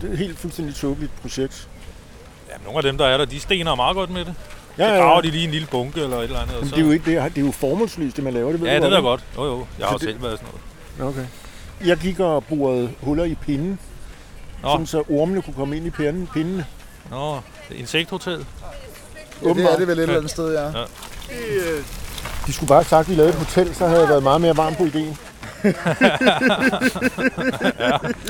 Det 0.01 0.09
er 0.09 0.13
et 0.13 0.17
helt 0.17 0.39
fuldstændig 0.39 0.75
tåbeligt 0.75 1.11
projekt. 1.21 1.67
Ja, 2.49 2.53
nogle 2.63 2.77
af 2.77 2.83
dem, 2.83 2.97
der 2.97 3.05
er 3.05 3.17
der, 3.17 3.25
de 3.25 3.39
stener 3.39 3.75
meget 3.75 3.95
godt 3.95 4.09
med 4.09 4.25
det. 4.25 4.33
Ja, 4.77 4.87
Så 4.87 4.93
ja, 4.93 4.99
graver 4.99 5.15
ja. 5.15 5.21
de 5.21 5.31
lige 5.31 5.43
en 5.45 5.51
lille 5.51 5.67
bunke 5.71 6.01
eller 6.01 6.17
et 6.17 6.23
eller 6.23 6.39
andet. 6.39 6.55
Men 6.59 6.69
så... 6.69 6.75
det 6.75 6.81
er 6.81 6.85
jo 6.85 6.91
ikke 6.91 7.11
det, 7.11 7.35
det 7.35 7.41
er 7.41 7.45
jo 7.45 7.51
formålsløst, 7.51 8.15
det 8.15 8.23
man 8.23 8.33
laver, 8.33 8.51
det 8.51 8.61
ved 8.61 8.67
Ja, 8.67 8.79
du 8.79 8.85
det 8.85 8.93
er 8.93 9.01
godt. 9.01 9.23
Jo, 9.37 9.45
jo. 9.45 9.65
Jeg 9.79 9.87
har 9.87 9.93
Så 9.97 10.05
det- 10.05 10.13
selv 10.13 10.23
været 10.23 10.39
sådan 10.39 10.53
noget. 10.99 11.13
Okay. 11.15 11.25
Jeg 11.87 11.97
gik 11.97 12.19
og 12.19 12.43
borede 12.43 12.89
huller 13.01 13.23
i 13.23 13.35
pinden, 13.35 13.79
Nå. 14.63 14.69
sådan 14.69 14.85
så 14.85 15.03
ormene 15.09 15.41
kunne 15.41 15.53
komme 15.53 15.77
ind 15.77 15.85
i 15.85 15.89
pinden, 15.89 16.27
pindene. 16.33 16.65
Nå, 17.11 17.39
insekthotel. 17.71 18.45
Ja, 19.43 19.49
det 19.49 19.71
er 19.73 19.77
det 19.77 19.87
vel 19.87 19.97
et 19.97 20.03
eller 20.03 20.15
andet 20.17 20.31
sted, 20.31 20.53
ja. 20.53 20.71
De 22.47 22.53
skulle 22.53 22.67
bare 22.67 22.79
have 22.79 22.85
sagt, 22.89 23.05
at 23.05 23.09
vi 23.09 23.15
lavede 23.15 23.29
et 23.33 23.39
hotel, 23.39 23.75
så 23.75 23.87
havde 23.87 23.99
jeg 24.01 24.09
været 24.09 24.23
meget 24.23 24.41
mere 24.41 24.57
varm 24.57 24.75
på 24.75 24.83
ideen. 24.85 25.17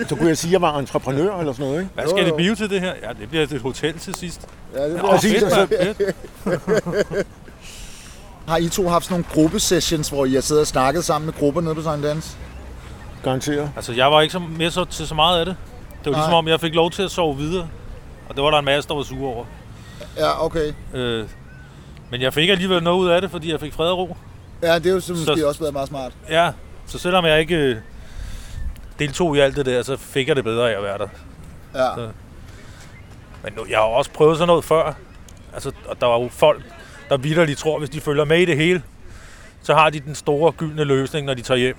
Så 0.07 0.15
kunne 0.15 0.27
jeg 0.27 0.37
sige, 0.37 0.49
at 0.49 0.51
jeg 0.51 0.61
var 0.61 0.77
entreprenør 0.79 1.39
eller 1.39 1.53
sådan 1.53 1.65
noget, 1.65 1.79
ikke? 1.81 1.93
Hvad 1.93 2.07
skal 2.07 2.25
det 2.25 2.35
blive 2.35 2.55
til 2.55 2.69
det 2.69 2.79
her? 2.81 2.93
Ja, 3.03 3.09
det 3.19 3.29
bliver 3.29 3.43
et 3.43 3.61
hotel 3.61 3.99
til 3.99 4.15
sidst. 4.15 4.47
ja 4.75 4.89
det 4.89 4.95
Nå, 5.01 5.07
præcis, 5.07 5.43
fedt. 5.43 5.97
Fedt. 5.97 7.25
Har 8.47 8.57
I 8.57 8.69
to 8.69 8.87
haft 8.87 9.05
sådan 9.05 9.13
nogle 9.13 9.25
gruppesessions, 9.43 10.09
hvor 10.09 10.25
I 10.25 10.33
har 10.33 10.41
siddet 10.41 10.61
og 10.61 10.67
snakket 10.67 11.03
sammen 11.05 11.25
med 11.25 11.33
grupper 11.33 11.61
nede 11.61 11.75
på 11.75 11.81
Sankt 11.81 12.03
Dans? 12.05 12.37
Garanteret. 13.23 13.69
Altså, 13.75 13.93
jeg 13.93 14.11
var 14.11 14.21
ikke 14.21 14.31
så, 14.31 14.39
med 14.39 14.69
så, 14.71 14.85
til 14.85 15.07
så 15.07 15.15
meget 15.15 15.39
af 15.39 15.45
det. 15.45 15.55
Det 16.03 16.05
var 16.05 16.11
ligesom 16.17 16.29
Nej. 16.31 16.37
om, 16.37 16.47
jeg 16.47 16.59
fik 16.61 16.73
lov 16.75 16.91
til 16.91 17.03
at 17.03 17.11
sove 17.11 17.37
videre. 17.37 17.67
Og 18.29 18.35
det 18.35 18.43
var 18.43 18.51
der 18.51 18.59
en 18.59 18.65
masse, 18.65 18.87
der 18.87 18.95
var 18.95 19.03
sure 19.03 19.33
over. 19.33 19.45
Ja, 20.17 20.45
okay. 20.45 20.73
Øh, 20.93 21.25
men 22.11 22.21
jeg 22.21 22.33
fik 22.33 22.49
alligevel 22.49 22.83
noget 22.83 22.99
ud 22.99 23.09
af 23.09 23.21
det, 23.21 23.31
fordi 23.31 23.51
jeg 23.51 23.59
fik 23.59 23.73
fred 23.73 23.87
og 23.87 23.97
ro. 23.97 24.17
Ja, 24.63 24.75
det 24.79 24.85
er 24.85 24.93
jo 24.93 24.99
så 24.99 25.11
måske 25.13 25.25
Så- 25.37 25.47
også 25.47 25.59
været 25.59 25.73
meget 25.73 25.87
smart. 25.89 26.11
Ja, 26.29 26.49
så 26.87 26.99
selvom 26.99 27.25
jeg 27.25 27.39
ikke 27.39 27.55
øh, 27.55 27.77
deltog 28.99 29.35
i 29.37 29.39
alt 29.39 29.55
det 29.55 29.65
der, 29.65 29.83
så 29.83 29.97
fik 29.97 30.27
jeg 30.27 30.35
det 30.35 30.43
bedre 30.43 30.71
af 30.71 30.77
at 30.77 30.83
være 30.83 30.97
der. 30.97 31.07
Ja. 31.75 31.95
Så- 31.95 32.09
Men 33.43 33.53
nu, 33.53 33.65
jeg 33.69 33.77
har 33.77 33.85
også 33.85 34.11
prøvet 34.11 34.37
sådan 34.37 34.47
noget 34.47 34.65
før. 34.65 34.93
Altså, 35.53 35.71
og 35.87 36.01
der 36.01 36.07
var 36.07 36.19
jo 36.19 36.29
folk, 36.31 36.63
der 37.09 37.17
vidderligt 37.17 37.59
tror, 37.59 37.79
hvis 37.79 37.89
de 37.89 38.01
følger 38.01 38.25
med 38.25 38.39
i 38.39 38.45
det 38.45 38.57
hele, 38.57 38.83
så 39.61 39.73
har 39.73 39.89
de 39.89 39.99
den 39.99 40.15
store 40.15 40.51
gyldne 40.51 40.83
løsning, 40.83 41.25
når 41.25 41.33
de 41.33 41.41
tager 41.41 41.57
hjem. 41.57 41.75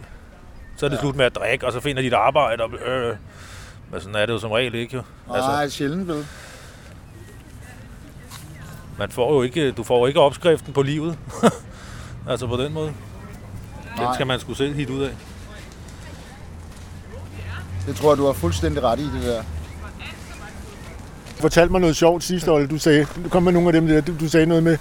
Så 0.77 0.87
er 0.87 0.91
det 0.91 0.97
ja. 0.97 1.01
slut 1.01 1.17
med 1.17 1.25
at 1.25 1.35
drikke, 1.35 1.67
og 1.67 1.73
så 1.73 1.81
finder 1.81 2.03
de 2.03 2.09
et 2.09 2.15
arbejde. 2.15 2.63
Og, 2.65 2.71
øh, 2.87 3.17
men 3.91 4.01
sådan 4.01 4.15
er 4.15 4.27
det 4.27 4.33
jo 4.33 4.39
som 4.39 4.51
regel 4.51 4.75
ikke 4.75 4.97
jo. 4.97 5.03
Altså, 5.35 5.51
Nej, 5.51 5.69
sjældent 5.69 6.09
vel. 6.09 6.27
man 8.99 9.11
får 9.11 9.35
jo 9.35 9.43
ikke, 9.43 9.73
du 9.73 9.83
får 9.83 9.99
jo 9.99 10.07
ikke 10.07 10.21
opskriften 10.21 10.73
på 10.73 10.83
livet. 10.83 11.19
altså 12.31 12.47
på 12.47 12.57
den 12.57 12.73
måde. 12.73 12.93
Den 13.97 14.03
Nej. 14.03 14.15
skal 14.15 14.27
man 14.27 14.41
skulle 14.41 14.57
selv 14.57 14.75
hit 14.75 14.91
ud 14.91 15.03
af. 15.03 15.11
Det 17.87 17.97
tror 17.97 18.11
jeg, 18.11 18.19
du 18.19 18.27
har 18.27 18.33
fuldstændig 18.33 18.83
ret 18.83 18.99
i, 18.99 19.03
det 19.03 19.23
der. 19.23 19.43
Du 21.37 21.41
fortalte 21.41 21.73
mig 21.73 21.81
noget 21.81 21.97
sjovt 21.97 22.25
sidste 22.25 22.53
år. 22.53 22.59
Du 22.67 22.79
sagde, 22.79 23.07
du 23.25 23.29
kom 23.29 23.43
med 23.43 23.53
nogle 23.53 23.69
af 23.69 23.73
dem 23.73 23.87
der, 23.87 24.01
du, 24.01 24.13
du 24.21 24.29
sagde 24.29 24.47
noget 24.47 24.63
med, 24.63 24.79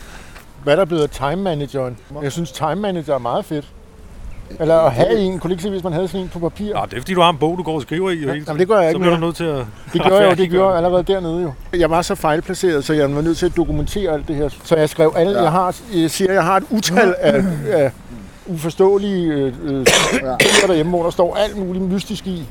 hvad 0.63 0.75
der 0.75 0.81
er 0.81 0.85
blevet 0.85 1.03
af 1.03 1.09
time 1.09 1.35
manageren. 1.43 1.97
Jeg 2.21 2.31
synes, 2.31 2.51
time 2.51 2.75
manager 2.75 3.13
er 3.13 3.17
meget 3.17 3.45
fedt. 3.45 3.65
Eller 4.59 4.75
at 4.79 4.91
have 4.91 5.19
en. 5.19 5.39
Kunne 5.39 5.53
ikke 5.53 5.63
se, 5.63 5.69
hvis 5.69 5.83
man 5.83 5.93
havde 5.93 6.07
sådan 6.07 6.21
en 6.21 6.29
på 6.29 6.39
papir? 6.39 6.65
Ja, 6.79 6.81
det 6.89 6.93
er 6.93 7.01
fordi, 7.01 7.13
du 7.13 7.21
har 7.21 7.29
en 7.29 7.37
bog, 7.37 7.57
du 7.57 7.63
går 7.63 7.75
og 7.75 7.81
skriver 7.81 8.09
i. 8.11 8.19
Ja, 8.19 8.33
jamen, 8.33 8.59
det 8.59 8.67
gør 8.67 8.79
jeg 8.79 8.89
ikke 8.89 8.95
Så 8.95 8.99
bliver 8.99 9.15
du 9.15 9.25
nødt 9.25 9.35
til 9.35 9.43
at... 9.43 9.65
Det 9.93 10.01
gjorde 10.01 10.15
jeg 10.23 10.31
jo, 10.31 10.43
det 10.43 10.49
gjorde 10.51 10.67
jeg 10.69 10.77
allerede 10.77 11.03
dernede 11.03 11.41
jo. 11.41 11.53
Jeg 11.73 11.89
var 11.89 12.01
så 12.01 12.15
fejlplaceret, 12.15 12.85
så 12.85 12.93
jeg 12.93 13.15
var 13.15 13.21
nødt 13.21 13.37
til 13.37 13.45
at 13.45 13.55
dokumentere 13.57 14.11
alt 14.11 14.27
det 14.27 14.35
her. 14.35 14.49
Så 14.63 14.75
jeg 14.75 14.89
skrev 14.89 15.13
alle, 15.15 15.33
Ja. 15.33 15.41
jeg 15.43 15.51
har, 15.51 15.75
jeg 15.93 16.11
siger, 16.11 16.33
jeg 16.33 16.43
har 16.43 16.57
et 16.57 16.63
utal 16.69 17.15
af, 17.19 17.43
af 17.71 17.91
uforståelige 18.45 19.33
øh, 19.33 19.53
øh, 19.63 19.85
derhjemme, 20.67 20.89
hvor 20.89 21.03
der 21.03 21.09
står 21.09 21.35
alt 21.35 21.57
muligt 21.57 21.83
mystisk 21.83 22.27
i. 22.27 22.43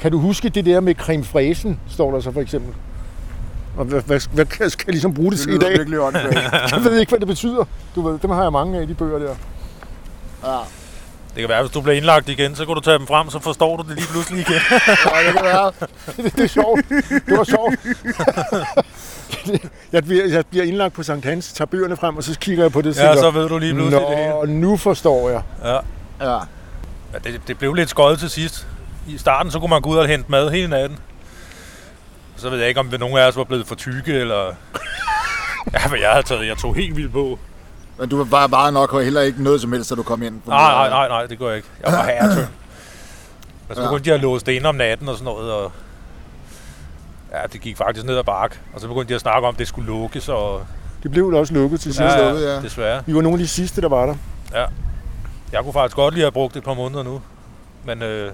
Kan 0.00 0.12
du 0.12 0.18
huske 0.18 0.48
det 0.48 0.64
der 0.64 0.80
med 0.80 0.94
creme 0.94 1.24
fraisen, 1.24 1.80
står 1.88 2.10
der 2.10 2.20
så 2.20 2.32
for 2.32 2.40
eksempel. 2.40 2.74
Og 3.76 3.84
hvad, 3.84 4.00
hvad, 4.00 4.20
hvad 4.34 4.70
skal 4.70 4.84
jeg 4.86 4.92
ligesom 4.92 5.14
bruge 5.14 5.30
det 5.30 5.40
til 5.40 5.54
i 5.54 5.58
dag? 5.58 5.70
virkelig 5.70 6.00
åndssvagt. 6.00 6.34
Jeg 6.72 6.84
ved 6.84 6.98
ikke, 7.00 7.10
hvad 7.10 7.18
det 7.20 7.28
betyder. 7.28 7.64
Du 7.94 8.08
ved, 8.08 8.18
dem 8.18 8.30
har 8.30 8.42
jeg 8.42 8.52
mange 8.52 8.78
af, 8.78 8.86
de 8.86 8.94
bøger 8.94 9.18
der. 9.18 9.34
Ja. 10.44 10.58
Det 11.34 11.40
kan 11.42 11.48
være, 11.48 11.62
hvis 11.62 11.72
du 11.72 11.80
bliver 11.80 11.96
indlagt 11.96 12.28
igen, 12.28 12.56
så 12.56 12.66
kan 12.66 12.74
du 12.74 12.80
tage 12.80 12.98
dem 12.98 13.06
frem, 13.06 13.30
så 13.30 13.38
forstår 13.38 13.76
du 13.76 13.88
det 13.88 13.96
lige 13.96 14.08
pludselig 14.08 14.40
igen. 14.40 14.60
ja, 14.70 15.26
det 15.26 15.34
kan 15.34 15.44
være. 15.44 15.72
det 16.16 16.40
er 16.40 16.46
sjovt. 16.46 16.88
Det 17.26 17.38
var 17.38 17.44
sjovt. 17.44 17.74
jeg, 19.92 20.04
bliver, 20.04 20.26
jeg 20.26 20.46
bliver 20.46 20.64
indlagt 20.64 20.94
på 20.94 21.02
Sankt 21.02 21.24
Hans, 21.24 21.52
tager 21.52 21.66
bøgerne 21.66 21.96
frem, 21.96 22.16
og 22.16 22.24
så 22.24 22.38
kigger 22.38 22.64
jeg 22.64 22.72
på 22.72 22.82
det 22.82 22.98
og 23.00 23.04
ja, 23.04 23.16
så 23.16 23.30
ved 23.30 23.48
du 23.48 23.58
lige 23.58 23.74
pludselig 23.74 24.06
det 24.08 24.18
hele. 24.18 24.30
Nå, 24.30 24.44
nu 24.44 24.76
forstår 24.76 25.30
jeg. 25.30 25.42
Ja. 25.64 25.78
Ja. 26.20 26.38
ja 27.12 27.18
det, 27.24 27.40
det, 27.48 27.58
blev 27.58 27.74
lidt 27.74 27.90
skøjet 27.90 28.18
til 28.18 28.30
sidst. 28.30 28.66
I 29.08 29.18
starten, 29.18 29.52
så 29.52 29.60
kunne 29.60 29.70
man 29.70 29.82
gå 29.82 29.90
ud 29.90 29.96
og 29.96 30.06
hente 30.06 30.30
mad 30.30 30.50
hele 30.50 30.68
natten. 30.68 30.98
Så 32.36 32.50
ved 32.50 32.58
jeg 32.58 32.68
ikke, 32.68 32.80
om 32.80 32.88
det 32.88 33.00
nogen 33.00 33.18
af 33.18 33.28
os 33.28 33.36
var 33.36 33.44
blevet 33.44 33.66
for 33.66 33.74
tykke, 33.74 34.12
eller... 34.12 34.44
Ja, 35.72 35.88
men 35.90 36.00
jeg 36.00 36.10
havde 36.10 36.26
taget, 36.26 36.46
jeg 36.46 36.56
tog 36.56 36.74
helt 36.74 36.96
vildt 36.96 37.12
på. 37.12 37.38
Men 37.98 38.08
du 38.08 38.24
var 38.24 38.46
bare 38.46 38.72
nok 38.72 39.02
heller 39.02 39.20
ikke 39.20 39.42
noget 39.42 39.60
som 39.60 39.72
helst, 39.72 39.90
da 39.90 39.94
du 39.94 40.02
kom 40.02 40.22
ind. 40.22 40.40
Nej, 40.46 40.72
nej, 40.72 40.88
nej, 40.88 41.08
nej, 41.08 41.26
det 41.26 41.38
går 41.38 41.48
jeg 41.48 41.56
ikke. 41.56 41.68
Jeg 41.84 41.92
var 41.92 42.04
herretynd. 42.12 42.46
Men 43.68 43.76
så 43.76 43.82
Ja. 43.82 43.88
begyndte 43.88 44.10
de 44.10 44.14
at 44.14 44.20
låse 44.20 44.46
det 44.46 44.52
ind 44.52 44.66
om 44.66 44.74
natten 44.74 45.08
og 45.08 45.14
sådan 45.16 45.24
noget, 45.24 45.52
og... 45.52 45.72
Ja, 47.32 47.38
det 47.52 47.60
gik 47.60 47.76
faktisk 47.76 48.06
ned 48.06 48.16
ad 48.18 48.24
bakke. 48.24 48.56
Og 48.74 48.80
så 48.80 48.88
begyndte 48.88 49.08
de 49.08 49.14
at 49.14 49.20
snakke 49.20 49.48
om, 49.48 49.54
at 49.54 49.58
det 49.58 49.68
skulle 49.68 49.86
lukkes, 49.86 50.28
og... 50.28 50.66
Det 51.02 51.10
blev 51.10 51.32
da 51.32 51.38
også 51.38 51.54
lukket 51.54 51.80
til 51.80 51.94
sidst. 51.94 52.00
Ja. 52.00 52.18
Ja. 52.18 52.28
lukket, 52.30 52.46
ja. 52.46 52.60
desværre. 52.60 53.02
Vi 53.06 53.14
var 53.14 53.20
nogle 53.20 53.34
af 53.34 53.38
de 53.38 53.48
sidste, 53.48 53.80
der 53.80 53.88
var 53.88 54.06
der. 54.06 54.14
Jeg 55.52 55.62
kunne 55.62 55.72
faktisk 55.72 55.96
godt 55.96 56.14
lige 56.14 56.24
have 56.24 56.32
brugt 56.32 56.56
et 56.56 56.64
par 56.64 56.74
måneder 56.74 57.02
nu. 57.02 57.20
Men 57.84 58.02
øh, 58.02 58.32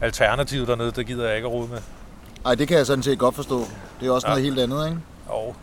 alternativet 0.00 0.68
dernede, 0.68 0.90
der 0.90 1.02
gider 1.02 1.26
jeg 1.26 1.36
ikke 1.36 1.46
at 1.46 1.52
rode 1.52 1.68
med. 1.70 1.78
Ej, 2.46 2.54
det 2.54 2.68
kan 2.68 2.76
jeg 2.76 2.86
sådan 2.86 3.02
set 3.02 3.18
godt 3.18 3.34
forstå. 3.34 3.64
Det 4.00 4.08
er 4.08 4.12
også 4.12 4.26
Ja. 4.26 4.30
noget 4.32 4.44
helt 4.44 4.58
andet, 4.60 4.86
ikke? 4.86 4.98
Og 5.26 5.56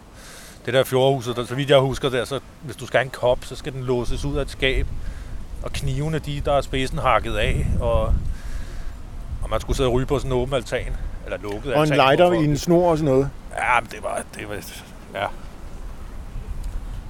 det 0.66 0.74
der 0.74 0.84
fjordhuset, 0.84 1.36
der, 1.36 1.46
så 1.46 1.56
vidt 1.56 1.70
jeg 1.70 1.78
husker 1.80 2.10
der, 2.10 2.26
så 2.26 2.40
hvis 2.62 2.76
du 2.76 2.86
skal 2.88 2.98
have 2.98 3.06
en 3.06 3.10
kop, 3.12 3.40
så 3.46 3.56
skal 3.56 3.74
den 3.74 3.84
låses 3.84 4.26
ud 4.26 4.38
af 4.38 4.42
et 4.42 4.50
skab. 4.50 4.88
Og 5.64 5.72
knivene, 5.74 6.20
de, 6.20 6.42
der 6.46 6.54
er 6.54 6.62
spidsen 6.62 6.98
hakket 6.98 7.36
af, 7.36 7.68
og, 7.80 8.02
og 9.44 9.50
man 9.50 9.60
skulle 9.62 9.78
sidde 9.78 9.90
og 9.90 9.94
ryge 9.94 10.06
på 10.06 10.20
sådan 10.20 10.32
en 10.32 10.38
åben 10.38 10.54
altan. 10.56 10.94
Eller 11.26 11.38
lukket 11.38 11.74
Og 11.74 11.84
en 11.84 11.92
altan. 11.92 11.98
lighter 11.98 12.32
i 12.42 12.44
en 12.46 12.58
snor 12.58 12.92
og 12.92 12.98
sådan 12.98 13.12
noget. 13.12 13.30
Ja, 13.58 13.80
men 13.82 13.90
det 13.92 14.04
var, 14.04 14.24
det 14.36 14.50
var, 14.50 14.56
ja. 15.20 15.28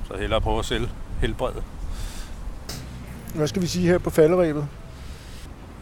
Så 0.08 0.18
hellere 0.20 0.42
prøve 0.42 0.60
at 0.60 0.66
sælge 0.66 0.90
helbredet. 1.22 1.64
Hvad 3.36 3.48
skal 3.48 3.62
vi 3.62 3.68
sige 3.68 3.88
her 3.88 3.98
på 3.98 4.10
falderæbet? 4.10 4.68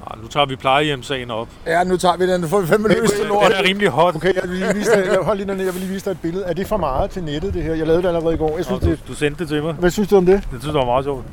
Nej, 0.10 0.22
nu 0.22 0.28
tager 0.28 0.46
vi 0.46 0.56
plejehjemssagen 0.56 1.32
op. 1.32 1.48
Ja, 1.66 1.84
nu 1.84 1.98
tager 1.98 2.18
vi 2.18 2.32
den. 2.32 2.42
Nu 2.42 2.48
får 2.48 2.60
vi 2.62 2.68
fandme 2.68 2.88
løs 2.88 3.10
til 3.12 3.20
Den 3.20 3.28
lort. 3.28 3.52
er 3.52 3.64
rimelig 3.64 3.90
hot. 3.90 4.16
Okay, 4.16 4.34
jeg 4.36 4.44
vil 4.44 4.58
lige 4.58 4.74
vise 4.76 4.92
dig, 4.92 5.06
jeg, 5.12 5.18
hold 5.22 5.38
lige 5.38 5.48
dernede, 5.48 5.66
jeg 5.66 5.74
vil 5.74 5.82
lige 5.82 5.94
vise 5.94 6.06
dig 6.06 6.12
et 6.12 6.22
billede. 6.22 6.46
Er 6.46 6.54
det 6.54 6.68
for 6.68 6.78
meget 6.78 7.10
til 7.12 7.24
nettet, 7.24 7.54
det 7.54 7.64
her? 7.64 7.74
Jeg 7.74 7.88
lavede 7.88 8.02
det 8.02 8.08
allerede 8.08 8.34
i 8.34 8.38
går. 8.38 8.56
Jeg 8.58 8.66
synes, 8.66 8.82
Og 8.82 8.86
du, 8.86 8.92
det, 8.92 9.00
du 9.08 9.14
sendte 9.14 9.40
det 9.40 9.48
til 9.48 9.64
mig. 9.64 9.74
hvad 9.74 9.92
synes 9.92 10.10
du 10.10 10.18
om 10.18 10.26
det? 10.26 10.36
Det 10.52 10.62
synes 10.62 10.66
jeg 10.66 10.80
var 10.80 10.86
meget 10.86 11.06
sjovt. 11.06 11.26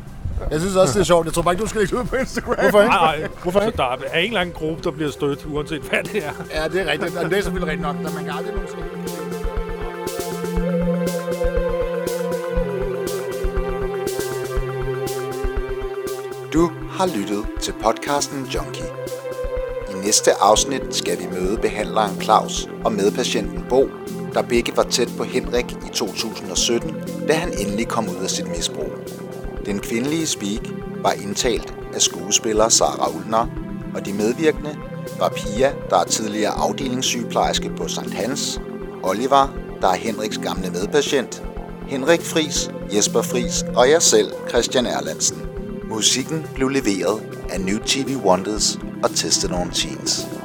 Jeg 0.51 0.61
synes 0.61 0.77
også, 0.77 0.95
det 0.95 1.01
er 1.01 1.05
sjovt. 1.05 1.27
Jeg 1.27 1.33
tror 1.35 1.43
bare 1.43 1.55
ikke, 1.55 1.62
du 1.62 1.68
skal 1.68 1.81
lægge 1.81 1.97
det 1.97 2.03
ud 2.03 2.07
på 2.07 2.16
Instagram. 2.16 2.55
Hvorfor 2.61 2.81
ikke? 2.83 2.95
Nej, 2.95 3.18
nej. 3.21 3.29
Hvorfor 3.43 3.61
Så 3.61 3.66
ikke? 3.66 3.77
der 3.77 3.85
er 4.12 4.18
en 4.18 4.27
eller 4.27 4.41
anden 4.41 4.55
gruppe, 4.55 4.83
der 4.85 4.91
bliver 4.91 5.11
stødt, 5.11 5.47
uanset 5.47 5.81
hvad 5.83 5.99
det 6.03 6.16
er. 6.27 6.33
Ja, 6.62 6.68
det 6.68 6.81
er 6.89 6.93
rigtigt. 6.93 7.16
Og 7.16 7.31
det 7.31 7.39
er 7.39 7.43
selvfølgelig 7.43 7.68
rigtigt 7.73 7.87
nok. 7.87 7.97
Men 7.97 8.14
man 8.14 8.25
kan 8.25 8.33
aldrig 8.39 8.55
nogensinde 8.55 8.85
Du 16.53 16.71
har 17.01 17.07
lyttet 17.07 17.44
til 17.61 17.74
podcasten 17.82 18.44
Junkie. 18.44 18.84
I 19.90 20.05
næste 20.05 20.32
afsnit 20.34 20.82
skal 20.96 21.18
vi 21.18 21.26
møde 21.26 21.59
behandleren 21.59 22.20
Claus 22.20 22.68
og 22.84 22.92
medpatienten 22.92 23.64
Bo, 23.68 23.88
der 24.34 24.42
begge 24.42 24.76
var 24.76 24.82
tæt 24.82 25.09
på 25.18 25.24
Henrik 25.24 25.72
i 25.72 25.88
2017, 25.94 26.94
da 27.28 27.32
han 27.32 27.53
endelig 27.59 27.88
kom 27.88 28.09
ud 28.09 28.24
af 28.24 28.30
sit 28.30 28.48
misbrug. 28.48 28.92
Den 29.66 29.78
kvindelige 29.78 30.26
speak 30.26 30.68
var 31.03 31.12
indtalt 31.12 31.74
af 31.94 32.03
skuespiller 32.03 32.68
Sara 32.68 33.11
Ulner, 33.16 33.46
og 33.94 34.07
de 34.07 34.12
medvirkende 34.12 34.76
var 35.18 35.28
Pia, 35.28 35.72
der 35.90 35.96
er 35.96 36.05
tidligere 36.05 36.53
afdelingssygeplejerske 36.53 37.70
på 37.76 37.88
St. 37.88 38.14
Hans, 38.14 38.61
Oliver, 39.03 39.55
der 39.80 39.88
er 39.88 39.96
Henriks 39.96 40.38
gamle 40.38 40.70
medpatient, 40.70 41.42
Henrik 41.88 42.22
Fris, 42.22 42.70
Jesper 42.96 43.22
Fris 43.22 43.64
og 43.76 43.90
jeg 43.90 44.03
selv, 44.03 44.32
Christian 44.48 44.86
Erlandsen. 44.86 45.49
Musikken 45.91 46.47
blev 46.55 46.68
leveret 46.68 47.22
af 47.51 47.61
New 47.61 47.78
TV 47.86 48.16
Wonders 48.16 48.78
og 49.03 49.11
Tested 49.11 49.53
on 49.53 49.70
Teens. 49.70 50.39